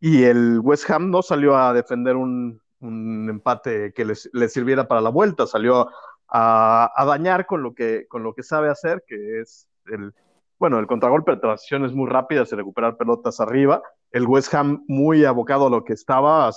y 0.00 0.24
el 0.24 0.60
West 0.60 0.90
Ham 0.90 1.10
no 1.10 1.22
salió 1.22 1.56
a 1.56 1.72
defender 1.72 2.16
un, 2.16 2.60
empate 2.80 3.92
que 3.92 4.06
les, 4.06 4.30
sirviera 4.48 4.88
para 4.88 5.02
la 5.02 5.10
vuelta, 5.10 5.46
salió 5.46 5.88
a, 6.28 7.04
dañar 7.06 7.44
con 7.44 7.62
lo, 7.62 7.74
que, 7.74 8.06
con 8.08 8.22
lo 8.22 8.34
que 8.34 8.42
sabe 8.42 8.70
hacer, 8.70 9.04
que 9.06 9.40
es 9.40 9.68
el, 9.86 10.14
bueno, 10.58 10.78
el 10.78 10.86
contragolpe 10.86 11.36
transiciones 11.36 11.92
muy 11.92 12.08
rápidas 12.08 12.50
y 12.50 12.56
recuperar 12.56 12.96
pelotas 12.96 13.40
arriba. 13.40 13.82
El 14.10 14.26
West 14.26 14.54
Ham 14.54 14.84
muy 14.88 15.26
abocado 15.26 15.66
a 15.66 15.70
lo 15.70 15.84
que 15.84 15.92
estaba, 15.92 16.50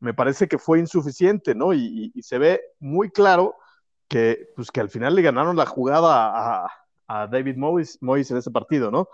me 0.00 0.14
parece 0.14 0.48
que 0.48 0.58
fue 0.58 0.78
insuficiente, 0.78 1.54
¿no? 1.54 1.72
Y, 1.72 2.12
se 2.22 2.38
ve 2.38 2.60
muy 2.78 3.10
claro 3.10 3.56
que, 4.08 4.48
pues, 4.54 4.70
que 4.70 4.80
al 4.80 4.90
final 4.90 5.14
le 5.14 5.22
ganaron 5.22 5.56
la 5.56 5.66
jugada 5.66 6.66
a, 7.08 7.26
David 7.28 7.56
Moyes, 7.56 7.98
Moyes 8.02 8.30
en 8.30 8.38
ese 8.38 8.50
partido, 8.50 8.90
¿no? 8.90 9.08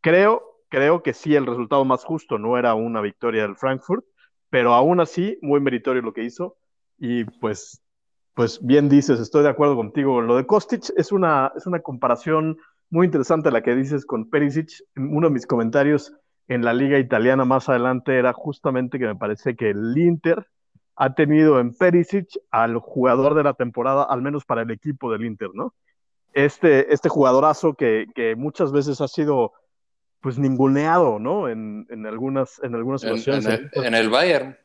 Creo 0.00 0.54
Creo 0.74 1.04
que 1.04 1.14
sí, 1.14 1.36
el 1.36 1.46
resultado 1.46 1.84
más 1.84 2.04
justo 2.04 2.36
no 2.36 2.58
era 2.58 2.74
una 2.74 3.00
victoria 3.00 3.42
del 3.42 3.54
Frankfurt, 3.54 4.04
pero 4.50 4.74
aún 4.74 4.98
así, 4.98 5.38
muy 5.40 5.60
meritorio 5.60 6.02
lo 6.02 6.12
que 6.12 6.24
hizo. 6.24 6.56
Y 6.98 7.22
pues, 7.24 7.80
pues 8.34 8.58
bien 8.60 8.88
dices, 8.88 9.20
estoy 9.20 9.44
de 9.44 9.50
acuerdo 9.50 9.76
contigo. 9.76 10.20
Lo 10.20 10.36
de 10.36 10.46
Kostic 10.46 10.92
es 10.96 11.12
una, 11.12 11.52
es 11.56 11.68
una 11.68 11.78
comparación 11.80 12.58
muy 12.90 13.06
interesante 13.06 13.52
la 13.52 13.62
que 13.62 13.76
dices 13.76 14.04
con 14.04 14.28
Perisic. 14.28 14.68
Uno 14.96 15.28
de 15.28 15.34
mis 15.34 15.46
comentarios 15.46 16.12
en 16.48 16.64
la 16.64 16.72
liga 16.72 16.98
italiana 16.98 17.44
más 17.44 17.68
adelante 17.68 18.18
era 18.18 18.32
justamente 18.32 18.98
que 18.98 19.06
me 19.06 19.16
parece 19.16 19.56
que 19.56 19.70
el 19.70 19.96
Inter 19.96 20.46
ha 20.96 21.14
tenido 21.14 21.60
en 21.60 21.74
Perisic 21.74 22.28
al 22.50 22.78
jugador 22.78 23.34
de 23.34 23.42
la 23.42 23.54
temporada, 23.54 24.04
al 24.04 24.22
menos 24.22 24.44
para 24.44 24.62
el 24.62 24.70
equipo 24.70 25.10
del 25.10 25.24
Inter, 25.24 25.50
¿no? 25.54 25.74
Este, 26.32 26.92
este 26.92 27.08
jugadorazo 27.08 27.74
que, 27.74 28.06
que 28.14 28.36
muchas 28.36 28.72
veces 28.72 29.00
ha 29.00 29.08
sido 29.08 29.52
pues 30.20 30.38
ninguneado, 30.38 31.18
¿no? 31.18 31.48
En, 31.48 31.86
en 31.90 32.06
algunas, 32.06 32.60
en 32.62 32.74
algunas 32.74 33.02
situaciones. 33.02 33.46
En, 33.72 33.94
el, 33.94 34.08
Bayern. 34.08 34.56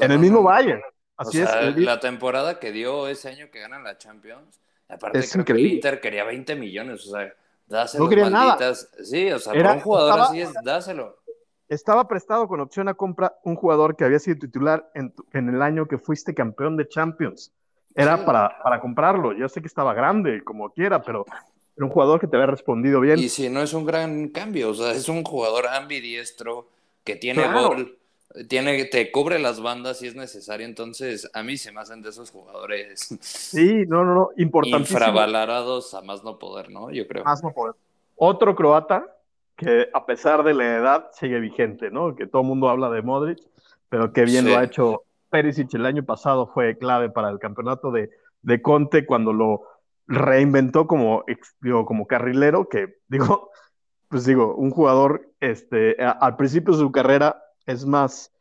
en 0.00 0.12
el 0.12 0.18
mismo 0.18 0.42
Bayern. 0.42 0.80
Así 1.16 1.40
es. 1.40 1.76
La 1.76 2.00
temporada 2.00 2.58
que 2.58 2.72
dio 2.72 3.08
ese 3.08 3.28
año 3.28 3.50
que 3.50 3.60
ganan 3.60 3.84
la 3.84 3.98
Champions, 3.98 4.60
aparte 4.88 5.18
es 5.18 5.32
creo 5.32 5.44
que 5.44 5.52
el 5.52 5.66
Inter 5.66 6.00
quería 6.00 6.24
20 6.24 6.54
millones, 6.56 7.06
o 7.06 7.16
sea, 7.16 7.34
dáselo. 7.72 8.04
No 8.04 8.10
quería 8.10 8.30
malditas. 8.30 8.88
nada. 8.92 9.04
Sí, 9.04 9.32
o 9.32 9.38
sea, 9.40 9.52
Era, 9.54 9.72
un 9.72 9.80
jugador 9.80 10.20
así 10.20 10.40
es, 10.40 10.52
dáselo 10.62 11.22
estaba 11.74 12.06
prestado 12.06 12.48
con 12.48 12.60
opción 12.60 12.88
a 12.88 12.94
compra 12.94 13.34
un 13.44 13.56
jugador 13.56 13.96
que 13.96 14.04
había 14.04 14.18
sido 14.18 14.38
titular 14.38 14.90
en, 14.94 15.12
el 15.48 15.62
año 15.62 15.86
que 15.86 15.98
fuiste 15.98 16.34
campeón 16.34 16.76
de 16.76 16.88
Champions. 16.88 17.52
Era 17.94 18.24
para, 18.24 18.62
para 18.62 18.80
comprarlo. 18.80 19.32
Yo 19.32 19.48
sé 19.48 19.60
que 19.60 19.66
estaba 19.66 19.94
grande, 19.94 20.42
como 20.44 20.70
quiera, 20.70 21.02
pero 21.02 21.24
era 21.76 21.86
un 21.86 21.90
jugador 21.90 22.20
que 22.20 22.26
te 22.26 22.36
había 22.36 22.46
respondido 22.46 23.00
bien. 23.00 23.18
Y 23.18 23.28
si 23.28 23.48
no 23.48 23.62
es 23.62 23.74
un 23.74 23.84
gran 23.84 24.28
cambio, 24.28 24.70
o 24.70 24.74
sea, 24.74 24.92
es 24.92 25.08
un 25.08 25.24
jugador 25.24 25.66
ambidiestro 25.66 26.68
que 27.04 27.16
tiene 27.16 27.50
gol, 27.52 27.98
tiene, 28.48 28.84
te 28.86 29.10
cubre 29.10 29.38
las 29.38 29.60
bandas 29.60 29.98
si 29.98 30.06
es 30.06 30.14
necesario. 30.14 30.66
Entonces, 30.66 31.30
a 31.34 31.42
mí 31.42 31.56
se 31.56 31.72
me 31.72 31.80
hacen 31.80 32.02
de 32.02 32.10
esos 32.10 32.30
jugadores. 32.30 33.08
Sí, 33.20 33.84
no, 33.86 34.04
no, 34.04 34.14
no, 34.14 34.30
importantísimo. 34.36 34.98
Infravalorados 34.98 35.94
a 35.94 36.02
más 36.02 36.24
no 36.24 36.38
poder, 36.38 36.70
¿no? 36.70 36.90
Yo 36.90 37.06
creo. 37.06 37.24
Más 37.24 37.42
no 37.42 37.52
poder. 37.52 37.74
Otro 38.16 38.54
croata 38.54 39.16
que 39.56 39.88
a 39.92 40.06
pesar 40.06 40.44
de 40.44 40.54
la 40.54 40.76
edad 40.76 41.10
sigue 41.12 41.40
vigente, 41.40 41.90
¿no? 41.90 42.14
Que 42.16 42.26
todo 42.26 42.42
el 42.42 42.48
mundo 42.48 42.68
habla 42.68 42.90
de 42.90 43.02
Modric, 43.02 43.38
pero 43.88 44.12
que 44.12 44.24
bien 44.24 44.46
lo 44.46 44.56
ha 44.56 44.64
hecho 44.64 45.02
Perisic 45.30 45.74
el 45.74 45.86
año 45.86 46.04
pasado 46.04 46.46
fue 46.46 46.76
clave 46.78 47.10
para 47.10 47.30
el 47.30 47.38
campeonato 47.38 47.90
de, 47.90 48.10
de 48.42 48.62
Conte 48.62 49.06
cuando 49.06 49.32
lo 49.32 49.62
reinventó 50.06 50.86
como, 50.86 51.24
como 51.86 52.06
carrilero, 52.06 52.68
que 52.68 52.98
digo, 53.08 53.50
pues 54.08 54.24
digo, 54.24 54.54
un 54.54 54.70
jugador 54.70 55.30
este, 55.40 55.96
al 56.02 56.36
principio 56.36 56.74
de 56.74 56.80
su 56.80 56.92
carrera 56.92 57.42
es 57.66 57.86
más 57.86 58.32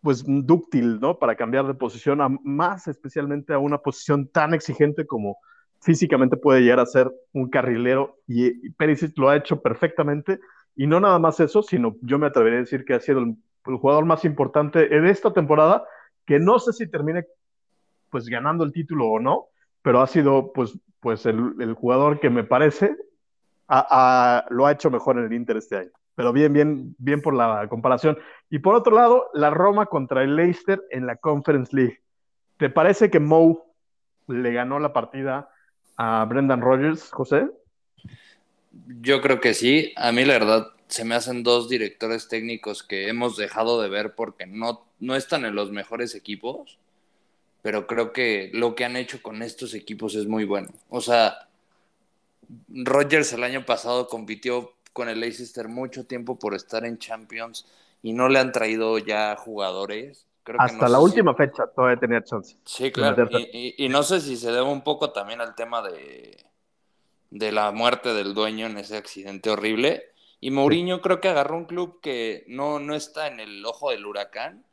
pues 0.00 0.24
dúctil, 0.26 0.98
¿no? 1.00 1.18
Para 1.18 1.36
cambiar 1.36 1.66
de 1.66 1.74
posición, 1.74 2.20
a, 2.20 2.28
más 2.28 2.88
especialmente 2.88 3.54
a 3.54 3.58
una 3.58 3.78
posición 3.78 4.26
tan 4.28 4.52
exigente 4.52 5.06
como 5.06 5.38
físicamente 5.80 6.36
puede 6.36 6.60
llegar 6.60 6.80
a 6.80 6.86
ser 6.86 7.12
un 7.32 7.48
carrilero 7.48 8.18
y, 8.26 8.70
Perisic 8.70 9.16
lo 9.18 9.28
ha 9.28 9.36
hecho 9.36 9.60
perfectamente 9.60 10.40
y 10.76 10.86
no 10.86 11.00
nada 11.00 11.18
más 11.18 11.40
eso, 11.40 11.62
sino 11.62 11.96
yo 12.02 12.18
me 12.18 12.26
atrevería 12.26 12.58
a 12.58 12.62
decir 12.62 12.84
que 12.84 12.94
ha 12.94 13.00
sido 13.00 13.20
el, 13.20 13.36
jugador 13.64 14.04
más 14.04 14.24
importante 14.24 14.96
en 14.96 15.06
esta 15.06 15.32
temporada, 15.32 15.84
que 16.26 16.40
no 16.40 16.58
sé 16.58 16.72
si 16.72 16.88
termine 16.88 17.26
pues 18.10 18.26
ganando 18.26 18.64
el 18.64 18.72
título 18.72 19.06
o 19.06 19.20
no, 19.20 19.46
pero 19.82 20.00
ha 20.00 20.06
sido 20.08 20.52
pues, 20.52 20.76
pues 20.98 21.26
el, 21.26 21.74
jugador 21.74 22.18
que 22.18 22.28
me 22.28 22.42
parece 22.42 22.96
lo 23.68 24.66
ha 24.66 24.72
hecho 24.72 24.90
mejor 24.90 25.18
en 25.18 25.26
el 25.26 25.32
Inter 25.32 25.58
este 25.58 25.76
año. 25.76 25.90
Pero 26.14 26.32
bien, 26.32 26.52
bien, 26.52 26.94
bien 26.98 27.22
por 27.22 27.34
la 27.34 27.66
comparación. 27.68 28.18
Y 28.50 28.58
por 28.58 28.74
otro 28.74 28.94
lado, 28.94 29.30
la 29.32 29.50
Roma 29.50 29.86
contra 29.86 30.22
el 30.22 30.36
Leicester 30.36 30.82
en 30.90 31.06
la 31.06 31.16
Conference 31.16 31.74
League. 31.74 32.00
¿Te 32.58 32.70
parece 32.70 33.10
que 33.10 33.18
Moe 33.18 33.58
le 34.28 34.52
ganó 34.52 34.78
la 34.78 34.92
partida 34.92 35.50
a 35.96 36.24
Brendan 36.26 36.60
Rodgers, 36.60 37.10
José? 37.10 37.48
Yo 39.00 39.20
creo 39.20 39.40
que 39.40 39.54
sí. 39.54 39.92
A 39.96 40.12
mí 40.12 40.24
la 40.24 40.34
verdad 40.34 40.68
se 40.88 41.04
me 41.04 41.14
hacen 41.14 41.42
dos 41.42 41.68
directores 41.68 42.28
técnicos 42.28 42.82
que 42.82 43.08
hemos 43.08 43.36
dejado 43.36 43.80
de 43.80 43.88
ver 43.88 44.14
porque 44.14 44.46
no, 44.46 44.86
no 45.00 45.16
están 45.16 45.44
en 45.44 45.54
los 45.54 45.70
mejores 45.70 46.14
equipos, 46.14 46.78
pero 47.62 47.86
creo 47.86 48.12
que 48.12 48.50
lo 48.52 48.74
que 48.74 48.84
han 48.84 48.96
hecho 48.96 49.22
con 49.22 49.42
estos 49.42 49.72
equipos 49.74 50.14
es 50.14 50.26
muy 50.26 50.44
bueno. 50.44 50.68
O 50.90 51.00
sea, 51.00 51.48
Rodgers 52.68 53.32
el 53.32 53.44
año 53.44 53.64
pasado 53.64 54.08
compitió 54.08 54.74
con 54.92 55.08
el 55.08 55.20
Leicester 55.20 55.68
mucho 55.68 56.06
tiempo 56.06 56.38
por 56.38 56.54
estar 56.54 56.84
en 56.84 56.98
Champions 56.98 57.66
y 58.02 58.12
no 58.12 58.28
le 58.28 58.38
han 58.38 58.52
traído 58.52 58.98
ya 58.98 59.36
jugadores. 59.36 60.26
Hasta 60.58 60.88
la 60.88 60.98
última 60.98 61.34
fecha 61.34 61.66
todavía 61.68 62.00
tenía 62.00 62.24
chance. 62.24 62.56
Sí, 62.64 62.90
claro. 62.90 63.28
Y, 63.52 63.88
no 63.88 64.02
sé 64.02 64.20
si 64.20 64.36
se 64.36 64.50
debe 64.50 64.62
un 64.62 64.82
poco 64.82 65.12
también 65.12 65.40
al 65.40 65.54
tema 65.54 65.82
de, 65.82 66.36
de 67.30 67.52
la 67.52 67.70
muerte 67.70 68.12
del 68.12 68.34
dueño 68.34 68.66
en 68.66 68.76
ese 68.78 68.96
accidente 68.96 69.50
horrible. 69.50 70.12
Y 70.40 70.50
Mourinho 70.50 71.00
creo 71.00 71.20
que 71.20 71.28
agarró 71.28 71.56
un 71.56 71.66
club 71.66 72.00
que 72.00 72.44
no, 72.48 72.80
no 72.80 72.96
está 72.96 73.28
en 73.28 73.38
el 73.38 73.64
ojo 73.64 73.90
del 73.90 74.04
huracán, 74.04 74.64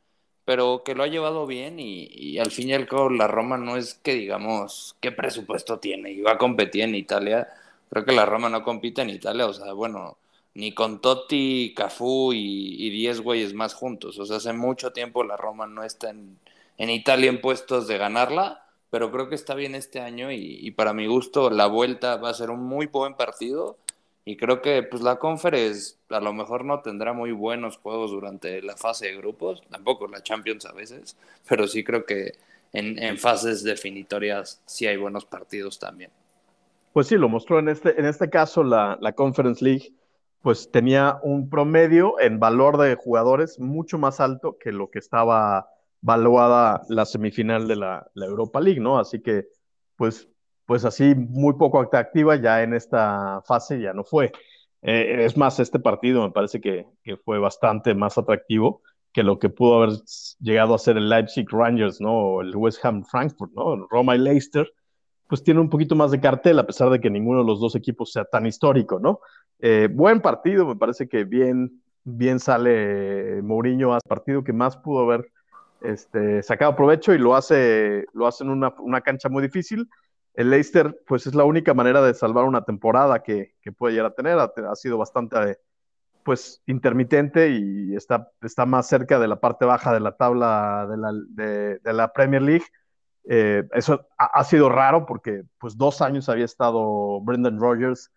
pero 0.44 0.82
que 0.84 0.96
lo 0.96 1.04
ha 1.04 1.06
llevado 1.06 1.46
bien 1.46 1.76
y, 1.78 2.38
al 2.38 2.50
fin 2.50 2.70
y 2.70 2.74
al 2.74 2.88
cabo 2.88 3.08
la 3.08 3.28
Roma 3.28 3.56
no 3.56 3.76
es 3.76 3.94
que 3.94 4.14
digamos 4.14 4.96
qué 5.00 5.12
presupuesto 5.12 5.78
tiene 5.78 6.10
y 6.10 6.22
va 6.22 6.32
a 6.32 6.38
competir 6.38 6.82
en 6.82 6.96
Italia. 6.96 7.48
Creo 7.90 8.04
que 8.04 8.12
la 8.12 8.24
Roma 8.24 8.48
no 8.48 8.62
compite 8.62 9.02
en 9.02 9.10
Italia, 9.10 9.46
o 9.46 9.52
sea, 9.52 9.72
bueno, 9.72 10.16
ni 10.54 10.72
con 10.74 11.00
Totti, 11.00 11.74
Cafú 11.76 12.32
y 12.32 12.90
10 12.90 13.20
güeyes 13.20 13.54
más 13.54 13.74
juntos. 13.74 14.18
O 14.18 14.26
sea, 14.26 14.36
hace 14.38 14.52
mucho 14.52 14.92
tiempo 14.92 15.24
la 15.24 15.36
Roma 15.36 15.66
no 15.66 15.84
está 15.84 16.10
en, 16.10 16.38
Italia 16.78 17.30
en 17.30 17.40
puestos 17.40 17.86
de 17.88 17.98
ganarla, 17.98 18.64
pero 18.90 19.10
creo 19.12 19.28
que 19.28 19.34
está 19.34 19.54
bien 19.54 19.74
este 19.74 20.00
año 20.00 20.32
y, 20.32 20.70
para 20.72 20.92
mi 20.92 21.06
gusto 21.06 21.50
la 21.50 21.66
vuelta 21.66 22.16
va 22.16 22.30
a 22.30 22.34
ser 22.34 22.50
un 22.50 22.62
muy 22.64 22.86
buen 22.86 23.14
partido 23.14 23.76
y 24.24 24.36
creo 24.36 24.62
que 24.62 24.82
pues 24.82 25.02
la 25.02 25.18
Conference 25.18 25.96
a 26.10 26.20
lo 26.20 26.32
mejor 26.32 26.64
no 26.64 26.80
tendrá 26.80 27.12
muy 27.12 27.32
buenos 27.32 27.76
juegos 27.78 28.10
durante 28.10 28.62
la 28.62 28.76
fase 28.76 29.06
de 29.06 29.16
grupos, 29.16 29.62
tampoco 29.70 30.08
la 30.08 30.22
Champions 30.22 30.64
a 30.66 30.72
veces, 30.72 31.16
pero 31.48 31.68
sí 31.68 31.84
creo 31.84 32.04
que 32.04 32.34
en, 32.72 33.18
fases 33.18 33.62
definitorias 33.62 34.60
sí 34.66 34.86
hay 34.86 34.96
buenos 34.96 35.24
partidos 35.24 35.78
también. 35.78 36.10
Pues 36.92 37.06
sí, 37.06 37.16
lo 37.16 37.28
mostró 37.28 37.58
en 37.58 37.68
este, 37.68 37.98
en 37.98 38.06
este 38.06 38.28
caso 38.30 38.64
la, 38.64 38.98
la 39.00 39.12
Conference 39.12 39.64
League 39.64 39.94
pues 40.42 40.70
tenía 40.70 41.18
un 41.22 41.50
promedio 41.50 42.18
en 42.18 42.40
valor 42.40 42.78
de 42.78 42.94
jugadores 42.94 43.58
mucho 43.58 43.98
más 43.98 44.20
alto 44.20 44.56
que 44.58 44.72
lo 44.72 44.90
que 44.90 44.98
estaba 44.98 45.68
valuada 46.00 46.82
la 46.88 47.04
semifinal 47.04 47.68
de 47.68 47.76
la, 47.76 48.10
Europa 48.14 48.60
League, 48.60 48.80
¿no? 48.80 48.98
Así 48.98 49.20
que, 49.20 49.48
pues, 49.96 50.28
pues 50.64 50.84
así 50.84 51.14
muy 51.14 51.54
poco 51.54 51.80
atractiva 51.80 52.36
ya 52.36 52.62
en 52.62 52.72
esta 52.72 53.42
fase 53.44 53.80
ya 53.80 53.92
no 53.92 54.04
fue. 54.04 54.32
Eh, 54.82 55.24
es 55.26 55.36
más, 55.36 55.60
este 55.60 55.78
partido 55.78 56.22
me 56.22 56.32
parece 56.32 56.60
que, 56.60 56.86
que, 57.02 57.18
fue 57.18 57.38
bastante 57.38 57.94
más 57.94 58.16
atractivo 58.16 58.82
que 59.12 59.22
lo 59.22 59.38
que 59.38 59.50
pudo 59.50 59.82
haber 59.82 59.98
llegado 60.38 60.74
a 60.74 60.78
ser 60.78 60.96
el 60.96 61.10
Leipzig 61.10 61.46
Rangers, 61.50 62.00
¿no? 62.00 62.12
O 62.14 62.40
el 62.40 62.56
West 62.56 62.82
Ham 62.84 63.04
Frankfurt, 63.04 63.52
¿no? 63.52 63.86
Roma 63.88 64.16
y 64.16 64.20
Leicester, 64.20 64.72
pues 65.30 65.44
tiene 65.44 65.60
un 65.60 65.70
poquito 65.70 65.94
más 65.94 66.10
de 66.10 66.20
cartel, 66.20 66.58
a 66.58 66.66
pesar 66.66 66.90
de 66.90 67.00
que 67.00 67.08
ninguno 67.08 67.38
de 67.38 67.46
los 67.46 67.60
dos 67.60 67.76
equipos 67.76 68.10
sea 68.10 68.24
tan 68.24 68.46
histórico, 68.46 68.98
¿no? 68.98 69.20
Eh, 69.60 69.88
buen 69.88 70.20
partido, 70.20 70.66
me 70.66 70.74
parece 70.74 71.08
que 71.08 71.22
bien, 71.22 71.80
bien 72.02 72.40
sale 72.40 73.40
Mourinho 73.40 73.94
a 73.94 74.00
partido 74.00 74.42
que 74.42 74.52
más 74.52 74.76
pudo 74.76 75.04
haber 75.04 75.30
este, 75.82 76.42
sacado 76.42 76.74
provecho 76.74 77.14
y 77.14 77.18
lo 77.18 77.36
hace, 77.36 78.06
lo 78.12 78.26
hace 78.26 78.42
en 78.42 78.50
una, 78.50 78.74
una, 78.80 79.02
cancha 79.02 79.28
muy 79.28 79.40
difícil. 79.40 79.88
El 80.34 80.50
Leicester, 80.50 81.00
pues 81.06 81.28
es 81.28 81.36
la 81.36 81.44
única 81.44 81.74
manera 81.74 82.02
de 82.02 82.12
salvar 82.12 82.44
una 82.44 82.64
temporada 82.64 83.22
que, 83.22 83.54
que 83.62 83.70
puede 83.70 83.94
llegar 83.94 84.10
a 84.10 84.14
tener. 84.16 84.36
Ha, 84.36 84.74
sido 84.74 84.98
bastante, 84.98 85.58
pues, 86.24 86.60
intermitente 86.66 87.50
y 87.50 87.94
está, 87.94 88.32
está 88.42 88.66
más 88.66 88.88
cerca 88.88 89.20
de 89.20 89.28
la 89.28 89.38
parte 89.38 89.64
baja 89.64 89.92
de 89.92 90.00
la 90.00 90.16
tabla 90.16 90.88
de 90.90 90.96
la, 90.96 91.12
de, 91.28 91.78
de 91.78 91.92
la 91.92 92.12
Premier 92.12 92.42
League. 92.42 92.64
Eh, 93.28 93.64
eso 93.74 94.06
ha, 94.18 94.26
ha, 94.26 94.44
sido 94.44 94.68
raro 94.68 95.06
porque, 95.06 95.42
pues, 95.58 95.76
dos 95.76 96.00
años 96.00 96.28
había 96.28 96.44
estado 96.44 97.20
Brendan 97.20 97.60
Rodgers 97.60 98.10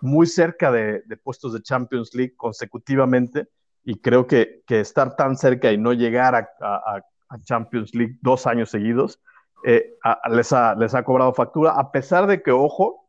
muy 0.00 0.26
cerca 0.26 0.72
de, 0.72 1.02
puestos 1.22 1.52
de 1.52 1.62
Champions 1.62 2.14
League 2.14 2.34
consecutivamente 2.36 3.48
y 3.84 3.96
creo 3.96 4.26
que, 4.26 4.62
estar 4.68 5.16
tan 5.16 5.36
cerca 5.36 5.72
y 5.72 5.78
no 5.78 5.92
llegar 5.92 6.34
a, 6.34 7.02
Champions 7.44 7.94
League 7.94 8.16
dos 8.22 8.44
años 8.48 8.70
seguidos 8.70 9.20
eh, 9.64 9.94
les, 10.32 10.52
ha, 10.52 10.74
les 10.74 10.94
ha 10.96 11.04
cobrado 11.04 11.32
factura, 11.32 11.72
a 11.72 11.92
pesar 11.92 12.26
de 12.26 12.42
que, 12.42 12.50
ojo, 12.50 13.08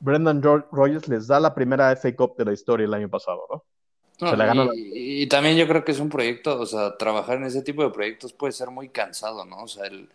Brendan 0.00 0.42
Rogers 0.42 1.08
les 1.08 1.26
da 1.26 1.40
la 1.40 1.54
primera 1.54 1.96
FA 1.96 2.14
Cup 2.14 2.36
de 2.36 2.44
la 2.44 2.52
historia 2.52 2.84
el 2.84 2.92
año 2.92 3.08
pasado, 3.08 3.40
¿no? 3.50 3.64
y, 4.74 5.26
también 5.28 5.56
yo 5.56 5.66
creo 5.66 5.84
que 5.84 5.92
es 5.92 5.98
un 5.98 6.08
proyecto, 6.08 6.60
o 6.60 6.66
sea, 6.66 6.96
trabajar 6.96 7.38
en 7.38 7.44
ese 7.44 7.62
tipo 7.62 7.82
de 7.82 7.90
proyectos 7.90 8.32
puede 8.32 8.52
ser 8.52 8.70
muy 8.70 8.88
cansado, 8.90 9.44
¿no? 9.44 9.62
O 9.62 9.68
sea, 9.68 9.86
el, 9.86 10.08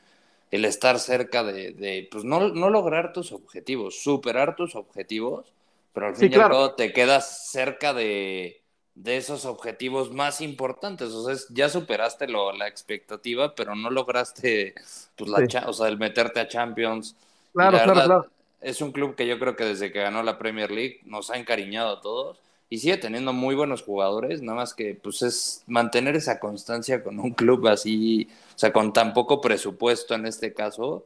estar 0.52 1.00
cerca 1.00 1.44
de, 1.44 1.72
de 1.72 2.08
pues 2.12 2.24
no, 2.24 2.50
no, 2.50 2.70
lograr 2.70 3.14
tus 3.14 3.32
objetivos, 3.32 4.02
superar 4.02 4.56
tus 4.56 4.76
objetivos, 4.76 5.54
pero 5.94 6.08
al 6.08 6.16
fin 6.16 6.32
y 6.32 6.36
al 6.36 6.50
cabo 6.50 6.72
te 6.74 6.92
quedas 6.92 7.50
cerca 7.52 7.94
de, 7.94 8.62
esos 9.06 9.46
objetivos 9.46 10.12
más 10.12 10.42
importantes. 10.42 11.10
O 11.10 11.26
sea, 11.26 11.36
ya 11.52 11.70
superaste 11.70 12.28
lo, 12.28 12.52
la 12.52 12.68
expectativa, 12.68 13.56
pero 13.56 13.76
no 13.76 13.90
lograste 13.90 14.74
pues, 15.16 15.30
la 15.30 15.68
o 15.68 15.74
sea, 15.74 15.88
el 15.88 15.98
meterte 15.98 16.40
a 16.40 16.48
Champions. 16.48 17.16
Claro, 17.54 17.78
claro, 17.78 17.94
claro. 17.94 18.28
es 18.62 18.82
un 18.82 18.92
club 18.92 19.16
que 19.16 19.28
yo 19.28 19.40
creo 19.40 19.56
que 19.56 19.66
desde 19.66 19.92
que 19.92 20.02
ganó 20.02 20.22
la 20.24 20.38
Premier 20.38 20.72
League 20.72 21.02
nos 21.06 21.30
ha 21.30 21.38
encariñado 21.38 21.98
a 21.98 22.02
todos 22.02 22.40
y 22.70 22.78
sigue 22.78 22.98
teniendo 22.98 23.34
muy 23.34 23.56
buenos 23.56 23.82
jugadores, 23.82 24.42
nada 24.42 24.58
más 24.58 24.74
que 24.74 24.96
pues 24.96 25.22
es 25.24 25.64
mantener 25.68 26.16
esa 26.16 26.40
constancia 26.40 27.04
con 27.04 27.20
un 27.20 27.32
club 27.32 27.68
así, 27.68 28.30
o 28.56 28.60
sea, 28.60 28.72
con 28.72 28.94
tan 28.94 29.14
poco 29.14 29.42
presupuesto 29.42 30.14
en 30.14 30.26
este 30.28 30.54
caso, 30.54 31.06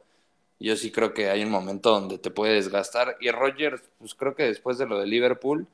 yo 0.60 0.76
sí 0.76 0.90
creo 0.90 1.14
que 1.14 1.30
hay 1.30 1.42
un 1.42 1.50
momento 1.50 1.90
donde 1.90 2.18
te 2.18 2.30
puede 2.30 2.54
desgastar. 2.54 3.16
Y 3.20 3.30
Rogers, 3.30 3.82
pues 3.98 4.14
creo 4.14 4.34
que 4.34 4.44
después 4.44 4.78
de 4.78 4.86
lo 4.86 4.98
de 4.98 5.06
Liverpool, 5.06 5.66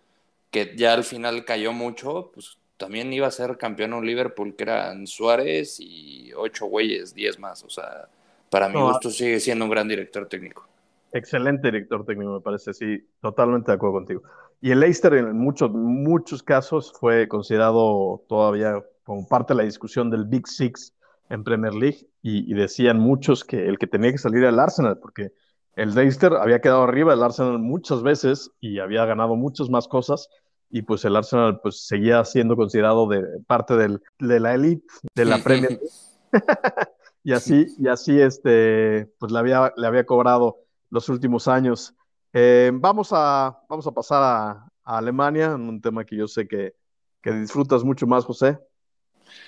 que 0.51 0.74
ya 0.76 0.95
al 0.95 1.05
final 1.05 1.45
cayó 1.45 1.72
mucho, 1.72 2.30
pues 2.34 2.59
también 2.76 3.12
iba 3.12 3.26
a 3.26 3.30
ser 3.30 3.57
campeón 3.59 3.93
un 3.93 4.07
Liverpool 4.07 4.57
que 4.57 4.64
eran 4.64 5.07
Suárez 5.07 5.78
y 5.80 6.32
ocho 6.34 6.66
güeyes, 6.66 7.14
diez 7.14 7.38
más. 7.38 7.62
O 7.62 7.70
sea, 7.70 8.09
para 8.49 8.68
mi 8.68 8.80
gusto 8.80 9.11
sigue 9.11 9.38
siendo 9.38 9.64
un 9.64 9.70
gran 9.70 9.86
director 9.86 10.26
técnico. 10.26 10.66
Excelente 11.12 11.68
director 11.68 12.05
técnico, 12.05 12.32
me 12.32 12.41
parece, 12.41 12.72
sí, 12.72 13.05
totalmente 13.20 13.70
de 13.70 13.76
acuerdo 13.76 13.95
contigo. 13.95 14.22
Y 14.61 14.71
el 14.71 14.81
Leicester 14.81 15.15
en 15.15 15.39
muchos, 15.39 15.71
muchos 15.73 16.43
casos 16.43 16.93
fue 16.99 17.29
considerado 17.29 18.25
todavía 18.29 18.83
como 19.05 19.27
parte 19.27 19.55
de 19.55 19.59
la 19.59 19.65
discusión 19.65 20.11
del 20.11 20.27
Big 20.27 20.47
Six 20.47 20.95
en 21.31 21.45
Premier 21.45 21.75
League 21.75 22.09
y, 22.23 22.53
decían 22.55 22.99
muchos 22.99 23.45
que 23.45 23.67
el 23.67 23.79
que 23.79 23.87
tenía 23.87 24.13
que 24.13 24.19
salir 24.19 24.41
era 24.41 24.51
el 24.51 24.59
Arsenal, 24.59 24.99
porque 24.99 25.33
el 25.77 25.95
Leicester 25.95 26.35
había 26.35 26.61
quedado 26.61 26.83
arriba 26.83 27.13
del 27.13 27.23
Arsenal 27.23 27.59
muchas 27.59 28.03
veces 28.03 28.51
y 28.61 28.81
había 28.81 29.07
ganado 29.07 29.37
muchas 29.37 29.71
más 29.71 29.89
cosas 29.89 30.29
y 30.69 30.83
pues 30.83 31.05
el 31.05 31.17
Arsenal 31.17 31.61
pues 31.63 31.87
seguía 31.87 32.25
siendo 32.25 32.57
considerado 32.57 33.09
de 33.09 33.23
parte 33.47 33.77
del, 33.77 34.03
de 34.19 34.41
la 34.41 34.55
elite 34.55 34.87
de 35.15 35.25
la 35.25 35.39
Premier 35.39 35.71
League. 35.81 35.87
y 37.25 37.33
así, 37.33 37.67
y 37.79 37.89
así 37.89 38.21
este, 38.21 39.11
pues 39.19 39.33
le 39.33 39.39
había, 39.39 39.73
le 39.77 39.87
había 39.87 40.05
cobrado 40.05 40.59
los 40.91 41.09
últimos 41.09 41.49
años. 41.49 41.95
Eh, 42.33 42.70
vamos, 42.72 43.11
a, 43.12 43.61
vamos 43.68 43.87
a 43.87 43.91
pasar 43.93 44.22
a, 44.22 44.51
a, 44.85 44.99
Alemania, 44.99 45.55
un 45.55 45.81
tema 45.81 46.05
que 46.05 46.16
yo 46.16 46.28
sé 46.28 46.47
que, 46.47 46.74
que 47.20 47.33
disfrutas 47.33 47.83
mucho 47.85 48.07
más, 48.07 48.24
José. 48.24 48.59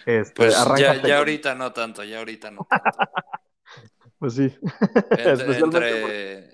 Este, 0.06 0.34
pues 0.34 0.56
ya, 0.78 1.18
ahorita 1.18 1.54
no 1.54 1.72
tanto, 1.72 2.04
ya 2.04 2.18
ahorita 2.18 2.50
no 2.50 2.66
pues 4.18 4.34
sí. 4.34 4.52
Entre, 5.10 6.52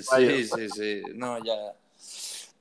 Sí, 0.00 0.44
sí, 0.44 0.68
sí. 0.68 1.02
No, 1.14 1.42
ya. 1.42 1.54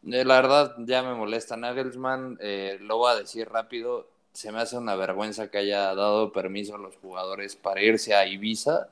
Eh, 0.09 0.25
la 0.25 0.41
verdad, 0.41 0.75
ya 0.80 1.03
me 1.03 1.13
molesta 1.13 1.57
Nagelsmann. 1.57 2.38
Eh, 2.41 2.78
lo 2.82 2.97
voy 2.97 3.11
a 3.11 3.15
decir 3.15 3.49
rápido. 3.49 4.07
Se 4.34 4.51
me 4.51 4.59
hace 4.59 4.78
una 4.78 4.95
vergüenza 4.95 5.49
que 5.49 5.59
haya 5.59 5.93
dado 5.95 6.32
permiso 6.32 6.75
a 6.75 6.80
los 6.80 6.95
jugadores 6.97 7.55
para 7.55 7.82
irse 7.82 8.15
a 8.15 8.25
Ibiza 8.25 8.88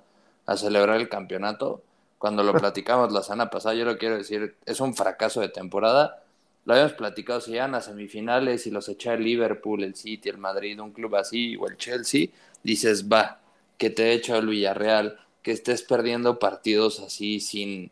a 0.45 0.57
celebrar 0.57 0.97
el 0.97 1.09
campeonato. 1.09 1.81
Cuando 2.25 2.41
lo 2.41 2.53
platicamos 2.53 3.11
la 3.11 3.21
semana 3.21 3.51
pasada, 3.51 3.75
yo 3.75 3.85
lo 3.85 3.99
quiero 3.99 4.17
decir, 4.17 4.55
es 4.65 4.79
un 4.79 4.95
fracaso 4.95 5.41
de 5.41 5.49
temporada. 5.49 6.23
Lo 6.65 6.73
habíamos 6.73 6.93
platicado, 6.93 7.39
si 7.39 7.51
llegan 7.51 7.75
a 7.75 7.81
semifinales 7.81 8.65
y 8.65 8.71
los 8.71 8.89
echa 8.89 9.13
el 9.13 9.23
Liverpool, 9.23 9.83
el 9.83 9.93
City, 9.93 10.29
el 10.29 10.39
Madrid, 10.39 10.79
un 10.79 10.91
club 10.91 11.17
así, 11.17 11.55
o 11.55 11.67
el 11.67 11.77
Chelsea, 11.77 12.29
dices, 12.63 13.07
va, 13.07 13.41
que 13.77 13.91
te 13.91 14.11
echa 14.13 14.37
el 14.37 14.47
Villarreal, 14.47 15.19
que 15.43 15.51
estés 15.51 15.83
perdiendo 15.83 16.39
partidos 16.39 16.99
así 16.99 17.39
sin... 17.39 17.91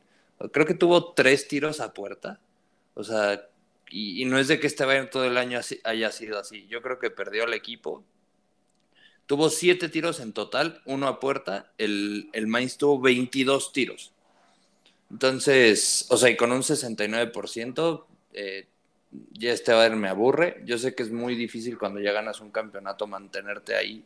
Creo 0.51 0.65
que 0.65 0.73
tuvo 0.73 1.13
tres 1.13 1.47
tiros 1.47 1.79
a 1.79 1.93
puerta, 1.93 2.39
o 2.95 3.03
sea, 3.03 3.47
y, 3.91 4.25
no 4.25 4.39
es 4.39 4.47
de 4.47 4.59
que 4.59 4.65
este 4.65 4.84
Bayern 4.84 5.11
todo 5.11 5.25
el 5.25 5.38
año 5.38 5.59
haya 5.84 6.11
sido 6.11 6.39
así, 6.39 6.65
yo 6.67 6.81
creo 6.81 6.97
que 6.97 7.11
perdió 7.11 7.43
el 7.43 7.53
equipo. 7.53 8.03
Tuvo 9.27 9.51
siete 9.51 9.89
tiros 9.89 10.19
en 10.19 10.34
total, 10.34 10.81
uno 10.86 11.07
a 11.07 11.19
puerta, 11.19 11.71
el, 11.77 12.31
el 12.34 12.47
Mainz 12.47 12.77
tuvo 12.79 12.99
22 12.99 13.71
tiros. 13.73 14.12
Entonces, 15.14 16.07
o 16.09 16.18
sea, 16.18 16.32
y 16.32 16.36
con 16.36 16.51
un 16.51 16.64
69%, 16.64 18.05
eh, 18.34 18.68
ya 19.32 19.53
este 19.53 19.72
ver 19.72 19.95
me 19.95 20.09
aburre. 20.09 20.64
Yo 20.66 20.80
sé 20.80 20.95
que 20.95 21.03
es 21.03 21.11
muy 21.11 21.36
difícil 21.36 21.78
cuando 21.78 21.99
ya 21.99 22.11
ganas 22.11 22.41
un 22.41 22.49
campeonato 22.49 23.05
mantenerte 23.05 23.76
ahí, 23.76 24.03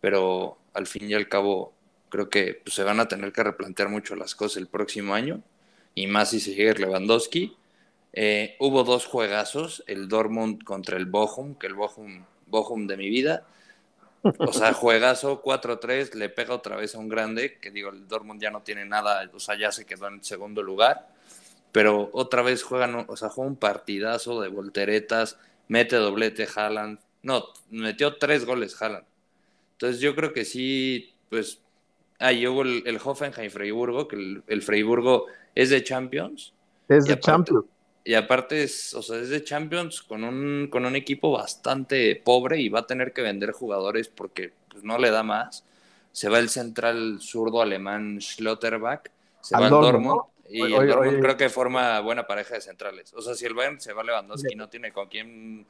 pero 0.00 0.56
al 0.72 0.86
fin 0.86 1.10
y 1.10 1.12
al 1.12 1.28
cabo 1.28 1.74
creo 2.08 2.30
que 2.30 2.60
pues, 2.64 2.74
se 2.74 2.82
van 2.82 2.98
a 2.98 3.08
tener 3.08 3.30
que 3.30 3.42
replantear 3.42 3.90
mucho 3.90 4.16
las 4.16 4.34
cosas 4.34 4.56
el 4.56 4.68
próximo 4.68 5.12
año, 5.12 5.42
y 5.94 6.06
más 6.06 6.30
si 6.30 6.40
se 6.40 6.54
llega 6.54 6.72
Lewandowski. 6.72 7.54
Eh, 8.14 8.56
hubo 8.58 8.84
dos 8.84 9.04
juegazos, 9.04 9.84
el 9.86 10.08
Dortmund 10.08 10.64
contra 10.64 10.96
el 10.96 11.04
Bochum, 11.04 11.56
que 11.56 11.66
el 11.66 11.74
Bochum, 11.74 12.24
Bochum 12.46 12.86
de 12.86 12.96
mi 12.96 13.10
vida. 13.10 13.46
O 14.22 14.52
sea, 14.52 14.72
juegazo 14.72 15.42
4-3, 15.42 16.14
le 16.14 16.28
pega 16.28 16.54
otra 16.54 16.76
vez 16.76 16.94
a 16.94 16.98
un 16.98 17.08
grande, 17.08 17.58
que 17.58 17.70
digo, 17.70 17.90
el 17.90 18.06
Dortmund 18.06 18.40
ya 18.40 18.50
no 18.50 18.62
tiene 18.62 18.84
nada, 18.84 19.28
o 19.32 19.40
sea, 19.40 19.58
ya 19.58 19.72
se 19.72 19.84
quedó 19.84 20.08
en 20.08 20.22
segundo 20.22 20.62
lugar 20.62 21.08
pero 21.72 22.10
otra 22.12 22.42
vez 22.42 22.62
juegan, 22.62 23.06
o 23.08 23.16
sea, 23.16 23.30
juega 23.30 23.50
un 23.50 23.56
partidazo 23.56 24.40
de 24.42 24.48
volteretas, 24.48 25.38
mete 25.68 25.96
doblete 25.96 26.46
Haaland, 26.54 26.98
no, 27.22 27.46
metió 27.70 28.16
tres 28.16 28.44
goles 28.44 28.80
Haaland. 28.80 29.06
Entonces 29.72 30.00
yo 30.00 30.14
creo 30.14 30.34
que 30.34 30.44
sí, 30.44 31.14
pues, 31.30 31.60
ahí 32.18 32.46
hubo 32.46 32.62
el, 32.62 32.82
el 32.86 32.98
Hoffenheim-Freiburgo, 32.98 34.06
que 34.06 34.42
el, 34.46 34.62
Freiburgo 34.62 35.26
es 35.54 35.70
de 35.70 35.82
Champions. 35.82 36.52
Es 36.88 37.06
de 37.06 37.18
Champions. 37.18 37.64
Y 38.04 38.14
aparte 38.14 38.64
es, 38.64 38.94
o 38.94 39.02
sea, 39.02 39.18
es 39.18 39.28
de 39.28 39.44
Champions 39.44 40.02
con 40.02 40.24
un, 40.24 40.68
con 40.68 40.84
un 40.84 40.96
equipo 40.96 41.30
bastante 41.30 42.16
pobre 42.16 42.60
y 42.60 42.68
va 42.68 42.80
a 42.80 42.86
tener 42.86 43.12
que 43.12 43.22
vender 43.22 43.52
jugadores 43.52 44.08
porque 44.08 44.52
pues, 44.68 44.82
no 44.82 44.98
le 44.98 45.10
da 45.10 45.22
más. 45.22 45.64
Se 46.10 46.28
va 46.28 46.38
el 46.38 46.48
central 46.48 47.18
zurdo 47.20 47.62
alemán 47.62 48.20
Schlotterback, 48.20 49.10
se 49.40 49.56
va 49.56 49.66
al 49.66 49.70
Dortmund. 49.70 50.22
Y 50.48 50.60
el 50.60 50.88
Dortmund 50.88 51.20
creo 51.22 51.36
que 51.36 51.48
forma 51.48 52.00
buena 52.00 52.26
pareja 52.26 52.54
de 52.54 52.60
centrales. 52.60 53.14
O 53.14 53.22
sea, 53.22 53.34
si 53.34 53.46
el 53.46 53.54
Bayern 53.54 53.80
se 53.80 53.92
va 53.92 54.02
a 54.02 54.04
Lewandowski 54.04 54.52
y 54.52 54.56
no 54.56 54.68
tiene 54.68 54.92
con 54.92 55.08
quién 55.08 55.64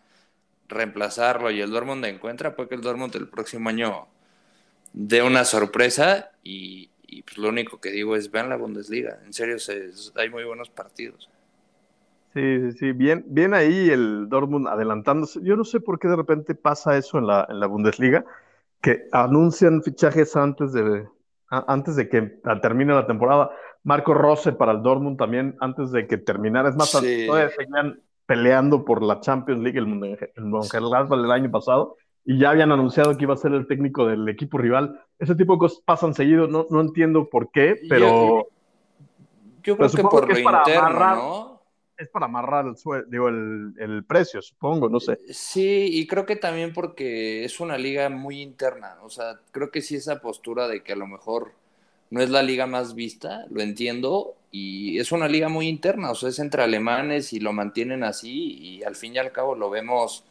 reemplazarlo 0.68 1.50
y 1.50 1.60
el 1.60 1.70
Dortmund 1.70 2.04
encuentra, 2.06 2.56
puede 2.56 2.70
que 2.70 2.74
el 2.76 2.80
Dortmund 2.80 3.14
el 3.14 3.28
próximo 3.28 3.68
año 3.68 4.08
dé 4.92 5.22
una 5.22 5.44
sorpresa 5.44 6.32
y, 6.42 6.88
pues 7.24 7.36
lo 7.36 7.50
único 7.50 7.78
que 7.80 7.90
digo 7.90 8.16
es 8.16 8.30
vean 8.30 8.48
la 8.48 8.56
Bundesliga. 8.56 9.20
En 9.24 9.32
serio, 9.32 9.56
hay 10.16 10.30
muy 10.30 10.44
buenos 10.44 10.70
partidos. 10.70 11.28
Sí, 12.34 12.60
sí, 12.60 12.72
sí. 12.78 12.92
Bien, 12.92 13.24
bien 13.28 13.52
ahí 13.54 13.90
el 13.90 14.28
Dortmund 14.28 14.68
adelantándose. 14.68 15.40
Yo 15.42 15.56
no 15.56 15.64
sé 15.64 15.80
por 15.80 15.98
qué 15.98 16.08
de 16.08 16.16
repente 16.16 16.54
pasa 16.54 16.96
eso 16.96 17.18
en 17.18 17.26
la, 17.26 17.46
en 17.48 17.60
la 17.60 17.66
Bundesliga, 17.66 18.24
que 18.80 19.04
anuncian 19.12 19.82
fichajes 19.82 20.34
antes 20.36 20.72
de, 20.72 21.06
antes 21.50 21.96
de 21.96 22.08
que 22.08 22.22
termine 22.62 22.94
la 22.94 23.06
temporada. 23.06 23.50
Marco 23.84 24.14
Rose 24.14 24.52
para 24.52 24.72
el 24.72 24.82
Dortmund 24.82 25.18
también 25.18 25.56
antes 25.60 25.90
de 25.92 26.06
que 26.06 26.16
terminara. 26.16 26.70
Es 26.70 26.76
más, 26.76 26.90
todavía 26.90 27.50
seguían 27.50 28.00
peleando 28.26 28.84
por 28.84 29.02
la 29.02 29.20
Champions 29.20 29.62
League, 29.62 29.78
el, 29.78 30.30
el 30.36 30.44
Mönchengladbach 30.44 31.12
el 31.12 31.30
año 31.30 31.50
pasado, 31.50 31.96
y 32.24 32.38
ya 32.38 32.50
habían 32.50 32.72
anunciado 32.72 33.16
que 33.16 33.24
iba 33.24 33.34
a 33.34 33.36
ser 33.36 33.52
el 33.52 33.66
técnico 33.66 34.06
del 34.06 34.26
equipo 34.28 34.56
rival. 34.56 35.00
Ese 35.18 35.34
tipo 35.34 35.54
de 35.54 35.58
cosas 35.58 35.82
pasan 35.84 36.14
seguido, 36.14 36.46
no, 36.46 36.66
no 36.70 36.80
entiendo 36.80 37.28
por 37.28 37.50
qué, 37.50 37.76
pero... 37.88 38.46
Yo, 39.64 39.76
creo 39.76 39.90
que 39.90 40.02
por 40.02 40.28
lo 40.28 40.38
interno, 40.38 41.14
¿no? 41.14 41.51
Es 42.02 42.08
para 42.08 42.26
amarrar 42.26 42.66
el, 42.66 42.74
digo, 43.08 43.28
el, 43.28 43.74
el 43.78 44.04
precio, 44.04 44.42
supongo, 44.42 44.88
no 44.88 45.00
sé. 45.00 45.18
Sí, 45.28 45.86
y 45.90 46.06
creo 46.06 46.26
que 46.26 46.36
también 46.36 46.72
porque 46.72 47.44
es 47.44 47.60
una 47.60 47.78
liga 47.78 48.08
muy 48.08 48.42
interna, 48.42 48.96
o 49.02 49.08
sea, 49.08 49.40
creo 49.52 49.70
que 49.70 49.82
sí 49.82 49.94
esa 49.96 50.20
postura 50.20 50.68
de 50.68 50.82
que 50.82 50.92
a 50.92 50.96
lo 50.96 51.06
mejor 51.06 51.52
no 52.10 52.20
es 52.20 52.30
la 52.30 52.42
liga 52.42 52.66
más 52.66 52.94
vista, 52.94 53.46
lo 53.50 53.62
entiendo, 53.62 54.34
y 54.50 54.98
es 54.98 55.12
una 55.12 55.28
liga 55.28 55.48
muy 55.48 55.68
interna, 55.68 56.10
o 56.10 56.14
sea, 56.14 56.28
es 56.28 56.38
entre 56.40 56.62
alemanes 56.62 57.32
y 57.32 57.40
lo 57.40 57.52
mantienen 57.52 58.04
así, 58.04 58.52
y 58.58 58.82
al 58.82 58.96
fin 58.96 59.14
y 59.14 59.18
al 59.18 59.32
cabo 59.32 59.54
lo 59.54 59.70
vemos 59.70 60.24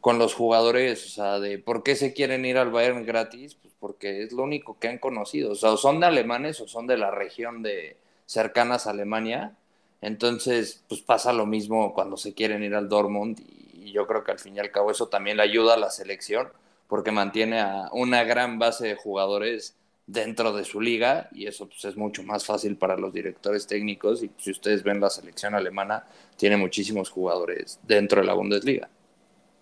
con 0.00 0.18
los 0.18 0.34
jugadores, 0.34 1.06
o 1.06 1.08
sea, 1.10 1.40
de 1.40 1.58
por 1.58 1.82
qué 1.84 1.94
se 1.94 2.12
quieren 2.12 2.44
ir 2.44 2.58
al 2.58 2.70
Bayern 2.70 3.06
gratis, 3.06 3.54
pues 3.54 3.74
porque 3.78 4.24
es 4.24 4.32
lo 4.32 4.42
único 4.44 4.78
que 4.78 4.88
han 4.88 4.98
conocido, 4.98 5.52
o 5.52 5.54
sea, 5.54 5.72
o 5.72 5.76
son 5.76 6.00
de 6.00 6.06
alemanes 6.06 6.60
o 6.60 6.66
son 6.68 6.86
de 6.86 6.98
la 6.98 7.10
región 7.10 7.62
de 7.62 7.96
cercanas 8.26 8.86
a 8.86 8.90
Alemania, 8.90 9.56
entonces, 10.02 10.84
pues 10.88 11.00
pasa 11.00 11.32
lo 11.32 11.46
mismo 11.46 11.94
cuando 11.94 12.16
se 12.16 12.34
quieren 12.34 12.62
ir 12.62 12.74
al 12.74 12.88
Dortmund, 12.88 13.40
y 13.72 13.92
yo 13.92 14.06
creo 14.06 14.24
que 14.24 14.32
al 14.32 14.38
fin 14.38 14.56
y 14.56 14.58
al 14.58 14.70
cabo 14.70 14.90
eso 14.90 15.08
también 15.08 15.38
le 15.38 15.44
ayuda 15.44 15.74
a 15.74 15.78
la 15.78 15.90
selección, 15.90 16.48
porque 16.88 17.12
mantiene 17.12 17.60
a 17.60 17.88
una 17.92 18.24
gran 18.24 18.58
base 18.58 18.88
de 18.88 18.96
jugadores 18.96 19.76
dentro 20.06 20.52
de 20.52 20.64
su 20.64 20.80
liga 20.80 21.28
y 21.32 21.46
eso 21.46 21.66
pues, 21.66 21.84
es 21.84 21.96
mucho 21.96 22.22
más 22.22 22.44
fácil 22.44 22.76
para 22.76 22.96
los 22.96 23.12
directores 23.12 23.66
técnicos 23.66 24.22
y 24.22 24.28
pues, 24.28 24.44
si 24.44 24.50
ustedes 24.50 24.82
ven 24.82 25.00
la 25.00 25.08
selección 25.08 25.54
alemana 25.54 26.04
tiene 26.36 26.56
muchísimos 26.56 27.08
jugadores 27.08 27.78
dentro 27.84 28.20
de 28.20 28.26
la 28.26 28.34
Bundesliga. 28.34 28.88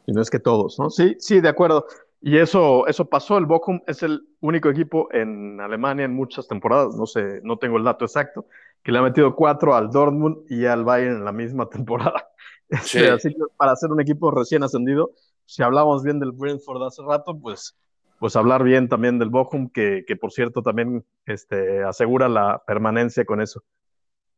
Y 0.06 0.12
no 0.12 0.22
es 0.22 0.30
que 0.30 0.38
todos, 0.38 0.78
¿no? 0.78 0.90
Sí, 0.90 1.16
sí, 1.20 1.40
de 1.40 1.48
acuerdo. 1.50 1.86
Y 2.20 2.36
eso, 2.36 2.86
eso 2.86 3.08
pasó, 3.08 3.38
el 3.38 3.46
Bochum 3.46 3.80
es 3.86 4.02
el 4.02 4.20
único 4.40 4.68
equipo 4.68 5.08
en 5.12 5.60
Alemania 5.60 6.04
en 6.04 6.14
muchas 6.14 6.46
temporadas, 6.46 6.94
no 6.94 7.06
sé, 7.06 7.40
no 7.42 7.56
tengo 7.56 7.78
el 7.78 7.84
dato 7.84 8.04
exacto, 8.04 8.46
que 8.82 8.92
le 8.92 8.98
ha 8.98 9.02
metido 9.02 9.34
cuatro 9.34 9.74
al 9.74 9.90
Dortmund 9.90 10.44
y 10.50 10.66
al 10.66 10.84
Bayern 10.84 11.16
en 11.16 11.24
la 11.24 11.32
misma 11.32 11.66
temporada. 11.70 12.28
Este, 12.68 13.08
así 13.10 13.30
que 13.30 13.40
para 13.56 13.74
ser 13.74 13.90
un 13.90 14.00
equipo 14.00 14.30
recién 14.30 14.62
ascendido, 14.62 15.12
si 15.44 15.62
hablamos 15.62 16.04
bien 16.04 16.20
del 16.20 16.32
Brentford 16.32 16.82
hace 16.84 17.02
rato, 17.02 17.36
pues 17.36 17.74
pues 18.20 18.36
hablar 18.36 18.62
bien 18.62 18.88
también 18.88 19.18
del 19.18 19.30
Bochum, 19.30 19.70
que, 19.70 20.04
que 20.06 20.14
por 20.14 20.30
cierto 20.30 20.62
también 20.62 21.04
este, 21.24 21.82
asegura 21.82 22.28
la 22.28 22.62
permanencia 22.66 23.24
con 23.24 23.40
eso. 23.40 23.64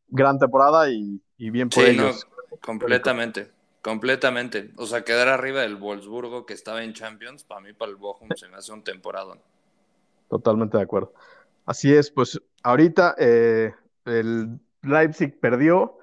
gran 0.07 0.39
temporada 0.39 0.89
y, 0.89 1.21
bien 1.37 1.67
por 1.67 1.83
ellos. 1.83 2.25
completamente, 2.61 3.51
completamente. 3.83 4.71
O 4.77 4.87
sea, 4.87 5.03
quedar 5.03 5.27
arriba 5.27 5.61
del 5.61 5.75
Wolfsburgo 5.75 6.47
que 6.47 6.53
estaba 6.53 6.83
en 6.83 6.93
Champions, 6.93 7.43
para 7.43 7.61
mí, 7.61 7.73
para 7.73 7.91
el 7.91 7.97
Bochum, 7.97 8.29
se 8.35 8.47
me 8.47 8.55
hace 8.55 8.71
un 8.71 8.81
temporada. 8.83 9.37
Totalmente 10.29 10.77
de 10.77 10.83
acuerdo. 10.83 11.13
Así 11.65 11.93
es, 11.93 12.09
pues 12.09 12.41
ahorita 12.63 13.15
eh, 13.19 13.73
el 14.05 14.59
Leipzig 14.81 15.39
perdió 15.39 15.99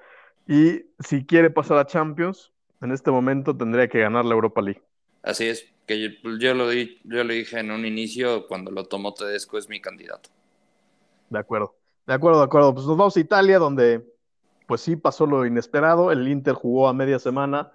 y 0.47 0.85
si 0.99 1.25
quiere 1.25 1.49
pasar 1.49 1.77
a 1.79 1.85
Champions, 1.85 2.51
en 2.81 2.91
este 2.91 3.11
momento 3.11 3.57
tendría 3.57 3.87
que 3.87 3.99
ganar 3.99 4.25
la 4.25 4.35
Europa 4.35 4.61
League. 4.61 4.81
Así 5.23 5.47
es, 5.47 5.65
que 5.85 6.17
yo, 6.39 6.53
lo, 6.53 6.69
di, 6.69 6.99
yo 7.03 7.23
lo 7.23 7.33
dije 7.33 7.59
en 7.59 7.71
un 7.71 7.85
inicio, 7.85 8.47
cuando 8.47 8.71
lo 8.71 8.85
tomó 8.85 9.13
Tedesco 9.13 9.57
es 9.57 9.69
mi 9.69 9.81
candidato. 9.81 10.29
De 11.29 11.39
acuerdo, 11.39 11.75
de 12.07 12.13
acuerdo, 12.13 12.39
de 12.39 12.45
acuerdo. 12.45 12.73
Pues 12.73 12.85
nos 12.85 12.97
vamos 12.97 13.17
a 13.17 13.19
Italia, 13.19 13.59
donde 13.59 14.03
pues 14.71 14.79
sí 14.79 14.95
pasó 14.95 15.25
lo 15.25 15.45
inesperado. 15.45 16.13
El 16.13 16.25
Inter 16.29 16.53
jugó 16.53 16.87
a 16.87 16.93
media 16.93 17.19
semana. 17.19 17.73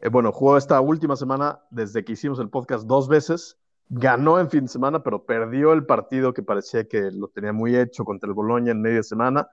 Eh, 0.00 0.08
bueno, 0.08 0.30
jugó 0.30 0.56
esta 0.56 0.80
última 0.80 1.16
semana 1.16 1.62
desde 1.68 2.04
que 2.04 2.12
hicimos 2.12 2.38
el 2.38 2.48
podcast 2.48 2.86
dos 2.86 3.08
veces. 3.08 3.58
Ganó 3.88 4.38
en 4.38 4.48
fin 4.48 4.60
de 4.60 4.68
semana, 4.68 5.02
pero 5.02 5.24
perdió 5.24 5.72
el 5.72 5.84
partido 5.84 6.32
que 6.32 6.44
parecía 6.44 6.86
que 6.86 7.10
lo 7.10 7.26
tenía 7.26 7.52
muy 7.52 7.74
hecho 7.74 8.04
contra 8.04 8.28
el 8.28 8.34
Boloña 8.34 8.70
en 8.70 8.80
media 8.80 9.02
semana. 9.02 9.48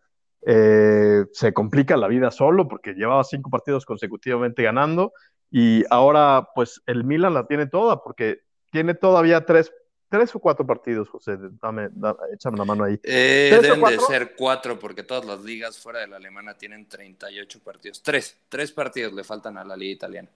Eh, 0.45 1.25
se 1.31 1.53
complica 1.53 1.97
la 1.97 2.07
vida 2.07 2.29
solo 2.29 2.67
porque 2.67 2.93
llevaba 2.93 3.23
cinco 3.23 3.49
partidos 3.49 3.83
consecutivamente 3.83 4.61
ganando 4.61 5.11
y 5.49 5.85
ahora 5.89 6.49
pues 6.53 6.83
el 6.85 7.03
Milan 7.03 7.33
la 7.33 7.47
tiene 7.47 7.65
toda 7.65 8.03
porque 8.03 8.41
tiene 8.71 8.93
todavía 8.93 9.43
tres, 9.43 9.73
tres 10.09 10.35
o 10.35 10.39
cuatro 10.39 10.65
partidos, 10.65 11.09
José, 11.09 11.37
dame, 11.61 11.89
échame 12.33 12.57
la 12.57 12.65
mano 12.65 12.83
ahí. 12.83 12.99
Eh, 13.03 13.57
deben 13.61 13.81
de 13.81 13.99
ser 13.99 14.35
cuatro 14.35 14.79
porque 14.79 15.03
todas 15.03 15.25
las 15.25 15.43
ligas 15.43 15.77
fuera 15.79 15.99
de 15.99 16.07
la 16.07 16.17
alemana 16.17 16.57
tienen 16.57 16.87
38 16.87 17.59
partidos. 17.63 18.01
Tres, 18.01 18.37
tres 18.49 18.71
partidos 18.71 19.13
le 19.13 19.23
faltan 19.23 19.57
a 19.57 19.63
la 19.63 19.75
liga 19.75 19.93
italiana. 19.93 20.29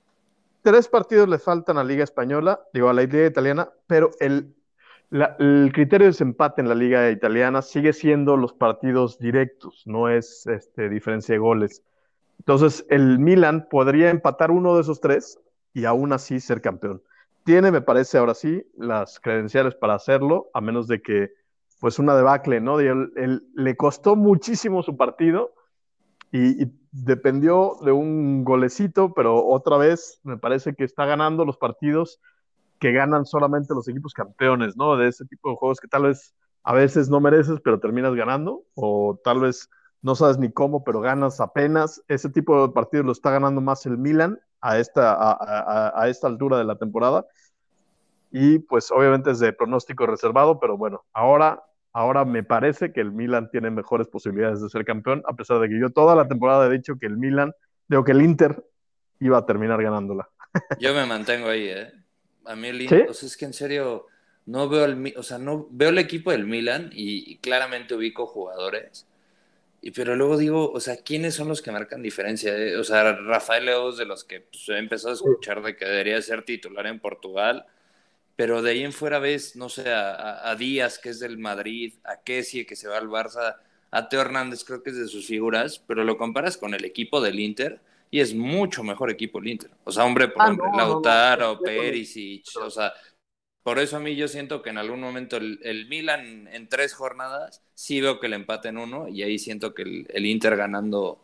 Tres 0.61 0.87
partidos 0.87 1.29
le 1.29 1.39
faltan 1.39 1.77
a 1.77 1.83
la 1.83 1.87
liga 1.89 2.03
española, 2.03 2.61
digo 2.73 2.89
a 2.89 2.93
la 2.93 3.03
liga 3.03 3.25
italiana, 3.25 3.69
pero 3.87 4.11
el 4.19 4.53
el 5.11 5.71
criterio 5.73 6.05
de 6.05 6.11
desempate 6.11 6.61
en 6.61 6.69
la 6.69 6.75
liga 6.75 7.09
italiana 7.09 7.61
sigue 7.61 7.93
siendo 7.93 8.37
los 8.37 8.53
partidos 8.53 9.17
directos, 9.17 9.83
no 9.85 10.07
es 10.07 10.45
este, 10.45 10.87
diferencia 10.87 11.33
de 11.33 11.39
goles. 11.39 11.83
Entonces, 12.37 12.85
el 12.89 13.19
Milan 13.19 13.67
podría 13.69 14.11
empatar 14.11 14.51
uno 14.51 14.75
de 14.75 14.81
esos 14.81 15.01
tres 15.01 15.39
y 15.73 15.85
aún 15.85 16.13
así 16.13 16.39
ser 16.39 16.61
campeón. 16.61 17.01
Tiene, 17.49 17.71
me 17.71 17.81
parece, 17.81 18.19
ahora 18.19 18.35
sí, 18.35 18.63
las 18.77 19.19
credenciales 19.19 19.73
para 19.73 19.95
hacerlo, 19.95 20.51
a 20.53 20.61
menos 20.61 20.87
de 20.87 21.01
que, 21.01 21.31
pues, 21.79 21.97
una 21.97 22.15
debacle, 22.15 22.61
¿no? 22.61 22.77
le 22.77 23.75
costó 23.75 24.15
muchísimo 24.15 24.83
su 24.83 24.95
partido 24.95 25.55
y, 26.31 26.61
y, 26.63 26.71
dependió 26.91 27.77
de 27.83 27.91
un 27.91 28.43
golecito, 28.43 29.15
pero 29.15 29.43
otra 29.47 29.77
vez 29.77 30.19
me 30.21 30.37
parece 30.37 30.75
que 30.75 30.83
está 30.83 31.07
ganando 31.07 31.43
los 31.43 31.57
partidos 31.57 32.21
que 32.77 32.91
ganan 32.91 33.25
solamente 33.25 33.73
los 33.73 33.87
equipos 33.87 34.13
campeones, 34.13 34.77
¿no? 34.77 34.95
De 34.95 35.07
ese 35.07 35.25
tipo 35.25 35.49
de 35.49 35.55
juegos 35.55 35.79
que 35.79 35.87
tal 35.87 36.03
vez 36.03 36.35
a 36.61 36.75
veces 36.75 37.09
no 37.09 37.19
mereces, 37.19 37.59
pero 37.63 37.79
terminas 37.79 38.13
ganando, 38.13 38.61
o 38.75 39.19
tal 39.23 39.39
vez 39.39 39.71
no 40.03 40.13
sabes 40.13 40.37
ni 40.37 40.51
cómo, 40.51 40.83
pero 40.83 41.01
ganas 41.01 41.41
apenas. 41.41 41.99
Ese 42.09 42.29
tipo 42.29 42.67
de 42.67 42.73
partidos 42.73 43.07
lo 43.07 43.11
está 43.11 43.31
ganando 43.31 43.59
más 43.59 43.87
el 43.87 43.97
Milan 43.97 44.39
a 44.61 44.77
esta, 44.79 45.15
a, 45.17 46.07
esta 46.09 46.27
altura 46.27 46.57
de 46.57 46.65
la 46.65 46.77
temporada. 46.77 47.25
Y 48.31 48.59
pues 48.59 48.91
obviamente 48.91 49.31
es 49.31 49.39
de 49.39 49.53
pronóstico 49.53 50.05
reservado, 50.05 50.59
pero 50.59 50.77
bueno, 50.77 51.03
ahora, 51.13 51.63
ahora 51.93 52.25
me 52.25 52.43
parece 52.43 52.93
que 52.93 53.01
el 53.01 53.11
Milan 53.11 53.49
tiene 53.49 53.71
mejores 53.71 54.07
posibilidades 54.07 54.61
de 54.61 54.69
ser 54.69 54.85
campeón, 54.85 55.23
a 55.27 55.33
pesar 55.33 55.59
de 55.59 55.69
que 55.69 55.79
yo 55.79 55.89
toda 55.89 56.15
la 56.15 56.27
temporada 56.27 56.67
he 56.67 56.69
dicho 56.71 56.97
que 56.99 57.07
el 57.07 57.17
Milan, 57.17 57.53
digo 57.87 58.03
que 58.03 58.11
el 58.11 58.21
Inter 58.21 58.63
iba 59.19 59.37
a 59.37 59.45
terminar 59.45 59.81
ganándola. 59.81 60.29
Yo 60.79 60.93
me 60.93 61.05
mantengo 61.05 61.47
ahí, 61.47 61.67
¿eh? 61.67 61.91
A 62.45 62.55
mí 62.55 62.69
el 62.69 62.81
Inter, 62.81 63.09
o 63.09 63.13
sea, 63.13 63.27
es 63.27 63.37
que 63.37 63.45
en 63.45 63.53
serio 63.53 64.07
no 64.49 64.67
veo 64.67 64.85
el, 64.85 65.13
o 65.15 65.23
sea, 65.23 65.37
no 65.37 65.67
veo 65.69 65.89
el 65.89 65.99
equipo 65.99 66.31
del 66.31 66.45
Milan 66.45 66.89
y, 66.91 67.37
claramente 67.37 67.93
ubico 67.93 68.25
jugadores. 68.25 69.07
Y, 69.81 69.91
pero 69.91 70.15
luego 70.15 70.37
digo, 70.37 70.71
o 70.71 70.79
sea, 70.79 70.97
¿quiénes 70.97 71.35
son 71.35 71.47
los 71.47 71.61
que 71.61 71.71
marcan 71.71 72.01
diferencia? 72.01 72.55
Eh, 72.57 72.75
o 72.75 72.83
sea, 72.83 73.13
Rafael 73.13 73.65
Leos, 73.65 73.97
de 73.97 74.05
los 74.05 74.23
que 74.23 74.41
pues, 74.41 74.67
he 74.69 74.77
empezado 74.77 75.11
a 75.11 75.15
escuchar 75.15 75.61
de 75.61 75.75
que 75.75 75.85
debería 75.85 76.21
ser 76.21 76.43
titular 76.43 76.87
en 76.87 76.99
Portugal, 76.99 77.65
pero 78.35 78.61
de 78.61 78.71
ahí 78.71 78.83
en 78.83 78.93
fuera 78.93 79.19
ves, 79.19 79.55
no 79.55 79.69
sé, 79.69 79.89
a, 79.89 80.55
Díaz, 80.57 80.99
que 80.99 81.09
es 81.09 81.19
del 81.19 81.37
Madrid, 81.37 81.95
a 82.05 82.21
Kessie, 82.21 82.65
que 82.65 82.75
se 82.75 82.87
va 82.87 82.97
al 82.97 83.09
Barça, 83.09 83.57
a 83.91 84.09
Teo 84.09 84.21
Hernández, 84.21 84.63
creo 84.63 84.81
que 84.83 84.91
es 84.91 84.97
de 84.97 85.07
sus 85.07 85.27
figuras, 85.27 85.79
pero 85.85 86.03
lo 86.03 86.17
comparas 86.17 86.57
con 86.57 86.73
el 86.73 86.85
equipo 86.85 87.21
del 87.21 87.39
Inter 87.39 87.81
y 88.11 88.21
es 88.21 88.33
mucho 88.33 88.83
mejor 88.83 89.09
equipo 89.11 89.39
el 89.39 89.47
Inter. 89.47 89.71
O 89.83 89.91
sea, 89.91 90.05
hombre 90.05 90.29
por 90.29 90.41
ah, 90.41 90.49
hombre, 90.49 90.67
Lautaro, 90.75 91.55
no, 91.55 91.59
Perisic, 91.59 92.45
o 92.61 92.69
sea, 92.69 92.93
por 93.63 93.79
eso 93.79 93.97
a 93.97 93.99
mí 93.99 94.15
yo 94.15 94.27
siento 94.27 94.61
que 94.61 94.69
en 94.69 94.77
algún 94.77 95.01
momento 95.01 95.37
el, 95.37 95.87
Milan 95.89 96.47
en 96.51 96.69
tres 96.69 96.93
jornadas 96.93 97.61
sí 97.73 98.01
veo 98.01 98.19
que 98.19 98.29
le 98.29 98.35
empaten 98.35 98.77
uno 98.77 99.07
y 99.07 99.23
ahí 99.23 99.37
siento 99.37 99.73
que 99.73 99.81
el, 99.81 100.25
Inter 100.25 100.55
ganando 100.55 101.19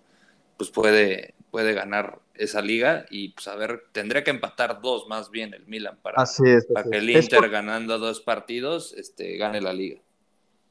pues 0.58 0.70
puede, 0.70 1.34
puede 1.52 1.74
ganar 1.74 2.20
esa 2.34 2.62
liga 2.62 3.06
y 3.10 3.30
pues 3.30 3.48
a 3.48 3.56
ver, 3.56 3.84
tendría 3.92 4.24
que 4.24 4.32
empatar 4.32 4.82
dos 4.82 5.08
más 5.08 5.32
bien 5.32 5.54
el 5.54 5.66
Milan 5.66 5.98
para, 6.02 6.16
para 6.16 6.90
que 6.90 6.98
el 6.98 7.10
Inter 7.10 7.50
ganando 7.50 7.98
dos 8.00 8.22
partidos 8.22 8.94
este, 8.94 9.38
gane 9.38 9.62
la 9.62 9.74
liga. 9.74 10.02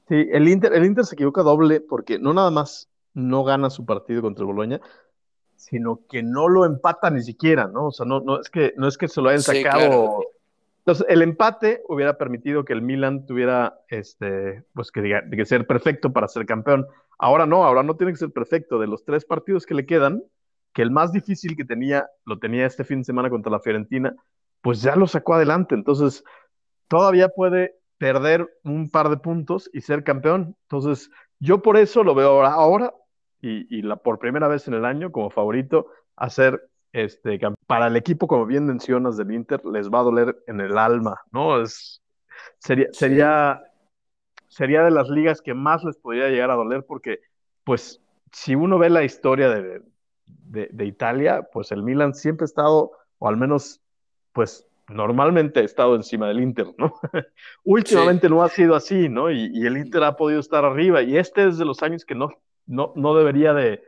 Sí, 0.08 0.26
el 0.32 0.48
Inter, 0.48 0.74
el 0.74 0.84
Inter 0.84 1.06
se 1.06 1.14
equivoca 1.14 1.42
doble 1.42 1.80
porque 1.80 2.18
no 2.18 2.34
nada 2.34 2.50
más 2.50 2.90
no 3.14 3.44
gana 3.44 3.70
su 3.70 3.86
partido 3.86 4.20
contra 4.20 4.42
el 4.42 4.46
Boloña, 4.46 4.80
sino 5.56 6.00
que 6.08 6.22
no 6.22 6.48
lo 6.48 6.66
empata 6.66 7.10
ni 7.10 7.22
siquiera, 7.22 7.68
¿no? 7.68 7.86
O 7.86 7.92
sea, 7.92 8.04
no, 8.04 8.20
no, 8.20 8.40
es, 8.40 8.50
que, 8.50 8.74
no 8.76 8.86
es 8.86 8.98
que 8.98 9.08
se 9.08 9.22
lo 9.22 9.30
hayan 9.30 9.42
sacado. 9.42 10.20
Entonces, 10.86 11.06
el 11.08 11.22
empate 11.22 11.82
hubiera 11.88 12.18
permitido 12.18 12.64
que 12.64 12.74
el 12.74 12.82
Milan 12.82 13.24
tuviera, 13.24 13.80
este, 13.88 14.64
pues 14.74 14.90
que, 14.90 15.00
diga, 15.00 15.22
que 15.30 15.46
ser 15.46 15.66
perfecto 15.66 16.12
para 16.12 16.28
ser 16.28 16.44
campeón. 16.44 16.86
Ahora 17.18 17.46
no, 17.46 17.64
ahora 17.64 17.82
no 17.82 17.96
tiene 17.96 18.12
que 18.12 18.18
ser 18.18 18.32
perfecto. 18.32 18.78
De 18.78 18.86
los 18.86 19.02
tres 19.04 19.24
partidos 19.24 19.64
que 19.64 19.74
le 19.74 19.86
quedan, 19.86 20.22
que 20.74 20.82
el 20.82 20.90
más 20.90 21.10
difícil 21.10 21.56
que 21.56 21.64
tenía, 21.64 22.10
lo 22.26 22.38
tenía 22.38 22.66
este 22.66 22.84
fin 22.84 22.98
de 22.98 23.04
semana 23.04 23.30
contra 23.30 23.50
la 23.50 23.60
Fiorentina, 23.60 24.14
pues 24.60 24.82
ya 24.82 24.94
lo 24.94 25.06
sacó 25.06 25.34
adelante. 25.34 25.74
Entonces, 25.74 26.22
todavía 26.88 27.30
puede 27.30 27.76
perder 27.96 28.46
un 28.62 28.90
par 28.90 29.08
de 29.08 29.16
puntos 29.16 29.70
y 29.72 29.80
ser 29.80 30.04
campeón. 30.04 30.54
Entonces, 30.68 31.10
yo 31.38 31.62
por 31.62 31.78
eso 31.78 32.04
lo 32.04 32.14
veo 32.14 32.28
ahora. 32.28 32.52
Ahora 32.52 32.94
y, 33.40 33.82
la, 33.82 33.96
por 33.96 34.18
primera 34.18 34.48
vez 34.48 34.68
en 34.68 34.74
el 34.74 34.84
año 34.84 35.12
como 35.12 35.30
favorito 35.30 35.88
a 36.16 36.30
ser 36.30 36.68
este, 36.92 37.38
para 37.66 37.86
el 37.86 37.96
equipo, 37.96 38.26
como 38.26 38.46
bien 38.46 38.66
mencionas, 38.66 39.16
del 39.16 39.32
Inter, 39.32 39.64
les 39.64 39.90
va 39.90 40.00
a 40.00 40.04
doler 40.04 40.36
en 40.46 40.60
el 40.60 40.76
alma, 40.76 41.22
¿no? 41.32 41.60
Es, 41.60 42.02
sería, 42.58 42.88
sería, 42.92 43.62
sería 44.48 44.82
de 44.82 44.90
las 44.90 45.08
ligas 45.08 45.40
que 45.40 45.54
más 45.54 45.84
les 45.84 45.96
podría 45.96 46.28
llegar 46.28 46.50
a 46.50 46.56
doler 46.56 46.84
porque, 46.86 47.20
pues, 47.64 48.02
si 48.32 48.54
uno 48.54 48.78
ve 48.78 48.90
la 48.90 49.04
historia 49.04 49.48
de, 49.48 49.82
de, 50.26 50.84
Italia, 50.84 51.48
pues 51.52 51.72
el 51.72 51.82
Milan 51.82 52.14
siempre 52.14 52.44
ha 52.44 52.46
estado, 52.46 52.92
o 53.18 53.28
al 53.28 53.36
menos, 53.36 53.80
pues, 54.32 54.66
normalmente 54.88 55.60
ha 55.60 55.64
estado 55.64 55.96
encima 55.96 56.28
del 56.28 56.40
Inter, 56.40 56.66
¿no? 56.76 56.94
Últimamente 57.64 58.28
no 58.28 58.42
ha 58.42 58.48
sido 58.48 58.74
así, 58.74 59.08
¿no? 59.08 59.30
Y, 59.30 59.50
y, 59.54 59.66
el 59.66 59.78
Inter 59.78 60.04
ha 60.04 60.16
podido 60.16 60.40
estar 60.40 60.64
arriba, 60.64 61.02
y 61.02 61.16
este 61.16 61.46
es 61.48 61.58
de 61.58 61.64
los 61.64 61.82
años 61.82 62.04
que 62.04 62.14
no, 62.14 62.30
no, 62.66 62.92
no 62.96 63.14
debería 63.14 63.54
de, 63.54 63.82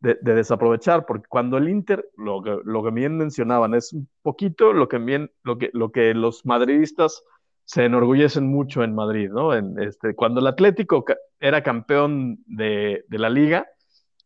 desaprovechar, 0.00 1.06
porque 1.06 1.26
cuando 1.28 1.56
el 1.56 1.68
Inter, 1.68 2.08
lo 2.16 2.42
que, 2.42 2.58
lo 2.64 2.84
que 2.84 2.90
bien 2.90 3.16
mencionaban, 3.16 3.74
es 3.74 3.92
un 3.92 4.08
poquito 4.22 4.72
lo 4.72 4.88
que, 4.88 4.98
bien, 4.98 5.30
lo, 5.42 5.58
que, 5.58 5.70
lo 5.72 5.90
que 5.90 6.14
los 6.14 6.46
madridistas 6.46 7.24
se 7.64 7.84
enorgullecen 7.84 8.46
mucho 8.46 8.82
en 8.82 8.94
Madrid, 8.94 9.28
¿no? 9.30 9.54
En 9.54 9.78
este, 9.78 10.14
cuando 10.14 10.40
el 10.40 10.46
Atlético 10.46 11.04
era 11.38 11.62
campeón 11.62 12.38
de, 12.46 13.04
la 13.10 13.28
liga, 13.28 13.66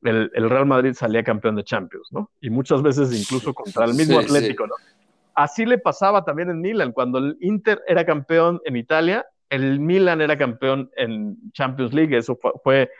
el, 0.02 0.30
Real 0.48 0.66
Madrid 0.66 0.92
salía 0.92 1.24
campeón 1.24 1.56
de 1.56 1.64
Champions, 1.64 2.08
¿no? 2.12 2.30
Y 2.40 2.50
muchas 2.50 2.82
veces 2.82 3.18
incluso 3.18 3.52
contra 3.52 3.84
el 3.84 3.94
mismo 3.94 4.18
Atlético, 4.18 4.66
¿no? 4.66 4.74
Así 5.34 5.64
le 5.64 5.78
pasaba 5.78 6.24
también 6.24 6.50
en 6.50 6.60
Milan, 6.60 6.92
cuando 6.92 7.18
el 7.18 7.36
Inter 7.40 7.82
era 7.88 8.04
campeón 8.04 8.60
en 8.64 8.76
Italia, 8.76 9.26
el 9.48 9.80
Milan 9.80 10.20
era 10.20 10.38
campeón 10.38 10.90
en 10.96 11.36
Champions 11.52 11.92
League, 11.92 12.16
eso 12.16 12.38
fue 12.62 12.90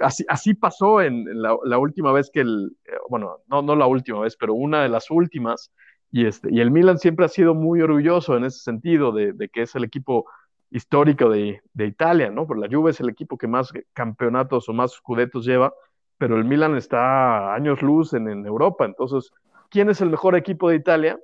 así, 0.00 0.54
pasó 0.54 1.00
en, 1.00 1.24
la, 1.40 1.78
última 1.78 2.12
vez 2.12 2.30
que 2.32 2.40
el, 2.40 2.76
eh, 2.84 2.92
bueno, 3.08 3.38
no, 3.46 3.62
no 3.62 3.76
la 3.76 3.86
última 3.86 4.20
vez, 4.20 4.36
pero 4.36 4.54
una 4.54 4.82
de 4.82 4.88
las 4.88 5.10
últimas, 5.10 5.72
y, 6.10 6.26
este, 6.26 6.48
y 6.52 6.60
el 6.60 6.70
Milan 6.70 6.98
siempre 6.98 7.24
ha 7.26 7.28
sido 7.28 7.54
muy 7.54 7.80
orgulloso 7.80 8.36
en 8.36 8.44
ese 8.44 8.60
sentido 8.60 9.12
de, 9.12 9.48
que 9.52 9.62
es 9.62 9.74
el 9.74 9.84
equipo 9.84 10.26
histórico 10.70 11.28
de, 11.28 11.60
Italia, 11.74 12.30
¿no? 12.30 12.46
Porque 12.46 12.66
la 12.66 12.74
Juve 12.74 12.90
es 12.90 13.00
el 13.00 13.08
equipo 13.08 13.36
que 13.36 13.46
más 13.46 13.72
campeonatos 13.92 14.68
o 14.68 14.72
más 14.72 14.92
scudetos 14.92 15.44
lleva, 15.44 15.74
pero 16.18 16.36
el 16.36 16.44
Milan 16.44 16.76
está 16.76 17.54
años 17.54 17.82
luz 17.82 18.14
en, 18.14 18.28
Europa, 18.46 18.84
entonces, 18.84 19.30
¿quién 19.70 19.90
es 19.90 20.00
el 20.00 20.10
mejor 20.10 20.36
equipo 20.36 20.68
de 20.68 20.76
Italia? 20.76 21.18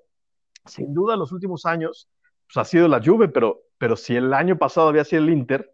Sin 0.67 0.93
duda, 0.93 1.17
los 1.17 1.33
últimos 1.33 1.67
años, 1.67 2.09
pues 2.47 2.57
ha 2.57 2.65
sido 2.69 2.89
la 2.89 3.03
Juve, 3.03 3.29
pero, 3.29 3.63
pero 3.79 3.97
si 3.97 4.17
el 4.17 4.35
año 4.35 4.59
pasado 4.59 4.89
había 4.89 5.05
sido 5.05 5.23
el 5.23 5.31
Inter, 5.31 5.73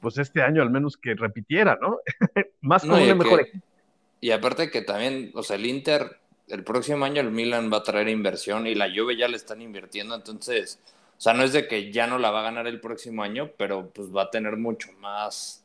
pues 0.00 0.18
este 0.18 0.42
año 0.42 0.62
al 0.62 0.70
menos 0.70 0.96
que 0.96 1.14
repitiera, 1.14 1.78
¿no? 1.80 1.98
Más 2.60 2.82
como 2.82 2.96
mejor 2.96 3.46
Y 4.20 4.30
aparte 4.30 4.70
que 4.70 4.82
también, 4.82 5.30
o 5.34 5.42
sea, 5.42 5.56
el 5.56 5.66
Inter, 5.66 6.18
el 6.48 6.64
próximo 6.64 7.04
año 7.04 7.20
el 7.20 7.30
Milan 7.30 7.72
va 7.72 7.78
a 7.78 7.82
traer 7.82 8.08
inversión 8.08 8.66
y 8.66 8.74
la 8.74 8.88
Juve 8.88 9.16
ya 9.16 9.28
le 9.28 9.36
están 9.36 9.62
invirtiendo, 9.62 10.14
entonces, 10.14 10.80
o 11.16 11.20
sea, 11.20 11.34
no 11.34 11.42
es 11.42 11.52
de 11.52 11.66
que 11.66 11.92
ya 11.92 12.06
no 12.06 12.18
la 12.18 12.30
va 12.30 12.40
a 12.40 12.44
ganar 12.44 12.66
el 12.66 12.80
próximo 12.80 13.22
año, 13.22 13.50
pero 13.56 13.90
pues 13.90 14.14
va 14.14 14.22
a 14.22 14.30
tener 14.30 14.56
mucho 14.56 14.92
más, 15.00 15.64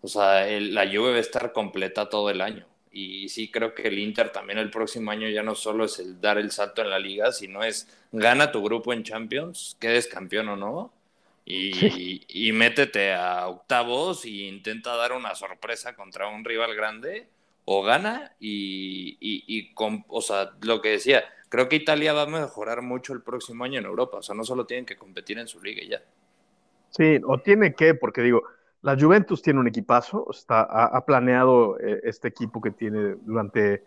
o 0.00 0.08
sea, 0.08 0.46
la 0.60 0.86
Juve 0.86 1.12
va 1.12 1.16
a 1.16 1.20
estar 1.20 1.52
completa 1.52 2.08
todo 2.08 2.30
el 2.30 2.40
año. 2.40 2.66
Y 2.94 3.30
sí 3.30 3.50
creo 3.50 3.74
que 3.74 3.88
el 3.88 3.98
Inter 3.98 4.30
también 4.30 4.58
el 4.58 4.70
próximo 4.70 5.10
año 5.10 5.26
ya 5.28 5.42
no 5.42 5.54
solo 5.54 5.86
es 5.86 5.98
el 5.98 6.20
dar 6.20 6.36
el 6.36 6.50
salto 6.50 6.82
en 6.82 6.90
la 6.90 6.98
liga, 6.98 7.32
sino 7.32 7.62
es 7.62 7.88
gana 8.12 8.52
tu 8.52 8.62
grupo 8.62 8.92
en 8.92 9.02
Champions, 9.02 9.78
quedes 9.80 10.06
campeón 10.06 10.50
o 10.50 10.56
no, 10.56 10.92
y, 11.44 12.50
métete 12.52 13.14
a 13.14 13.48
octavos 13.48 14.24
e 14.24 14.48
intenta 14.48 14.96
dar 14.96 15.12
una 15.12 15.34
sorpresa 15.34 15.94
contra 15.94 16.28
un 16.28 16.44
rival 16.44 16.74
grande, 16.74 17.28
o 17.64 17.82
gana 17.82 18.34
y, 18.40 19.16
y, 19.20 19.72
con, 19.74 20.04
o 20.08 20.20
sea, 20.20 20.50
lo 20.62 20.80
que 20.80 20.90
decía, 20.90 21.24
creo 21.48 21.68
que 21.68 21.76
Italia 21.76 22.12
va 22.12 22.22
a 22.22 22.26
mejorar 22.26 22.82
mucho 22.82 23.12
el 23.12 23.22
próximo 23.22 23.64
año 23.64 23.78
en 23.78 23.86
Europa, 23.86 24.18
o 24.18 24.22
sea, 24.22 24.34
no 24.34 24.44
solo 24.44 24.66
tienen 24.66 24.86
que 24.86 24.96
competir 24.96 25.38
en 25.38 25.48
su 25.48 25.60
liga 25.62 25.82
y 25.82 25.88
ya. 25.88 26.02
Sí, 26.90 27.20
o 27.24 27.38
tiene 27.38 27.74
que, 27.74 27.94
porque 27.94 28.22
digo, 28.22 28.42
la 28.82 28.98
Juventus 28.98 29.42
tiene 29.42 29.60
un 29.60 29.68
equipazo, 29.68 30.26
está, 30.30 30.62
ha, 30.62 31.04
planeado 31.04 31.78
eh, 31.78 32.00
este 32.02 32.28
equipo 32.28 32.60
que 32.60 32.72
tiene 32.72 33.16
durante 33.22 33.84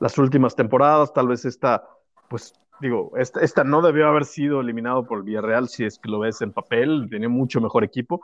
las 0.00 0.16
últimas 0.16 0.56
temporadas, 0.56 1.12
tal 1.12 1.28
vez 1.28 1.44
esta, 1.44 1.86
pues 2.28 2.54
digo, 2.80 3.12
esta, 3.16 3.64
no 3.64 3.82
debió 3.82 4.08
haber 4.08 4.24
sido 4.24 4.60
eliminado 4.60 5.06
por 5.06 5.18
el 5.18 5.24
Villarreal 5.24 5.68
si 5.68 5.84
es 5.84 5.98
que 5.98 6.10
lo 6.10 6.20
ves 6.20 6.40
en 6.42 6.52
papel, 6.52 7.06
tiene 7.10 7.28
mucho 7.28 7.60
mejor 7.60 7.84
equipo. 7.84 8.20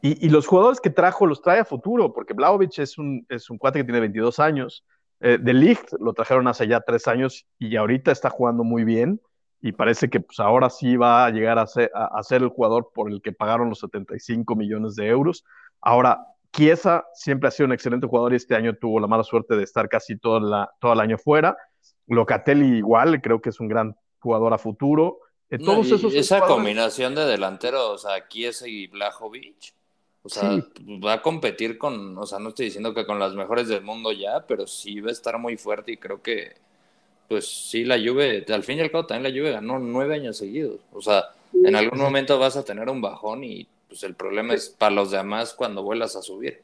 Y, 0.00 0.28
los 0.28 0.46
jugadores 0.46 0.80
que 0.80 0.90
trajo 0.90 1.26
los 1.26 1.42
trae 1.42 1.58
a 1.58 1.64
futuro, 1.64 2.12
porque 2.12 2.32
Blaovic 2.32 2.78
es 2.78 2.98
un, 2.98 3.26
es 3.28 3.50
un 3.50 3.58
cuate 3.58 3.80
que 3.80 3.84
tiene 3.84 3.98
22 4.00 4.38
años. 4.38 4.84
Eh, 5.20 5.38
de 5.40 5.52
Ligt 5.52 5.92
lo 5.98 6.12
trajeron 6.12 6.46
hace 6.46 6.68
ya 6.68 6.80
tres 6.80 7.08
años 7.08 7.46
y 7.58 7.74
ahorita 7.74 8.12
está 8.12 8.30
jugando 8.30 8.62
muy 8.62 8.84
bien 8.84 9.20
y 9.60 9.72
parece 9.72 10.08
que 10.08 10.20
pues, 10.20 10.38
ahora 10.38 10.70
sí 10.70 10.96
va 10.96 11.26
a 11.26 11.30
llegar 11.30 11.58
a 11.58 11.66
ser, 11.66 11.90
a, 11.94 12.22
ser, 12.22 12.42
el 12.42 12.48
jugador 12.48 12.92
por 12.94 13.10
el 13.10 13.20
que 13.20 13.32
pagaron 13.32 13.68
los 13.68 13.80
75 13.80 14.54
millones 14.54 14.94
de 14.94 15.08
euros. 15.08 15.44
Ahora, 15.80 16.24
Chiesa 16.52 17.04
siempre 17.14 17.48
ha 17.48 17.50
sido 17.50 17.66
un 17.66 17.72
excelente 17.72 18.06
jugador 18.06 18.32
y 18.32 18.36
este 18.36 18.54
año 18.54 18.74
tuvo 18.74 19.00
la 19.00 19.06
mala 19.06 19.24
suerte 19.24 19.56
de 19.56 19.64
estar 19.64 19.88
casi 19.88 20.16
todo, 20.16 20.40
la, 20.40 20.70
todo 20.80 20.92
el 20.92 21.00
año 21.00 21.18
fuera. 21.18 21.56
Locatelli 22.08 22.78
igual, 22.78 23.20
creo 23.20 23.40
que 23.40 23.50
es 23.50 23.60
un 23.60 23.68
gran 23.68 23.96
jugador 24.20 24.52
a 24.54 24.58
futuro. 24.58 25.20
Eh, 25.50 25.58
todos 25.58 25.90
esos 25.90 26.12
esa 26.14 26.40
combinación 26.40 27.14
de 27.14 27.24
delanteros, 27.24 27.82
o 27.82 27.98
sea, 27.98 28.28
Chiesa 28.28 28.68
y 28.68 28.86
Blajovic, 28.86 29.74
o 30.22 30.28
sea, 30.28 30.62
va 31.04 31.14
a 31.14 31.22
competir 31.22 31.78
con, 31.78 32.18
o 32.18 32.26
sea, 32.26 32.38
no 32.38 32.50
estoy 32.50 32.66
diciendo 32.66 32.92
que 32.92 33.06
con 33.06 33.18
las 33.18 33.34
mejores 33.34 33.68
del 33.68 33.82
mundo 33.82 34.12
ya, 34.12 34.44
pero 34.46 34.66
sí 34.66 35.00
va 35.00 35.08
a 35.08 35.12
estar 35.12 35.38
muy 35.38 35.56
fuerte 35.56 35.92
y 35.92 35.96
creo 35.96 36.20
que 36.20 36.56
pues 37.28 37.46
sí, 37.46 37.84
la 37.84 37.98
Juve, 37.98 38.44
al 38.48 38.64
fin 38.64 38.78
y 38.78 38.80
al 38.80 38.90
cabo 38.90 39.06
también 39.06 39.34
la 39.34 39.38
Juve 39.38 39.52
ganó 39.52 39.78
nueve 39.78 40.14
años 40.14 40.38
seguidos. 40.38 40.80
O 40.92 41.02
sea, 41.02 41.26
en 41.52 41.76
algún 41.76 41.98
momento 41.98 42.38
vas 42.38 42.56
a 42.56 42.64
tener 42.64 42.88
un 42.88 43.02
bajón 43.02 43.44
y 43.44 43.68
pues 43.86 44.02
el 44.02 44.14
problema 44.14 44.54
es 44.54 44.70
para 44.70 44.94
los 44.94 45.10
demás 45.10 45.52
cuando 45.52 45.82
vuelas 45.82 46.16
a 46.16 46.22
subir. 46.22 46.62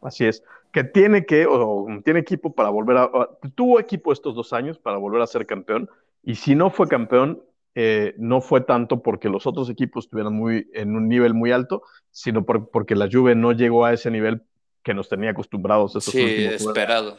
Así 0.00 0.26
es, 0.26 0.44
que 0.74 0.82
tiene 0.82 1.24
que, 1.24 1.46
o 1.46 1.86
tiene 2.04 2.18
equipo 2.18 2.52
para 2.52 2.68
volver 2.68 2.96
a, 2.96 3.08
tuvo 3.54 3.78
equipo 3.78 4.12
estos 4.12 4.34
dos 4.34 4.52
años 4.52 4.76
para 4.76 4.98
volver 4.98 5.22
a 5.22 5.26
ser 5.28 5.46
campeón, 5.46 5.88
y 6.24 6.34
si 6.34 6.56
no 6.56 6.68
fue 6.68 6.88
campeón, 6.88 7.40
eh, 7.76 8.12
no 8.18 8.40
fue 8.40 8.60
tanto 8.60 9.00
porque 9.00 9.28
los 9.28 9.46
otros 9.46 9.70
equipos 9.70 10.06
estuvieran 10.06 10.34
muy, 10.34 10.68
en 10.74 10.96
un 10.96 11.08
nivel 11.08 11.32
muy 11.32 11.52
alto, 11.52 11.84
sino 12.10 12.44
porque 12.44 12.96
la 12.96 13.08
Juve 13.10 13.36
no 13.36 13.52
llegó 13.52 13.84
a 13.84 13.92
ese 13.92 14.10
nivel 14.10 14.42
que 14.82 14.94
nos 14.94 15.08
tenía 15.08 15.30
acostumbrados. 15.30 15.94
Esos 15.94 16.12
sí, 16.12 16.44
esperado. 16.44 17.18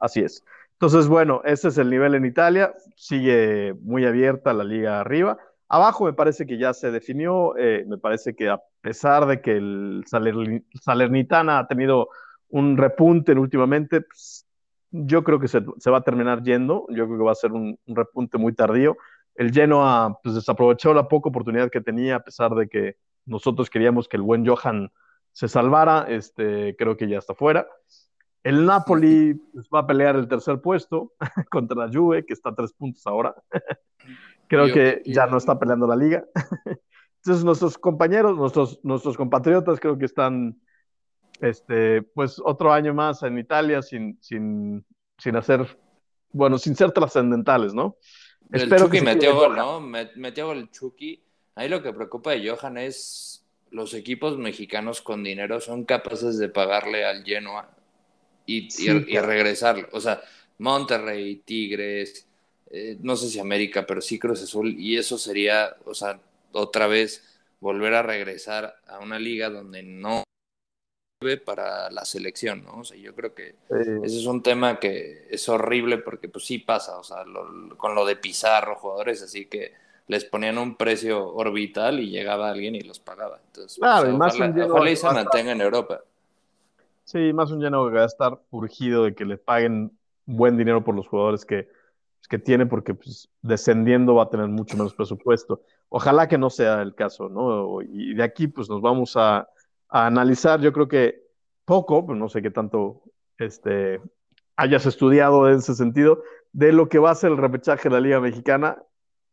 Así 0.00 0.22
es. 0.22 0.44
Entonces, 0.72 1.06
bueno, 1.06 1.42
ese 1.44 1.68
es 1.68 1.78
el 1.78 1.88
nivel 1.88 2.16
en 2.16 2.24
Italia, 2.24 2.74
sigue 2.96 3.74
muy 3.82 4.04
abierta 4.04 4.52
la 4.52 4.64
liga 4.64 4.98
arriba. 4.98 5.38
Abajo 5.68 6.06
me 6.06 6.12
parece 6.12 6.44
que 6.44 6.58
ya 6.58 6.74
se 6.74 6.90
definió, 6.90 7.56
eh, 7.56 7.84
me 7.86 7.98
parece 7.98 8.34
que 8.34 8.48
a 8.48 8.60
pesar 8.80 9.26
de 9.26 9.40
que 9.40 9.52
el 9.52 10.04
Salernitana 10.80 11.60
ha 11.60 11.68
tenido 11.68 12.08
un 12.54 12.76
repunte 12.76 13.32
últimamente, 13.32 14.00
pues, 14.02 14.46
yo 14.92 15.24
creo 15.24 15.40
que 15.40 15.48
se, 15.48 15.58
va 15.58 15.98
a 15.98 16.04
terminar 16.04 16.44
yendo, 16.44 16.86
yo 16.88 17.06
creo 17.06 17.18
que 17.18 17.24
va 17.24 17.32
a 17.32 17.34
ser 17.34 17.50
un, 17.50 17.76
repunte 17.84 18.38
muy 18.38 18.52
tardío. 18.52 18.96
El 19.34 19.52
Genoa 19.52 20.20
pues, 20.22 20.36
desaprovechó 20.36 20.94
la 20.94 21.08
poca 21.08 21.30
oportunidad 21.30 21.68
que 21.68 21.80
tenía, 21.80 22.14
a 22.16 22.20
pesar 22.20 22.54
de 22.54 22.68
que 22.68 22.96
nosotros 23.26 23.68
queríamos 23.68 24.06
que 24.06 24.16
el 24.16 24.22
buen 24.22 24.46
Johan 24.46 24.92
se 25.32 25.48
salvara, 25.48 26.06
este, 26.08 26.76
creo 26.76 26.96
que 26.96 27.08
ya 27.08 27.18
está 27.18 27.34
fuera. 27.34 27.66
El 28.44 28.64
Napoli 28.66 29.34
pues, 29.34 29.66
va 29.74 29.80
a 29.80 29.86
pelear 29.88 30.14
el 30.14 30.28
tercer 30.28 30.60
puesto 30.60 31.12
contra 31.50 31.86
la 31.86 31.92
Juve, 31.92 32.24
que 32.24 32.34
está 32.34 32.50
a 32.50 32.54
tres 32.54 32.72
puntos 32.72 33.04
ahora. 33.06 33.34
Creo 34.46 34.72
que 34.72 35.02
ya 35.06 35.26
no 35.26 35.38
está 35.38 35.58
peleando 35.58 35.88
la 35.88 35.96
liga. 35.96 36.22
Entonces 37.16 37.44
nuestros 37.44 37.78
compañeros, 37.78 38.36
nuestros, 38.36 38.78
nuestros 38.84 39.16
compatriotas 39.16 39.80
creo 39.80 39.96
que 39.96 40.04
están, 40.04 40.60
este, 41.44 42.02
pues 42.02 42.40
otro 42.42 42.72
año 42.72 42.94
más 42.94 43.22
en 43.22 43.38
Italia 43.38 43.82
sin, 43.82 44.18
sin, 44.20 44.84
sin 45.18 45.36
hacer, 45.36 45.78
bueno, 46.32 46.58
sin 46.58 46.74
ser 46.74 46.92
trascendentales, 46.92 47.74
¿no? 47.74 47.96
El 48.50 48.62
Espero 48.62 48.86
Chucky 48.86 48.98
que 48.98 49.04
metió 49.04 49.34
gol, 49.34 49.56
¿no? 49.56 49.80
Metió 49.80 50.46
gol 50.46 50.58
el 50.58 50.70
Chucky. 50.70 51.22
Ahí 51.54 51.68
lo 51.68 51.82
que 51.82 51.92
preocupa 51.92 52.32
de 52.32 52.48
Johan 52.48 52.78
es 52.78 53.44
los 53.70 53.92
equipos 53.94 54.38
mexicanos 54.38 55.02
con 55.02 55.22
dinero 55.22 55.60
son 55.60 55.84
capaces 55.84 56.38
de 56.38 56.48
pagarle 56.48 57.04
al 57.04 57.24
Genoa 57.24 57.68
y, 58.46 58.68
y, 58.78 59.18
regresarlo. 59.18 59.88
O 59.92 60.00
sea, 60.00 60.22
Monterrey, 60.58 61.42
Tigres, 61.44 62.26
eh, 62.70 62.96
no 63.00 63.16
sé 63.16 63.28
si 63.28 63.38
América, 63.38 63.84
pero 63.86 64.00
sí 64.00 64.18
Cruz 64.18 64.42
Azul, 64.42 64.74
y 64.78 64.96
eso 64.96 65.18
sería, 65.18 65.76
o 65.84 65.94
sea, 65.94 66.20
otra 66.52 66.86
vez 66.86 67.24
volver 67.60 67.94
a 67.94 68.02
regresar 68.02 68.76
a 68.86 68.98
una 68.98 69.18
liga 69.18 69.50
donde 69.50 69.82
no 69.82 70.22
para 71.44 71.90
la 71.90 72.04
selección, 72.04 72.64
¿no? 72.64 72.80
O 72.80 72.84
sea, 72.84 72.96
yo 72.96 73.14
creo 73.14 73.34
que 73.34 73.56
ese 73.70 74.18
es 74.18 74.26
un 74.26 74.42
tema 74.42 74.78
que 74.78 75.26
es 75.30 75.48
horrible 75.48 75.98
porque 75.98 76.28
pues 76.28 76.44
sí 76.44 76.58
pasa, 76.58 76.98
o 76.98 77.04
sea, 77.04 77.24
con 77.76 77.94
lo 77.94 78.04
de 78.04 78.16
Pizarro, 78.16 78.76
jugadores 78.76 79.22
así 79.22 79.46
que 79.46 79.72
les 80.06 80.24
ponían 80.24 80.58
un 80.58 80.76
precio 80.76 81.26
orbital 81.34 81.98
y 82.00 82.10
llegaba 82.10 82.50
alguien 82.50 82.74
y 82.74 82.82
los 82.82 82.98
pagaba. 83.00 83.40
Entonces, 83.46 83.78
claro, 83.78 84.10
más 84.16 84.34
ojalá, 84.34 84.90
y 84.90 84.96
se 84.96 85.06
mantenga 85.06 85.52
en 85.52 85.60
Europa. 85.62 86.02
Sí, 87.04 87.32
más 87.32 87.50
un 87.50 87.60
lleno 87.60 87.88
que 87.88 87.96
va 87.96 88.02
a 88.02 88.06
estar 88.06 88.38
urgido 88.50 89.04
de 89.04 89.14
que 89.14 89.24
le 89.24 89.38
paguen 89.38 89.92
buen 90.26 90.56
dinero 90.56 90.84
por 90.84 90.94
los 90.94 91.06
jugadores 91.08 91.44
que, 91.46 91.68
pues, 92.18 92.28
que 92.28 92.38
tiene, 92.38 92.66
porque 92.66 92.94
pues, 92.94 93.30
descendiendo 93.40 94.14
va 94.14 94.24
a 94.24 94.30
tener 94.30 94.48
mucho 94.48 94.76
menos 94.76 94.94
presupuesto. 94.94 95.62
Ojalá 95.88 96.28
que 96.28 96.36
no 96.36 96.50
sea 96.50 96.82
el 96.82 96.94
caso, 96.94 97.28
¿no? 97.30 97.80
Y 97.82 98.14
de 98.14 98.22
aquí, 98.22 98.46
pues 98.46 98.68
nos 98.68 98.82
vamos 98.82 99.16
a, 99.16 99.48
analizar, 99.88 100.60
yo 100.60 100.72
creo 100.72 100.88
que 100.88 101.22
poco, 101.64 102.06
pues 102.06 102.18
no 102.18 102.28
sé 102.28 102.42
qué 102.42 102.50
tanto 102.50 103.02
este, 103.38 104.00
hayas 104.56 104.86
estudiado 104.86 105.48
en 105.48 105.58
ese 105.58 105.74
sentido, 105.74 106.22
de 106.52 106.72
lo 106.72 106.88
que 106.88 106.98
va 106.98 107.10
a 107.10 107.14
ser 107.14 107.32
el 107.32 107.38
repechaje 107.38 107.88
de 107.88 107.94
la 107.94 108.00
Liga 108.00 108.20
Mexicana 108.20 108.82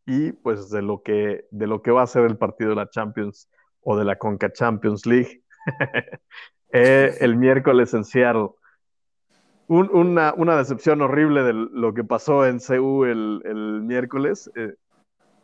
y 0.06 0.32
pues 0.32 0.70
de 0.70 0.82
lo 0.82 1.02
que, 1.02 1.46
de 1.50 1.66
lo 1.66 1.82
que 1.82 1.90
va 1.90 2.02
a 2.02 2.06
ser 2.06 2.24
el 2.24 2.36
partido 2.36 2.70
de 2.70 2.76
la 2.76 2.90
Champions 2.90 3.48
o 3.82 3.96
de 3.96 4.04
la 4.04 4.16
Conca 4.16 4.52
Champions 4.52 5.06
League. 5.06 5.42
Eh, 6.74 7.18
el 7.20 7.36
miércoles 7.36 7.92
en 7.92 8.02
Seattle. 8.02 8.48
una, 9.68 10.32
una, 10.34 10.56
decepción 10.56 11.02
horrible 11.02 11.42
de 11.42 11.52
lo 11.52 11.92
que 11.92 12.02
pasó 12.02 12.46
en 12.46 12.60
CU 12.60 13.04
el, 13.04 13.42
el 13.44 13.82
miércoles. 13.82 14.50
Eh, 14.56 14.72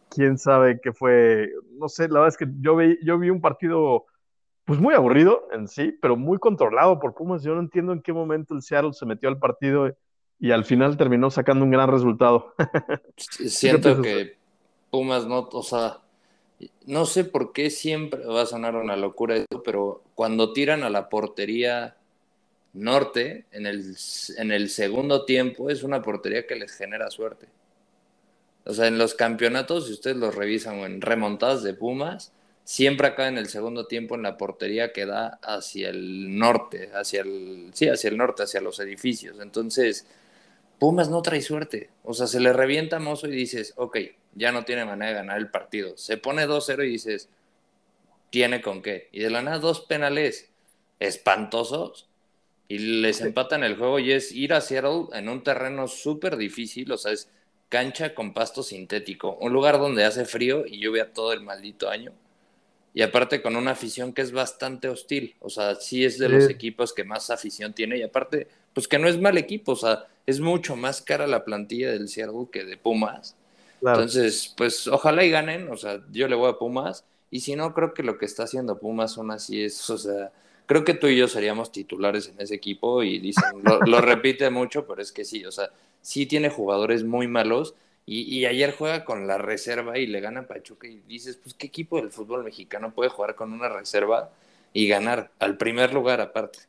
quién 0.08 0.38
sabe 0.38 0.80
qué 0.82 0.94
fue, 0.94 1.50
no 1.78 1.88
sé, 1.90 2.08
la 2.08 2.20
verdad 2.20 2.28
es 2.28 2.36
que 2.38 2.46
yo 2.60 2.76
vi, 2.76 2.98
yo 3.04 3.18
vi 3.18 3.30
un 3.30 3.42
partido 3.42 4.06
pues 4.68 4.80
muy 4.80 4.92
aburrido 4.92 5.48
en 5.50 5.66
sí, 5.66 5.96
pero 5.98 6.14
muy 6.14 6.38
controlado 6.38 7.00
por 7.00 7.14
Pumas. 7.14 7.42
Yo 7.42 7.54
no 7.54 7.60
entiendo 7.60 7.94
en 7.94 8.02
qué 8.02 8.12
momento 8.12 8.52
el 8.52 8.60
Seattle 8.60 8.92
se 8.92 9.06
metió 9.06 9.30
al 9.30 9.38
partido 9.38 9.96
y 10.38 10.50
al 10.50 10.66
final 10.66 10.98
terminó 10.98 11.30
sacando 11.30 11.64
un 11.64 11.70
gran 11.70 11.90
resultado. 11.90 12.54
Siento 13.16 14.02
que 14.02 14.36
Pumas 14.90 15.26
no, 15.26 15.48
o 15.50 15.62
sea, 15.62 16.00
no 16.84 17.06
sé 17.06 17.24
por 17.24 17.54
qué 17.54 17.70
siempre 17.70 18.22
va 18.26 18.42
a 18.42 18.46
sonar 18.46 18.76
una 18.76 18.94
locura 18.94 19.36
esto, 19.36 19.62
pero 19.62 20.02
cuando 20.14 20.52
tiran 20.52 20.82
a 20.82 20.90
la 20.90 21.08
portería 21.08 21.96
norte 22.74 23.46
en 23.52 23.64
el, 23.64 23.96
en 24.36 24.52
el 24.52 24.68
segundo 24.68 25.24
tiempo 25.24 25.70
es 25.70 25.82
una 25.82 26.02
portería 26.02 26.46
que 26.46 26.56
les 26.56 26.72
genera 26.72 27.08
suerte. 27.08 27.48
O 28.66 28.74
sea, 28.74 28.86
en 28.86 28.98
los 28.98 29.14
campeonatos, 29.14 29.86
si 29.86 29.94
ustedes 29.94 30.18
los 30.18 30.34
revisan 30.34 30.80
o 30.80 30.84
en 30.84 31.00
remontadas 31.00 31.62
de 31.62 31.72
Pumas, 31.72 32.34
siempre 32.68 33.08
acá 33.08 33.28
en 33.28 33.38
el 33.38 33.48
segundo 33.48 33.86
tiempo 33.86 34.14
en 34.14 34.20
la 34.20 34.36
portería 34.36 34.92
que 34.92 35.06
da 35.06 35.38
hacia 35.42 35.88
el 35.88 36.36
norte, 36.36 36.90
hacia 36.92 37.22
el, 37.22 37.70
sí, 37.72 37.88
hacia 37.88 38.10
el 38.10 38.18
norte, 38.18 38.42
hacia 38.42 38.60
los 38.60 38.78
edificios. 38.78 39.38
Entonces, 39.40 40.06
Pumas 40.78 41.08
no 41.08 41.22
trae 41.22 41.40
suerte. 41.40 41.88
O 42.04 42.12
sea, 42.12 42.26
se 42.26 42.40
le 42.40 42.52
revienta 42.52 42.96
a 42.96 43.00
Mozo 43.00 43.26
y 43.26 43.30
dices, 43.30 43.72
ok, 43.76 43.96
ya 44.34 44.52
no 44.52 44.66
tiene 44.66 44.84
manera 44.84 45.12
de 45.12 45.16
ganar 45.16 45.38
el 45.38 45.50
partido. 45.50 45.96
Se 45.96 46.18
pone 46.18 46.46
2-0 46.46 46.86
y 46.86 46.90
dices, 46.90 47.30
tiene 48.28 48.60
con 48.60 48.82
qué. 48.82 49.08
Y 49.12 49.20
de 49.20 49.30
la 49.30 49.40
nada, 49.40 49.60
dos 49.60 49.80
penales 49.80 50.50
espantosos. 51.00 52.06
y 52.68 52.78
les 53.00 53.22
empatan 53.22 53.64
el 53.64 53.76
juego 53.78 53.98
y 53.98 54.12
es 54.12 54.30
ir 54.32 54.52
a 54.52 54.60
Seattle 54.60 55.06
en 55.14 55.30
un 55.30 55.42
terreno 55.42 55.88
súper 55.88 56.36
difícil, 56.36 56.92
o 56.92 56.98
sea, 56.98 57.12
es 57.12 57.30
cancha 57.70 58.14
con 58.14 58.34
pasto 58.34 58.62
sintético, 58.62 59.38
un 59.40 59.54
lugar 59.54 59.78
donde 59.78 60.04
hace 60.04 60.26
frío 60.26 60.66
y 60.66 60.80
lluvia 60.80 61.14
todo 61.14 61.32
el 61.32 61.40
maldito 61.40 61.88
año. 61.88 62.12
Y 62.98 63.02
aparte 63.02 63.40
con 63.40 63.54
una 63.54 63.70
afición 63.70 64.12
que 64.12 64.22
es 64.22 64.32
bastante 64.32 64.88
hostil, 64.88 65.36
o 65.38 65.48
sea, 65.48 65.76
sí 65.76 66.04
es 66.04 66.18
de 66.18 66.28
los 66.28 66.50
equipos 66.50 66.92
que 66.92 67.04
más 67.04 67.30
afición 67.30 67.72
tiene 67.72 67.96
y 67.96 68.02
aparte, 68.02 68.48
pues 68.74 68.88
que 68.88 68.98
no 68.98 69.06
es 69.06 69.20
mal 69.20 69.38
equipo, 69.38 69.70
o 69.70 69.76
sea, 69.76 70.08
es 70.26 70.40
mucho 70.40 70.74
más 70.74 71.00
cara 71.00 71.28
la 71.28 71.44
plantilla 71.44 71.92
del 71.92 72.08
Seattle 72.08 72.48
que 72.50 72.64
de 72.64 72.76
Pumas. 72.76 73.36
Entonces, 73.80 74.52
pues 74.56 74.88
ojalá 74.88 75.22
y 75.22 75.30
ganen, 75.30 75.70
o 75.70 75.76
sea, 75.76 76.02
yo 76.10 76.26
le 76.26 76.34
voy 76.34 76.50
a 76.50 76.58
Pumas 76.58 77.04
y 77.30 77.38
si 77.38 77.54
no, 77.54 77.72
creo 77.72 77.94
que 77.94 78.02
lo 78.02 78.18
que 78.18 78.26
está 78.26 78.42
haciendo 78.42 78.80
Pumas 78.80 79.16
aún 79.16 79.30
así 79.30 79.62
es, 79.62 79.88
o 79.90 79.96
sea, 79.96 80.32
creo 80.66 80.82
que 80.82 80.94
tú 80.94 81.06
y 81.06 81.16
yo 81.16 81.28
seríamos 81.28 81.70
titulares 81.70 82.26
en 82.26 82.40
ese 82.40 82.56
equipo 82.56 83.04
y 83.04 83.20
dicen, 83.20 83.62
lo, 83.62 84.00
repite 84.00 84.50
mucho, 84.50 84.88
pero 84.88 85.00
es 85.00 85.12
que 85.12 85.24
sí, 85.24 85.44
o 85.44 85.52
sea, 85.52 85.70
sí 86.02 86.26
tiene 86.26 86.50
jugadores 86.50 87.04
muy 87.04 87.28
malos 87.28 87.76
y, 88.10 88.46
ayer 88.46 88.74
juega 88.76 89.04
con 89.04 89.26
la 89.26 89.36
reserva 89.36 89.98
y 89.98 90.06
le 90.06 90.20
gana 90.20 90.40
a 90.40 90.46
Pachuca 90.46 90.88
y 90.88 91.00
dices, 91.00 91.36
pues 91.36 91.54
qué 91.54 91.66
equipo 91.66 91.96
del 91.96 92.10
fútbol 92.10 92.42
mexicano 92.42 92.90
puede 92.92 93.10
jugar 93.10 93.34
con 93.34 93.52
una 93.52 93.68
reserva 93.68 94.30
y 94.72 94.88
ganar 94.88 95.30
al 95.38 95.58
primer 95.58 95.92
lugar 95.92 96.22
aparte. 96.22 96.60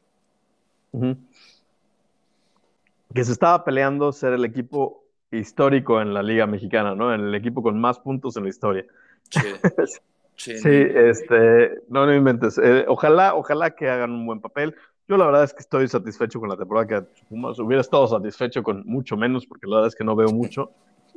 Que 3.14 3.24
se 3.24 3.32
estaba 3.32 3.64
peleando 3.64 4.12
ser 4.12 4.34
el 4.34 4.44
equipo 4.44 5.06
histórico 5.32 6.02
en 6.02 6.14
la 6.14 6.24
Liga 6.24 6.46
Mexicana, 6.46 6.94
¿no? 6.94 7.14
El 7.14 7.34
equipo 7.34 7.64
con 7.64 7.80
más 7.80 8.00
puntos 8.00 8.36
en 8.36 8.44
la 8.44 8.50
historia. 8.50 8.86
Sí. 9.30 9.40
Sí, 10.40 10.56
este, 10.64 11.82
no, 11.90 12.06
no 12.06 12.16
inventes. 12.16 12.58
Eh, 12.64 12.86
ojalá, 12.88 13.36
ojalá 13.36 13.72
que 13.72 13.90
hagan 13.90 14.12
un 14.12 14.26
buen 14.26 14.40
papel. 14.40 14.74
Yo 15.06 15.18
la 15.18 15.26
verdad 15.26 15.44
es 15.44 15.54
que 15.54 15.60
estoy 15.60 15.86
satisfecho 15.90 16.40
con 16.40 16.48
la 16.48 16.56
temporada 16.56 16.88
que 16.88 17.02
Pumas. 17.28 17.60
Hubiera 17.60 17.82
estado 17.82 18.08
satisfecho 18.08 18.64
con 18.64 18.84
mucho 18.86 19.18
menos, 19.18 19.46
porque 19.46 19.68
la 19.68 19.76
verdad 19.76 19.90
es 19.90 19.96
que 19.96 20.06
no 20.06 20.16
veo 20.16 20.30
mucho. 20.30 20.72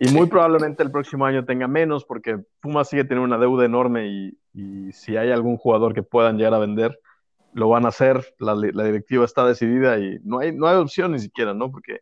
Y 0.04 0.10
muy 0.10 0.26
probablemente 0.26 0.82
el 0.82 0.90
próximo 0.90 1.26
año 1.26 1.44
tenga 1.44 1.68
menos, 1.68 2.04
porque 2.04 2.36
Pumas 2.58 2.88
sigue 2.88 3.04
teniendo 3.04 3.24
una 3.24 3.38
deuda 3.38 3.64
enorme 3.64 4.08
y, 4.08 4.36
y 4.52 4.90
si 4.90 5.16
hay 5.16 5.30
algún 5.30 5.56
jugador 5.56 5.94
que 5.94 6.02
puedan 6.02 6.36
llegar 6.36 6.54
a 6.54 6.58
vender, 6.58 6.98
lo 7.52 7.68
van 7.68 7.84
a 7.84 7.90
hacer. 7.90 8.34
La, 8.40 8.56
la, 8.56 8.82
directiva 8.82 9.24
está 9.24 9.46
decidida 9.46 10.00
y 10.00 10.18
no 10.24 10.40
hay, 10.40 10.50
no 10.50 10.66
hay 10.66 10.76
opción 10.76 11.12
ni 11.12 11.20
siquiera, 11.20 11.54
¿no? 11.54 11.70
Porque 11.70 12.00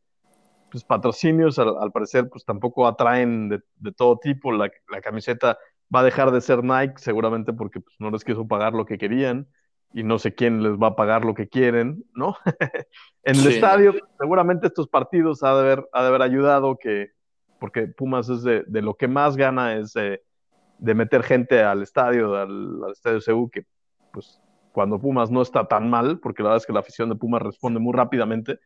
pues, 0.70 0.82
patrocinios 0.82 1.58
al, 1.58 1.92
parecer 1.92 2.30
pues 2.30 2.46
tampoco 2.46 2.86
atraen 2.86 3.50
de, 3.50 3.60
de 3.76 3.92
todo 3.92 4.18
tipo. 4.18 4.50
La, 4.50 4.70
la 4.88 5.02
camiseta 5.02 5.58
va 5.94 6.00
a 6.00 6.04
dejar 6.04 6.30
de 6.30 6.40
ser 6.40 6.64
Nike 6.64 6.94
seguramente 6.96 7.52
porque 7.52 7.80
pues, 7.80 7.96
no 7.98 8.10
les 8.10 8.24
quiso 8.24 8.48
pagar 8.48 8.72
lo 8.72 8.86
que 8.86 8.96
querían 8.96 9.46
y 9.92 10.04
no 10.04 10.18
sé 10.18 10.34
quién 10.34 10.62
les 10.62 10.72
va 10.72 10.86
a 10.86 10.96
pagar 10.96 11.26
lo 11.26 11.34
que 11.34 11.50
quieren, 11.50 12.02
¿no? 12.14 12.34
en 13.24 13.36
el 13.36 13.46
estadio, 13.46 13.92
seguramente 14.18 14.68
estos 14.68 14.88
partidos 14.88 15.42
ha 15.42 15.52
de 15.52 15.60
haber, 15.60 15.88
ha 15.92 16.00
de 16.00 16.08
haber 16.08 16.22
ayudado 16.22 16.78
que, 16.78 17.10
porque 17.60 17.86
Pumas 17.86 18.28
es 18.28 18.42
de, 18.42 18.64
lo 18.66 18.94
que 18.94 19.06
más 19.06 19.36
gana 19.36 19.76
es 19.76 19.92
de, 19.92 20.20
meter 20.80 21.22
gente 21.22 21.62
al 21.62 21.82
estadio, 21.82 22.34
al, 22.34 22.80
estadio 22.90 23.20
CU, 23.24 23.50
que 23.50 23.64
pues 24.12 24.40
cuando 24.72 24.98
Pumas 24.98 25.30
no 25.30 25.42
está 25.42 25.68
tan 25.68 25.88
mal, 25.88 26.18
porque 26.18 26.42
la 26.42 26.48
verdad 26.48 26.62
es 26.62 26.66
que 26.66 26.72
la 26.72 26.80
afición 26.80 27.08
de 27.08 27.16
Pumas 27.16 27.42
responde 27.42 27.78
muy 27.78 27.92
rápidamente, 27.92 28.58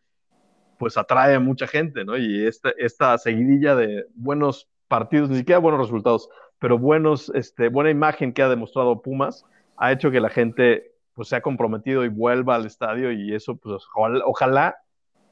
pues 0.78 0.96
atrae 0.96 1.34
a 1.34 1.40
mucha 1.40 1.66
gente, 1.66 2.04
¿no? 2.04 2.16
Y 2.16 2.46
esta, 2.46 2.70
esta 2.78 3.18
seguidilla 3.18 3.74
de 3.74 4.06
buenos 4.14 4.68
partidos, 4.88 5.28
ni 5.28 5.36
siquiera 5.36 5.58
buenos 5.58 5.80
resultados, 5.80 6.28
pero 6.58 6.78
buenos, 6.78 7.30
este, 7.34 7.68
buena 7.68 7.90
imagen 7.90 8.32
que 8.32 8.42
ha 8.42 8.48
demostrado 8.48 9.02
Pumas 9.02 9.44
ha 9.76 9.92
hecho 9.92 10.10
que 10.10 10.20
la 10.20 10.30
gente 10.30 10.92
pues 11.14 11.28
se 11.28 11.36
ha 11.36 11.42
comprometido 11.42 12.04
y 12.04 12.08
vuelva 12.08 12.56
al 12.56 12.66
estadio 12.66 13.12
y 13.12 13.34
eso 13.34 13.56
pues 13.56 13.82
ojalá, 14.24 14.76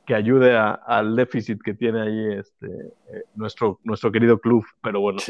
que 0.07 0.14
ayude 0.14 0.57
al 0.57 1.14
déficit 1.16 1.62
que 1.62 1.74
tiene 1.74 2.03
ahí 2.03 2.38
este, 2.40 2.66
eh, 2.66 3.24
nuestro, 3.34 3.78
nuestro 3.84 4.11
querido 4.11 4.38
club, 4.38 4.64
pero 4.82 5.00
bueno. 5.00 5.20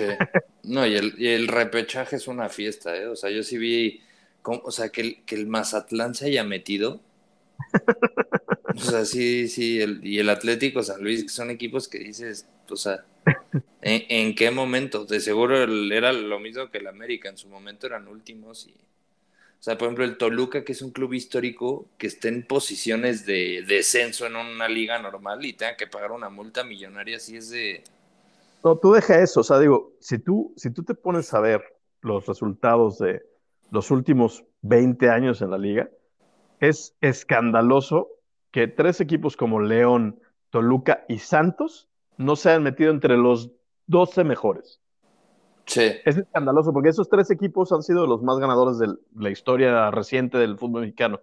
No, 0.62 0.86
y 0.86 0.94
el, 0.94 1.14
y 1.18 1.28
el, 1.28 1.48
repechaje 1.48 2.16
es 2.16 2.28
una 2.28 2.48
fiesta, 2.48 2.96
¿eh? 2.96 3.06
O 3.06 3.16
sea, 3.16 3.30
yo 3.30 3.42
sí 3.42 3.58
vi, 3.58 4.00
o 4.44 4.70
sea, 4.70 4.88
que 4.90 5.00
el, 5.00 5.24
que 5.24 5.34
el 5.34 5.46
Mazatlán 5.46 6.14
se 6.14 6.26
haya 6.26 6.44
metido. 6.44 7.00
o 8.74 8.80
sea, 8.80 9.04
sí, 9.04 9.48
sí, 9.48 9.80
y 10.02 10.18
el 10.18 10.30
Atlético 10.30 10.82
San 10.82 11.02
Luis, 11.02 11.22
que 11.22 11.28
son 11.28 11.50
equipos 11.50 11.88
que 11.88 11.98
dices, 11.98 12.48
o 12.70 12.76
sea, 12.76 13.04
¿En, 13.82 14.34
qué 14.34 14.50
momento? 14.50 15.04
De 15.04 15.20
seguro 15.20 15.56
era 15.56 16.12
lo 16.12 16.38
mismo 16.38 16.70
que 16.70 16.78
el 16.78 16.86
América, 16.86 17.28
en 17.28 17.36
su 17.36 17.48
momento 17.48 17.86
eran 17.86 18.08
últimos. 18.08 18.66
Y, 18.66 18.74
o 19.62 19.64
sea, 19.64 19.78
por 19.78 19.86
ejemplo, 19.86 20.04
el 20.04 20.18
Toluca, 20.18 20.64
que 20.64 20.72
es 20.72 20.82
un 20.82 20.90
club 20.90 21.12
histórico 21.12 21.86
que 21.96 22.08
está 22.08 22.26
en 22.26 22.44
posiciones 22.44 23.24
de 23.26 23.64
descenso 23.64 24.26
en 24.26 24.34
una 24.34 24.66
liga 24.66 25.00
normal 25.00 25.44
y 25.44 25.52
tenga 25.52 25.76
que 25.76 25.86
pagar 25.86 26.10
una 26.10 26.28
multa 26.28 26.64
millonaria, 26.64 27.20
si 27.20 27.36
es 27.36 27.50
de... 27.50 27.84
No, 28.64 28.76
tú 28.76 28.92
deja 28.92 29.22
eso, 29.22 29.38
o 29.38 29.44
sea, 29.44 29.60
digo, 29.60 29.92
si 30.00 30.18
tú, 30.18 30.52
si 30.56 30.72
tú 30.72 30.82
te 30.82 30.96
pones 30.96 31.32
a 31.32 31.38
ver 31.38 31.62
los 32.00 32.26
resultados 32.26 32.98
de 32.98 33.22
los 33.70 33.92
últimos 33.92 34.42
20 34.62 35.08
años 35.10 35.42
en 35.42 35.52
la 35.52 35.58
liga, 35.58 35.88
es 36.58 36.96
escandaloso 37.00 38.08
que 38.50 38.66
tres 38.66 39.00
equipos 39.00 39.36
como 39.36 39.60
León, 39.60 40.20
Toluca 40.50 41.04
y 41.08 41.18
Santos 41.18 41.88
no 42.16 42.34
se 42.34 42.50
han 42.50 42.64
metido 42.64 42.90
entre 42.90 43.16
los 43.16 43.52
12 43.86 44.24
mejores. 44.24 44.81
Sí. 45.66 45.92
Es 46.04 46.16
escandaloso 46.16 46.72
porque 46.72 46.88
esos 46.88 47.08
tres 47.08 47.30
equipos 47.30 47.72
han 47.72 47.82
sido 47.82 48.06
los 48.06 48.22
más 48.22 48.38
ganadores 48.38 48.78
de 48.78 48.94
la 49.14 49.30
historia 49.30 49.90
reciente 49.90 50.38
del 50.38 50.58
fútbol 50.58 50.82
mexicano. 50.82 51.20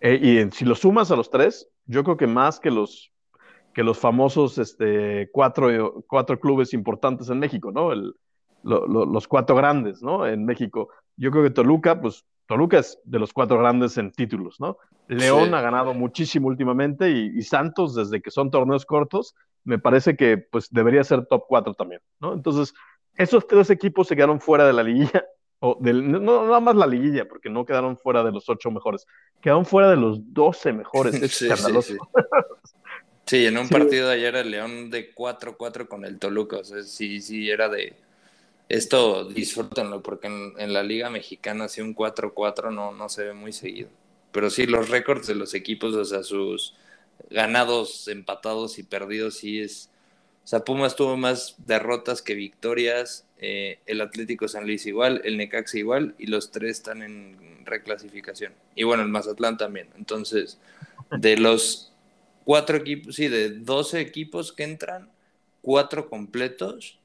Eh, 0.00 0.18
y 0.22 0.50
si 0.52 0.64
lo 0.64 0.74
sumas 0.74 1.10
a 1.10 1.16
los 1.16 1.30
tres, 1.30 1.68
yo 1.86 2.04
creo 2.04 2.16
que 2.16 2.26
más 2.26 2.60
que 2.60 2.70
los, 2.70 3.12
que 3.74 3.82
los 3.82 3.98
famosos 3.98 4.58
este, 4.58 5.30
cuatro, 5.32 6.04
cuatro 6.06 6.38
clubes 6.38 6.72
importantes 6.72 7.28
en 7.30 7.38
México, 7.38 7.70
¿no? 7.72 7.92
El, 7.92 8.14
los 8.62 9.26
cuatro 9.26 9.56
grandes, 9.56 10.02
¿no? 10.02 10.26
En 10.26 10.44
México. 10.44 10.90
Yo 11.16 11.30
creo 11.30 11.44
que 11.44 11.50
Toluca, 11.50 12.00
pues 12.00 12.24
Toluca 12.46 12.78
es 12.78 12.98
de 13.04 13.18
los 13.18 13.32
cuatro 13.32 13.58
grandes 13.58 13.96
en 13.96 14.12
títulos, 14.12 14.60
¿no? 14.60 14.76
León 15.08 15.54
ha 15.54 15.60
ganado 15.60 15.94
muchísimo 15.94 16.48
últimamente 16.48 17.10
y, 17.10 17.32
y, 17.36 17.42
Santos, 17.42 17.94
desde 17.94 18.20
que 18.20 18.30
son 18.30 18.50
torneos 18.50 18.86
cortos, 18.86 19.34
me 19.64 19.78
parece 19.78 20.16
que 20.16 20.38
pues 20.38 20.68
debería 20.70 21.02
ser 21.02 21.26
top 21.26 21.44
4 21.48 21.74
también, 21.74 22.00
¿no? 22.20 22.32
Entonces, 22.32 22.74
esos 23.22 23.46
tres 23.46 23.70
equipos 23.70 24.08
se 24.08 24.16
quedaron 24.16 24.40
fuera 24.40 24.66
de 24.66 24.72
la 24.72 24.82
liguilla, 24.82 25.24
o 25.60 25.76
del, 25.80 26.10
no 26.10 26.46
nada 26.46 26.60
más 26.60 26.74
la 26.76 26.86
liguilla, 26.86 27.28
porque 27.28 27.50
no 27.50 27.66
quedaron 27.66 27.96
fuera 27.96 28.24
de 28.24 28.32
los 28.32 28.48
ocho 28.48 28.70
mejores, 28.70 29.06
quedaron 29.40 29.66
fuera 29.66 29.90
de 29.90 29.96
los 29.96 30.32
12 30.32 30.72
mejores, 30.72 31.14
es 31.14 31.32
sí, 31.36 31.46
escandaloso. 31.46 31.94
Sí, 33.26 33.46
en 33.46 33.58
un 33.58 33.68
partido 33.68 34.08
de 34.08 34.14
ayer 34.14 34.36
el 34.36 34.50
León 34.50 34.90
de 34.90 35.14
4-4 35.14 35.86
con 35.86 36.04
el 36.04 36.18
Toluca, 36.18 36.58
o 36.58 36.64
sea, 36.64 36.82
sí, 36.82 37.20
sí, 37.20 37.50
era 37.50 37.68
de, 37.68 37.94
esto 38.70 39.24
disfrútenlo, 39.24 40.00
porque 40.00 40.28
en, 40.28 40.72
la 40.72 40.84
Liga 40.84 41.10
Mexicana 41.10 41.68
sí 41.68 41.80
un 41.80 41.94
4-4 41.94 42.72
no, 42.72 42.92
no 42.92 43.08
se 43.08 43.24
ve 43.24 43.32
muy 43.32 43.52
seguido. 43.52 43.88
Pero 44.30 44.48
sí, 44.48 44.64
los 44.66 44.88
récords 44.88 45.26
de 45.26 45.34
los 45.34 45.54
equipos, 45.54 45.92
o 45.94 46.04
sea, 46.04 46.22
sus 46.22 46.76
ganados, 47.30 48.06
empatados 48.06 48.78
y 48.78 48.84
perdidos, 48.84 49.34
sí 49.34 49.60
es. 49.60 49.90
O 50.44 50.46
sea, 50.50 50.64
Pumas 50.64 50.96
tuvo 50.96 51.16
más 51.16 51.54
derrotas 51.66 52.22
que 52.22 52.34
victorias, 52.34 53.26
eh, 53.38 53.78
el 53.86 54.00
Atlético 54.00 54.48
San 54.48 54.64
Luis 54.64 54.86
igual, 54.86 55.20
el 55.24 55.36
Necaxa 55.36 55.78
igual, 55.78 56.14
y 56.18 56.26
los 56.26 56.50
tres 56.50 56.72
están 56.72 57.02
en 57.02 57.64
reclasificación. 57.64 58.52
Y 58.74 58.84
bueno, 58.84 59.02
el 59.02 59.08
Mazatlán 59.08 59.56
también. 59.56 59.88
Entonces, 59.96 60.58
de 61.10 61.36
los 61.36 61.92
cuatro 62.44 62.76
equipos, 62.76 63.14
sí, 63.14 63.28
de 63.28 63.50
12 63.50 64.00
equipos 64.00 64.52
que 64.52 64.64
entran, 64.64 65.10
cuatro 65.62 66.08
completos 66.08 66.98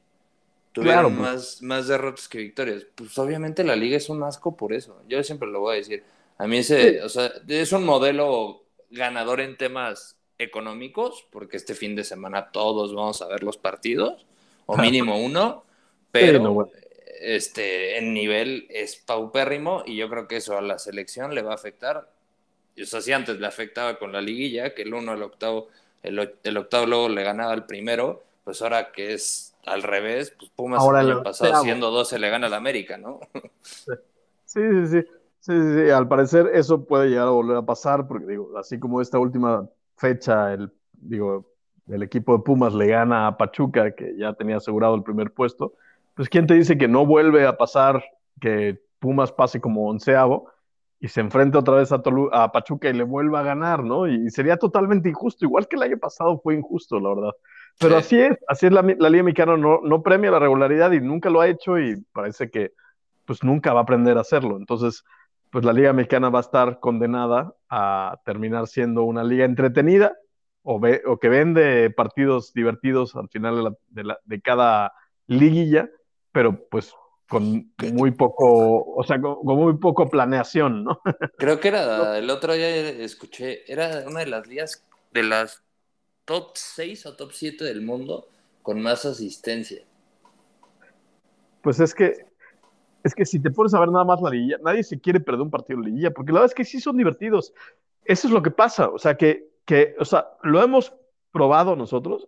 tuvieron 0.71 1.15
pues. 1.15 1.19
más, 1.19 1.61
más 1.61 1.87
derrotas 1.87 2.27
que 2.27 2.39
victorias. 2.39 2.85
Pues 2.95 3.17
obviamente 3.17 3.63
la 3.63 3.75
liga 3.75 3.95
es 3.95 4.09
un 4.09 4.23
asco 4.23 4.57
por 4.57 4.73
eso. 4.73 5.01
Yo 5.07 5.23
siempre 5.23 5.47
lo 5.47 5.61
voy 5.61 5.75
a 5.75 5.77
decir. 5.77 6.03
A 6.37 6.47
mí 6.47 6.57
ese, 6.57 7.01
o 7.01 7.09
sea, 7.09 7.31
es 7.47 7.71
un 7.71 7.85
modelo 7.85 8.63
ganador 8.89 9.39
en 9.39 9.55
temas 9.55 10.17
económicos, 10.37 11.25
porque 11.31 11.57
este 11.57 11.75
fin 11.75 11.95
de 11.95 12.03
semana 12.03 12.51
todos 12.51 12.93
vamos 12.93 13.21
a 13.21 13.27
ver 13.27 13.43
los 13.43 13.57
partidos, 13.57 14.25
o 14.65 14.77
mínimo 14.77 15.17
uno, 15.17 15.63
pero 16.11 16.69
este, 17.21 17.97
en 17.97 18.13
nivel 18.13 18.67
es 18.69 18.95
paupérrimo 18.97 19.83
y 19.85 19.95
yo 19.95 20.09
creo 20.09 20.27
que 20.27 20.37
eso 20.37 20.57
a 20.57 20.61
la 20.61 20.79
selección 20.79 21.33
le 21.33 21.41
va 21.41 21.51
a 21.51 21.55
afectar. 21.55 22.09
O 22.81 22.85
sea, 22.85 23.01
si 23.01 23.13
antes 23.13 23.39
le 23.39 23.47
afectaba 23.47 23.97
con 23.97 24.11
la 24.11 24.21
liguilla, 24.21 24.73
que 24.73 24.81
el 24.81 24.93
uno 24.93 25.13
al 25.13 25.23
octavo, 25.23 25.69
el, 26.03 26.33
el 26.43 26.57
octavo 26.57 26.85
luego 26.85 27.09
le 27.09 27.23
ganaba 27.23 27.53
al 27.53 27.65
primero, 27.65 28.23
pues 28.43 28.61
ahora 28.61 28.91
que 28.91 29.13
es 29.13 29.55
al 29.65 29.81
revés, 29.81 30.33
pues 30.37 30.51
Pumas 30.55 30.83
el 30.87 30.95
año 30.95 31.23
pasado 31.23 31.63
siendo 31.63 31.89
12 31.89 32.19
le 32.19 32.29
gana 32.29 32.47
al 32.47 32.53
América, 32.53 32.97
¿no? 32.97 33.19
Sí, 34.45 34.61
sí, 34.61 34.87
sí. 34.87 35.07
Sí, 35.39 35.51
sí, 35.51 35.91
al 35.91 36.07
parecer 36.07 36.49
eso 36.55 36.85
puede 36.85 37.07
llegar 37.09 37.27
a 37.27 37.31
volver 37.31 37.57
a 37.57 37.61
pasar, 37.61 38.07
porque 38.07 38.25
digo, 38.25 38.57
así 38.57 38.79
como 38.79 38.99
esta 38.99 39.19
última 39.19 39.69
fecha, 39.97 40.53
el, 40.53 40.71
digo, 40.93 41.51
el 41.87 42.03
equipo 42.03 42.37
de 42.37 42.43
Pumas 42.43 42.73
le 42.73 42.87
gana 42.87 43.27
a 43.27 43.37
Pachuca, 43.37 43.95
que 43.95 44.15
ya 44.17 44.33
tenía 44.33 44.57
asegurado 44.57 44.95
el 44.95 45.03
primer 45.03 45.31
puesto, 45.31 45.73
pues 46.13 46.29
quién 46.29 46.47
te 46.47 46.53
dice 46.53 46.77
que 46.77 46.87
no 46.87 47.05
vuelve 47.05 47.45
a 47.45 47.57
pasar 47.57 48.03
que 48.39 48.81
Pumas 48.99 49.31
pase 49.31 49.61
como 49.61 49.87
onceavo 49.87 50.49
y 50.99 51.07
se 51.07 51.21
enfrenta 51.21 51.59
otra 51.59 51.75
vez 51.75 51.91
a, 51.91 52.01
a 52.31 52.51
Pachuca 52.51 52.89
y 52.89 52.93
le 52.93 53.03
vuelva 53.03 53.41
a 53.41 53.43
ganar, 53.43 53.83
¿no? 53.83 54.07
Y, 54.07 54.29
sería 54.31 54.57
totalmente 54.57 55.09
injusto, 55.09 55.45
igual 55.45 55.67
que 55.67 55.75
el 55.75 55.83
año 55.83 55.97
pasado 55.97 56.39
fue 56.39 56.55
injusto, 56.55 56.99
la 56.99 57.09
verdad. 57.09 57.31
Pero 57.79 57.97
así 57.97 58.17
es, 58.19 58.37
así 58.47 58.67
es 58.67 58.71
la, 58.71 58.81
Liga 58.81 59.23
Mexicana, 59.23 59.57
no, 59.57 59.81
no 59.83 60.01
premia 60.01 60.31
la 60.31 60.39
regularidad 60.39 60.91
y 60.93 61.01
nunca 61.01 61.29
lo 61.29 61.41
ha 61.41 61.47
hecho 61.47 61.77
y 61.77 62.01
parece 62.13 62.49
que 62.49 62.71
pues 63.25 63.43
nunca 63.43 63.73
va 63.73 63.81
a 63.81 63.83
aprender 63.83 64.17
a 64.17 64.21
hacerlo. 64.21 64.57
Entonces, 64.57 65.03
pues 65.55 65.63
la 65.63 65.71
Liga 65.71 65.93
Mexicana 65.93 66.27
va 66.27 66.39
a 66.39 66.41
estar 66.41 66.81
condenada 66.81 67.55
a 67.69 68.19
terminar 68.25 68.67
siendo 68.67 69.03
una 69.03 69.23
liga 69.23 69.45
entretenida 69.45 70.13
o, 70.63 70.81
o 71.05 71.17
que 71.17 71.29
vende 71.29 71.89
partidos 71.91 72.51
divertidos 72.51 73.15
al 73.15 73.29
final 73.29 73.77
de, 73.87 74.15
de 74.25 74.41
cada 74.41 74.91
liguilla, 75.27 75.89
pero 76.33 76.67
pues 76.67 76.91
con 77.29 77.71
muy 77.93 78.11
poco, 78.11 78.83
o 78.83 79.01
sea, 79.05 79.21
con, 79.21 79.37
muy 79.45 79.77
poco 79.77 80.09
planeación, 80.09 80.83
¿no? 80.83 81.01
Creo 81.37 81.61
que 81.61 81.69
era, 81.69 82.17
el 82.17 82.29
otro 82.29 82.51
día 82.51 82.89
escuché, 82.89 83.63
era 83.71 84.03
una 84.09 84.19
de 84.19 84.27
las 84.27 84.45
ligas 84.47 84.83
de 85.13 85.23
las 85.23 85.63
top 86.25 86.49
6 86.55 87.05
o 87.05 87.15
top 87.15 87.31
7 87.31 87.63
del 87.63 87.81
mundo 87.81 88.27
con 88.61 88.81
más 88.81 89.05
asistencia. 89.05 89.83
Pues 91.61 91.79
es 91.79 91.95
que, 91.95 92.25
es 93.05 93.13
que 93.13 93.23
si 93.23 93.39
te 93.39 93.51
pones 93.51 93.71
a 93.75 93.79
ver 93.79 93.89
nada 93.89 94.03
más 94.03 94.19
la 94.19 94.31
liguilla, 94.31 94.57
nadie 94.63 94.83
se 94.83 94.99
quiere 94.99 95.19
perder 95.19 95.41
un 95.41 95.51
partido 95.51 95.79
de 95.79 95.85
liguilla, 95.85 96.09
porque 96.09 96.31
la 96.31 96.39
verdad 96.39 96.51
es 96.51 96.55
que 96.55 96.65
sí 96.65 96.79
son 96.79 96.97
divertidos. 96.97 97.53
Eso 98.03 98.27
es 98.27 98.33
lo 98.33 98.41
que 98.41 98.49
pasa, 98.49 98.89
o 98.89 98.97
sea, 98.97 99.15
que, 99.15 99.47
que 99.63 99.95
o 99.99 100.05
sea, 100.05 100.27
lo 100.41 100.59
hemos 100.63 100.91
probado 101.31 101.75
nosotros, 101.75 102.27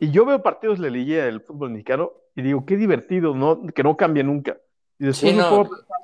y 0.00 0.10
yo 0.10 0.26
veo 0.26 0.42
partidos 0.42 0.80
de 0.80 0.90
la 0.90 0.96
liguilla 0.96 1.26
del 1.26 1.40
fútbol 1.40 1.70
mexicano 1.70 2.12
y 2.34 2.42
digo, 2.42 2.66
qué 2.66 2.76
divertido, 2.76 3.32
¿no? 3.32 3.64
que 3.64 3.84
no 3.84 3.96
cambie 3.96 4.24
nunca. 4.24 4.58
Y 4.98 5.06
después 5.06 5.36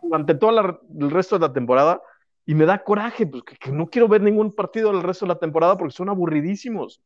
durante 0.01 0.35
todo 0.37 0.78
el 1.01 1.11
resto 1.11 1.39
de 1.39 1.49
la 1.49 1.53
temporada 1.53 2.01
y 2.47 2.55
me 2.55 2.64
da 2.64 2.85
coraje, 2.85 3.26
pues 3.26 3.43
que, 3.43 3.72
no 3.72 3.89
quiero 3.89 4.07
ver 4.07 4.22
ningún 4.22 4.53
partido 4.53 4.93
del 4.93 5.03
resto 5.03 5.24
de 5.24 5.30
la 5.30 5.41
temporada 5.41 5.76
porque 5.76 5.93
son 5.93 6.09
aburridísimos. 6.09 7.03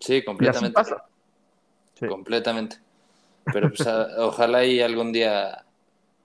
Sí, 0.00 0.24
completamente. 0.24 0.74
pasa. 0.74 1.04
Completamente. 2.08 2.78
Pero 3.52 3.68
pues 3.68 3.88
ojalá 4.18 4.64
y 4.64 4.80
algún 4.80 5.12
día 5.12 5.64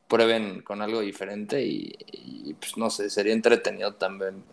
prueben 0.08 0.62
con 0.62 0.82
algo 0.82 1.02
diferente 1.02 1.64
y, 1.64 1.96
y, 2.12 2.54
pues 2.56 2.78
no 2.78 2.90
sé, 2.90 3.10
sería 3.10 3.34
entretenido 3.34 3.96
también. 3.96 4.44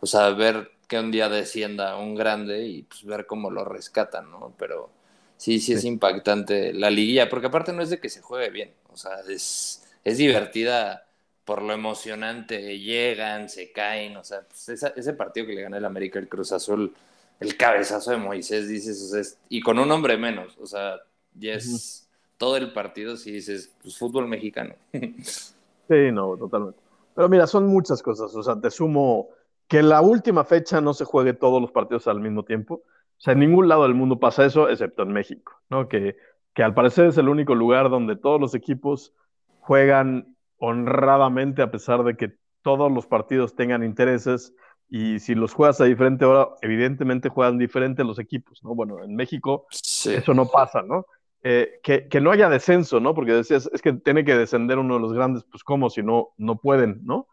O 0.00 0.06
sea, 0.06 0.30
ver 0.30 0.72
que 0.88 0.98
un 0.98 1.10
día 1.10 1.28
descienda 1.28 1.96
un 1.96 2.14
grande 2.14 2.66
y 2.66 2.82
pues 2.82 3.04
ver 3.04 3.26
cómo 3.26 3.50
lo 3.50 3.64
rescatan, 3.64 4.30
¿no? 4.30 4.54
Pero 4.58 4.90
sí, 5.36 5.58
sí, 5.60 5.72
es 5.72 5.84
impactante 5.84 6.72
la 6.72 6.90
liguilla, 6.90 7.28
porque 7.28 7.48
aparte 7.48 7.72
no 7.72 7.82
es 7.82 7.90
de 7.90 8.00
que 8.00 8.08
se 8.08 8.20
juegue 8.22 8.50
bien, 8.50 8.74
o 8.92 8.96
sea, 8.96 9.20
es, 9.28 9.84
es 10.04 10.18
divertida 10.18 11.06
por 11.44 11.62
lo 11.62 11.72
emocionante, 11.72 12.78
llegan, 12.78 13.48
se 13.48 13.72
caen, 13.72 14.16
o 14.16 14.24
sea, 14.24 14.42
pues 14.42 14.68
ese 14.68 15.12
partido 15.14 15.46
que 15.46 15.54
le 15.54 15.62
gana 15.62 15.78
el 15.78 15.84
América, 15.84 16.18
el 16.18 16.28
Cruz 16.28 16.52
Azul, 16.52 16.94
el 17.40 17.56
cabezazo 17.56 18.10
de 18.12 18.16
Moisés, 18.18 18.68
dices, 18.68 19.38
y 19.48 19.60
con 19.60 19.78
un 19.78 19.90
hombre 19.92 20.16
menos, 20.16 20.56
o 20.58 20.66
sea, 20.66 20.96
ya 21.34 21.54
es 21.54 22.05
todo 22.38 22.56
el 22.56 22.72
partido, 22.72 23.16
si 23.16 23.32
dices, 23.32 23.74
pues 23.82 23.98
fútbol 23.98 24.28
mexicano. 24.28 24.74
sí, 24.92 26.12
no, 26.12 26.36
totalmente. 26.36 26.78
Pero 27.14 27.28
mira, 27.28 27.46
son 27.46 27.66
muchas 27.66 28.02
cosas, 28.02 28.34
o 28.34 28.42
sea, 28.42 28.60
te 28.60 28.70
sumo 28.70 29.28
que 29.68 29.82
la 29.82 30.00
última 30.00 30.44
fecha 30.44 30.80
no 30.80 30.94
se 30.94 31.04
juegue 31.04 31.32
todos 31.32 31.60
los 31.60 31.72
partidos 31.72 32.06
al 32.08 32.20
mismo 32.20 32.44
tiempo. 32.44 32.74
O 32.74 33.20
sea, 33.20 33.32
en 33.32 33.40
ningún 33.40 33.68
lado 33.68 33.84
del 33.84 33.94
mundo 33.94 34.20
pasa 34.20 34.44
eso, 34.44 34.68
excepto 34.68 35.02
en 35.02 35.12
México, 35.12 35.60
¿no? 35.70 35.88
Que, 35.88 36.16
que 36.54 36.62
al 36.62 36.74
parecer 36.74 37.06
es 37.06 37.18
el 37.18 37.28
único 37.28 37.54
lugar 37.54 37.90
donde 37.90 38.16
todos 38.16 38.40
los 38.40 38.54
equipos 38.54 39.14
juegan 39.60 40.36
honradamente 40.58 41.62
a 41.62 41.70
pesar 41.70 42.04
de 42.04 42.16
que 42.16 42.34
todos 42.62 42.90
los 42.92 43.06
partidos 43.06 43.54
tengan 43.54 43.82
intereses 43.82 44.54
y 44.88 45.18
si 45.18 45.34
los 45.34 45.52
juegas 45.52 45.80
a 45.80 45.84
diferente 45.84 46.24
hora, 46.24 46.50
evidentemente 46.62 47.28
juegan 47.28 47.58
diferente 47.58 48.04
los 48.04 48.18
equipos, 48.18 48.62
¿no? 48.62 48.74
Bueno, 48.74 49.02
en 49.02 49.16
México 49.16 49.66
eso 49.70 50.34
no 50.34 50.46
pasa, 50.46 50.82
¿no? 50.82 51.06
Eh, 51.48 51.78
que, 51.80 52.08
que, 52.08 52.20
no 52.20 52.32
haya 52.32 52.48
descenso, 52.48 52.98
¿no? 52.98 53.14
Porque 53.14 53.30
decías, 53.30 53.70
es 53.72 53.80
que 53.80 53.92
tiene 53.92 54.24
que 54.24 54.36
descender 54.36 54.78
uno 54.78 54.94
de 54.94 55.00
los 55.00 55.12
grandes, 55.12 55.44
pues 55.44 55.62
¿cómo? 55.62 55.90
Si 55.90 56.02
no, 56.02 56.30
no 56.38 56.56
pueden, 56.56 57.02
¿no? 57.04 57.28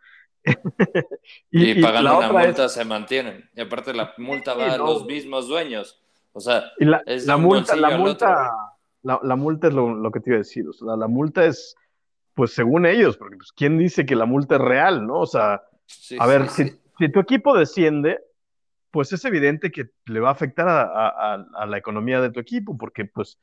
y, 1.49 1.81
pagando 1.81 2.19
una 2.19 2.31
multa 2.31 2.69
se 2.69 2.85
mantienen. 2.85 3.49
Y 3.55 3.61
aparte 3.61 3.91
la 3.91 4.13
multa 4.19 4.53
va 4.53 4.73
a 4.73 4.77
los 4.77 5.07
mismos 5.07 5.47
dueños. 5.47 5.99
O 6.31 6.39
sea, 6.39 6.63
la, 6.77 7.01
la 7.07 7.37
multa, 7.37 7.75
la 7.75 7.97
multa, 7.97 8.51
la, 9.01 9.35
multa 9.35 9.69
es 9.69 9.73
lo, 9.73 10.11
que 10.11 10.19
te 10.19 10.29
iba 10.29 10.35
a 10.35 10.45
decir. 10.45 10.67
O 10.67 10.73
sea, 10.73 10.95
la, 10.95 11.07
multa 11.07 11.45
es, 11.45 11.75
pues 12.35 12.53
según 12.53 12.85
ellos, 12.85 13.17
porque 13.17 13.37
pues, 13.37 13.51
¿quién 13.51 13.79
dice 13.79 14.05
que 14.05 14.15
la 14.15 14.27
multa 14.27 14.57
es 14.57 14.61
real, 14.61 15.07
no? 15.07 15.21
O 15.21 15.25
sea, 15.25 15.63
a 16.19 16.27
ver, 16.27 16.49
si, 16.49 16.65
si, 16.99 17.11
tu 17.11 17.19
equipo 17.19 17.57
desciende, 17.57 18.19
pues 18.91 19.11
es 19.11 19.25
evidente 19.25 19.71
que 19.71 19.89
le 20.05 20.19
va 20.19 20.29
a 20.29 20.33
afectar 20.33 20.67
a, 20.69 21.33
a 21.33 21.65
la 21.65 21.77
economía 21.79 22.21
de 22.21 22.29
tu 22.29 22.39
equipo, 22.39 22.77
porque 22.77 23.05
pues 23.05 23.39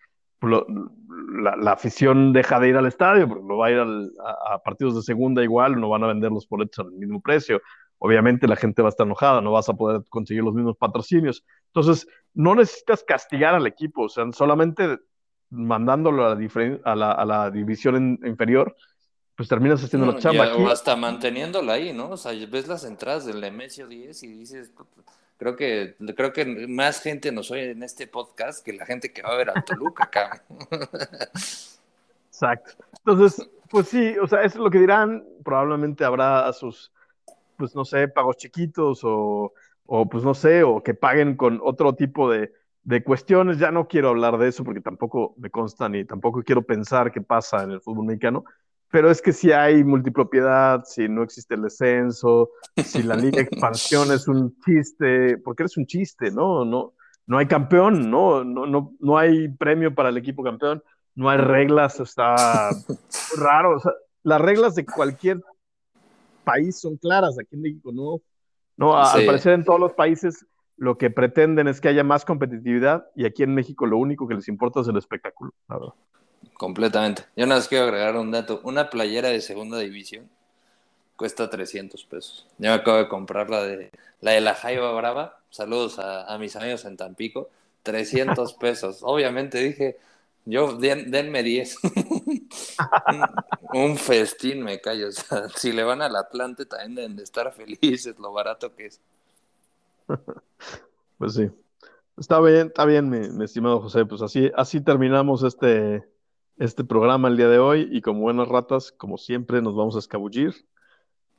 la, 0.49 1.73
afición 1.73 2.33
deja 2.33 2.59
de 2.59 2.69
ir 2.69 2.77
al 2.77 2.87
estadio, 2.87 3.29
porque 3.29 3.45
no 3.45 3.57
va 3.59 3.67
a 3.67 3.71
ir 3.71 3.79
a, 3.79 4.59
partidos 4.63 4.97
de 4.97 5.03
segunda 5.03 5.43
igual, 5.43 5.81
no 5.81 5.89
van 5.89 6.05
a 6.05 6.09
vender 6.09 6.31
los 6.31 6.49
boletos 6.49 6.87
al 6.87 6.93
mismo 6.93 7.21
precio. 7.21 7.61
Obviamente 7.99 8.49
la 8.49 8.57
gente 8.57 8.81
va 8.83 8.89
a 8.89 8.91
estar 8.91 9.07
enojada, 9.07 9.41
no 9.41 9.53
vas 9.53 9.69
a 9.69 9.75
poder 9.75 10.03
conseguir 10.09 10.43
los 10.43 10.55
mismos 10.55 10.77
patrocinios. 10.77 11.45
Entonces, 11.67 12.07
no 12.33 12.55
necesitas 12.55 13.05
castigar 13.05 13.55
al 13.55 13.67
equipo, 13.67 14.05
o 14.05 14.09
sea, 14.09 14.25
solamente 14.33 14.99
mandándolo 15.51 16.25
a 16.27 16.35
la, 16.95 17.13
a 17.13 17.25
la, 17.25 17.51
división 17.51 18.19
inferior, 18.25 18.75
pues 19.37 19.49
terminas 19.49 19.83
haciendo 19.83 20.11
la 20.11 20.19
chamba. 20.19 20.55
O 20.55 20.69
hasta 20.69 20.97
manteniéndola 20.97 21.75
ahí, 21.75 21.93
¿no? 21.93 22.11
O 22.11 22.17
sea, 22.17 22.33
ves 22.49 22.69
las 22.69 22.85
entradas 22.85 23.27
del 23.27 23.41
Nemesio 23.41 23.87
10 23.87 24.23
y 24.23 24.27
dices, 24.29 24.73
Creo 25.41 25.57
que, 25.57 25.97
creo 26.15 26.35
que 26.35 26.45
más 26.69 27.01
gente 27.01 27.33
nos 27.33 27.51
oye 27.51 27.71
en 27.71 27.83
este 27.83 28.07
podcast 28.07 28.63
que 28.63 28.75
la 28.75 28.85
gente 28.85 29.11
que 29.11 29.23
va 29.23 29.31
a 29.31 29.37
ver 29.39 29.49
a 29.49 29.63
Toluca 29.63 30.05
acá. 30.05 30.45
Exacto. 32.27 32.73
Entonces, 32.99 33.49
pues 33.71 33.89
sí, 33.89 34.19
o 34.19 34.27
sea, 34.27 34.43
eso 34.43 34.59
es 34.59 34.63
lo 34.63 34.69
que 34.69 34.81
dirán. 34.81 35.25
Probablemente 35.43 36.05
habrá 36.05 36.53
sus, 36.53 36.93
pues 37.57 37.75
no 37.75 37.87
sé, 37.87 38.07
pagos 38.07 38.37
chiquitos 38.37 39.01
o, 39.03 39.55
o 39.87 40.07
pues 40.11 40.25
no 40.25 40.35
sé, 40.35 40.63
o 40.63 40.83
que 40.83 40.93
paguen 40.93 41.39
con 41.39 41.59
otro 41.63 41.95
tipo 41.95 42.31
de, 42.31 42.53
de 42.83 43.03
cuestiones. 43.03 43.59
Ya 43.59 43.71
no 43.71 43.89
quiero 43.89 44.11
hablar 44.11 44.37
de 44.37 44.49
eso 44.49 44.63
porque 44.63 44.83
tampoco 44.83 45.35
me 45.39 45.49
consta 45.49 45.89
ni 45.89 46.05
tampoco 46.05 46.43
quiero 46.43 46.61
pensar 46.61 47.11
qué 47.11 47.23
pasa 47.23 47.63
en 47.63 47.71
el 47.71 47.81
fútbol 47.81 48.05
mexicano 48.05 48.45
pero 48.91 49.11
es 49.11 49.23
que 49.23 49.33
si 49.33 49.53
hay 49.53 49.85
multipropiedad, 49.85 50.85
si 50.85 51.09
no 51.09 51.23
existe 51.23 51.55
el 51.55 51.63
descenso, 51.63 52.51
si 52.77 53.03
la 53.03 53.15
liga 53.15 53.37
de 53.37 53.43
expansión 53.51 54.13
es 54.13 54.27
un 54.27 54.57
chiste, 54.65 55.39
porque 55.39 55.63
eres 55.63 55.77
un 55.77 55.87
chiste, 55.87 56.31
¿no? 56.31 56.65
No, 56.65 56.95
no 57.27 57.39
hay 57.39 57.47
campeón, 57.47 58.11
¿no? 58.11 58.43
No, 58.43 58.67
no, 58.67 58.93
no 58.99 59.19
hay 59.19 59.49
premio 59.49 59.95
para 59.95 60.09
el 60.09 60.17
equipo 60.17 60.43
campeón, 60.43 60.83
no 61.15 61.31
hay 61.31 61.39
reglas, 61.39 62.01
está 62.01 62.71
raro. 63.39 63.77
O 63.77 63.81
sea, 63.81 63.93
las 64.25 64.41
reglas 64.41 64.75
de 64.75 64.85
cualquier 64.85 65.41
país 66.43 66.81
son 66.81 66.97
claras, 66.97 67.39
aquí 67.39 67.55
en 67.55 67.63
México 67.63 67.93
no. 67.93 68.21
No, 68.77 68.97
al 68.97 69.27
parecer 69.27 69.53
en 69.53 69.65
todos 69.65 69.79
los 69.79 69.93
países 69.93 70.47
lo 70.77 70.97
que 70.97 71.11
pretenden 71.11 71.69
es 71.69 71.83
que 71.83 71.89
haya 71.89 72.03
más 72.03 72.25
competitividad 72.25 73.07
y 73.15 73.27
aquí 73.27 73.43
en 73.43 73.55
México 73.55 73.85
lo 73.85 73.99
único 73.99 74.27
que 74.27 74.35
les 74.35 74.49
importa 74.49 74.81
es 74.81 74.89
el 74.89 74.97
espectáculo, 74.97 75.53
la 75.69 75.77
verdad. 75.77 75.95
Completamente. 76.61 77.25
Yo 77.37 77.47
nada 77.47 77.59
más 77.59 77.69
quiero 77.69 77.85
agregar 77.85 78.17
un 78.17 78.31
dato. 78.33 78.61
Una 78.65 78.91
playera 78.91 79.31
de 79.31 79.41
segunda 79.41 79.79
división 79.79 80.29
cuesta 81.17 81.49
300 81.49 82.05
pesos. 82.05 82.47
Yo 82.59 82.69
me 82.69 82.75
acabo 82.75 82.99
de 82.99 83.09
comprar 83.09 83.49
la 83.49 83.63
de 83.63 83.91
la, 84.21 84.33
de 84.33 84.43
la 84.43 84.55
Jaiba 84.55 84.93
Brava. 84.93 85.41
Saludos 85.49 85.99
a, 85.99 86.37
mis 86.37 86.57
amigos 86.57 86.85
en 86.85 86.99
Tampico. 86.99 87.49
300 87.83 88.53
pesos. 88.61 88.99
Obviamente 89.01 89.57
dije, 89.57 89.97
yo 90.45 90.77
denme 90.77 91.43
10. 91.43 91.79
un, 93.73 93.97
festín 93.97 94.63
me 94.63 94.83
callo. 94.83 95.09
O 95.09 95.13
sea, 95.13 95.49
si 95.57 95.73
le 95.73 95.83
van 95.83 96.03
al 96.03 96.15
Atlante 96.15 96.67
también 96.67 96.95
deben 96.95 97.17
de 97.17 97.23
estar 97.23 97.51
felices 97.55 98.19
lo 98.19 98.35
barato 98.35 98.77
que 98.77 98.85
es. 98.85 99.01
Pues 101.17 101.35
sí. 101.35 101.51
Está 102.19 102.39
bien, 102.41 102.67
está 102.67 102.85
bien, 102.85 103.09
mi, 103.09 103.31
mi 103.31 103.47
estimado 103.47 103.81
José. 103.81 104.05
Pues 104.05 104.21
así, 104.21 104.51
así 104.55 104.83
terminamos 104.83 105.43
este, 105.43 106.10
este 106.61 106.85
programa 106.85 107.29
el 107.29 107.39
día 107.39 107.49
de 107.49 107.59
hoy 107.59 107.89
y 107.91 108.03
como 108.03 108.21
buenas 108.21 108.47
ratas, 108.47 108.93
como 108.93 109.17
siempre, 109.17 109.63
nos 109.63 109.75
vamos 109.75 109.97
a 109.97 109.99
escabullir 109.99 110.55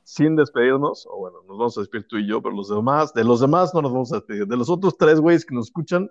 sin 0.02 0.34
despedirnos, 0.34 1.06
o 1.08 1.16
bueno, 1.16 1.38
nos 1.46 1.56
vamos 1.56 1.78
a 1.78 1.80
despedir 1.80 2.08
tú 2.08 2.18
y 2.18 2.26
yo, 2.26 2.42
pero 2.42 2.56
los 2.56 2.68
demás, 2.68 3.14
de 3.14 3.22
los 3.22 3.40
demás 3.40 3.72
no 3.72 3.82
nos 3.82 3.92
vamos 3.92 4.12
a 4.12 4.16
despedir. 4.16 4.48
De 4.48 4.56
los 4.56 4.68
otros 4.68 4.98
tres 4.98 5.20
güeyes 5.20 5.46
que 5.46 5.54
nos 5.54 5.66
escuchan, 5.66 6.10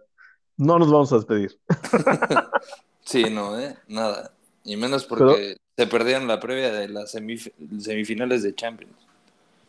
no 0.56 0.80
nos 0.80 0.90
vamos 0.90 1.12
a 1.12 1.18
despedir. 1.18 1.60
sí, 3.02 3.26
no, 3.30 3.60
¿eh? 3.60 3.76
Nada. 3.90 4.32
Y 4.64 4.78
menos 4.78 5.06
porque 5.06 5.58
se 5.76 5.88
perdieron 5.88 6.26
la 6.30 6.40
previa 6.40 6.72
de 6.72 6.88
las 6.88 7.12
semifinales 7.12 8.44
de 8.44 8.56
Champions. 8.56 8.96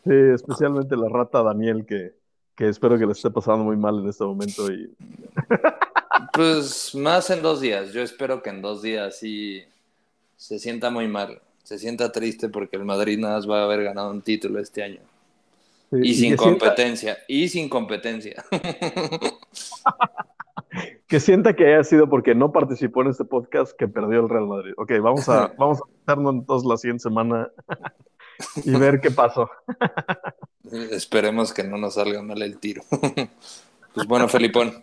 Sí, 0.05 0.14
especialmente 0.32 0.97
la 0.97 1.09
rata 1.09 1.43
Daniel, 1.43 1.85
que, 1.85 2.14
que 2.55 2.69
espero 2.69 2.97
que 2.97 3.06
le 3.06 3.12
esté 3.12 3.28
pasando 3.28 3.64
muy 3.64 3.77
mal 3.77 3.98
en 3.98 4.09
este 4.09 4.23
momento 4.23 4.73
y... 4.73 4.89
Pues 6.33 6.95
más 6.95 7.31
en 7.31 7.43
dos 7.43 7.61
días. 7.61 7.93
Yo 7.93 8.03
espero 8.03 8.43
que 8.43 8.51
en 8.51 8.63
dos 8.63 8.83
días 8.83 9.19
sí 9.19 9.63
se 10.37 10.59
sienta 10.59 10.91
muy 10.91 11.09
mal. 11.09 11.41
se 11.63 11.79
sienta 11.79 12.11
triste 12.11 12.49
porque 12.49 12.77
el 12.77 12.85
Madrid 12.85 13.19
nada 13.19 13.37
más 13.37 13.49
va 13.49 13.61
a 13.61 13.65
haber 13.65 13.85
ganado 13.85 14.11
un 14.11 14.23
título 14.23 14.59
este 14.61 14.83
año. 14.83 15.01
Sí, 15.91 15.99
Y 16.03 16.15
sin 16.15 16.37
sienta- 16.37 16.43
competencia, 16.45 17.19
y 17.29 17.49
sin 17.49 17.69
competencia. 17.69 18.45
que 21.07 21.21
sienta 21.21 21.55
que 21.55 21.67
haya 21.67 21.85
sido 21.85 22.09
porque 22.09 22.35
no 22.35 22.51
participó 22.51 23.03
en 23.03 23.09
este 23.11 23.25
podcast 23.25 23.73
que 23.77 23.87
perdió 23.89 24.21
el 24.21 24.29
Real 24.29 24.47
Madrid. 24.47 24.73
Ok, 24.77 24.93
vamos 25.03 25.29
a, 25.29 25.49
vamos 25.59 25.81
a 26.07 26.13
entonces 26.13 26.67
la 26.69 26.77
siguiente 26.79 27.03
semana 27.03 27.51
y 28.65 28.71
ver 28.73 29.01
qué 29.01 29.11
pasó. 29.11 29.51
Esperemos 30.91 31.53
que 31.53 31.63
no 31.65 31.77
nos 31.77 31.95
salga 31.95 32.23
mal 32.23 32.41
el 32.43 32.59
tiro. 32.59 32.83
pues 33.95 34.07
bueno, 34.09 34.29
Felipón, 34.29 34.83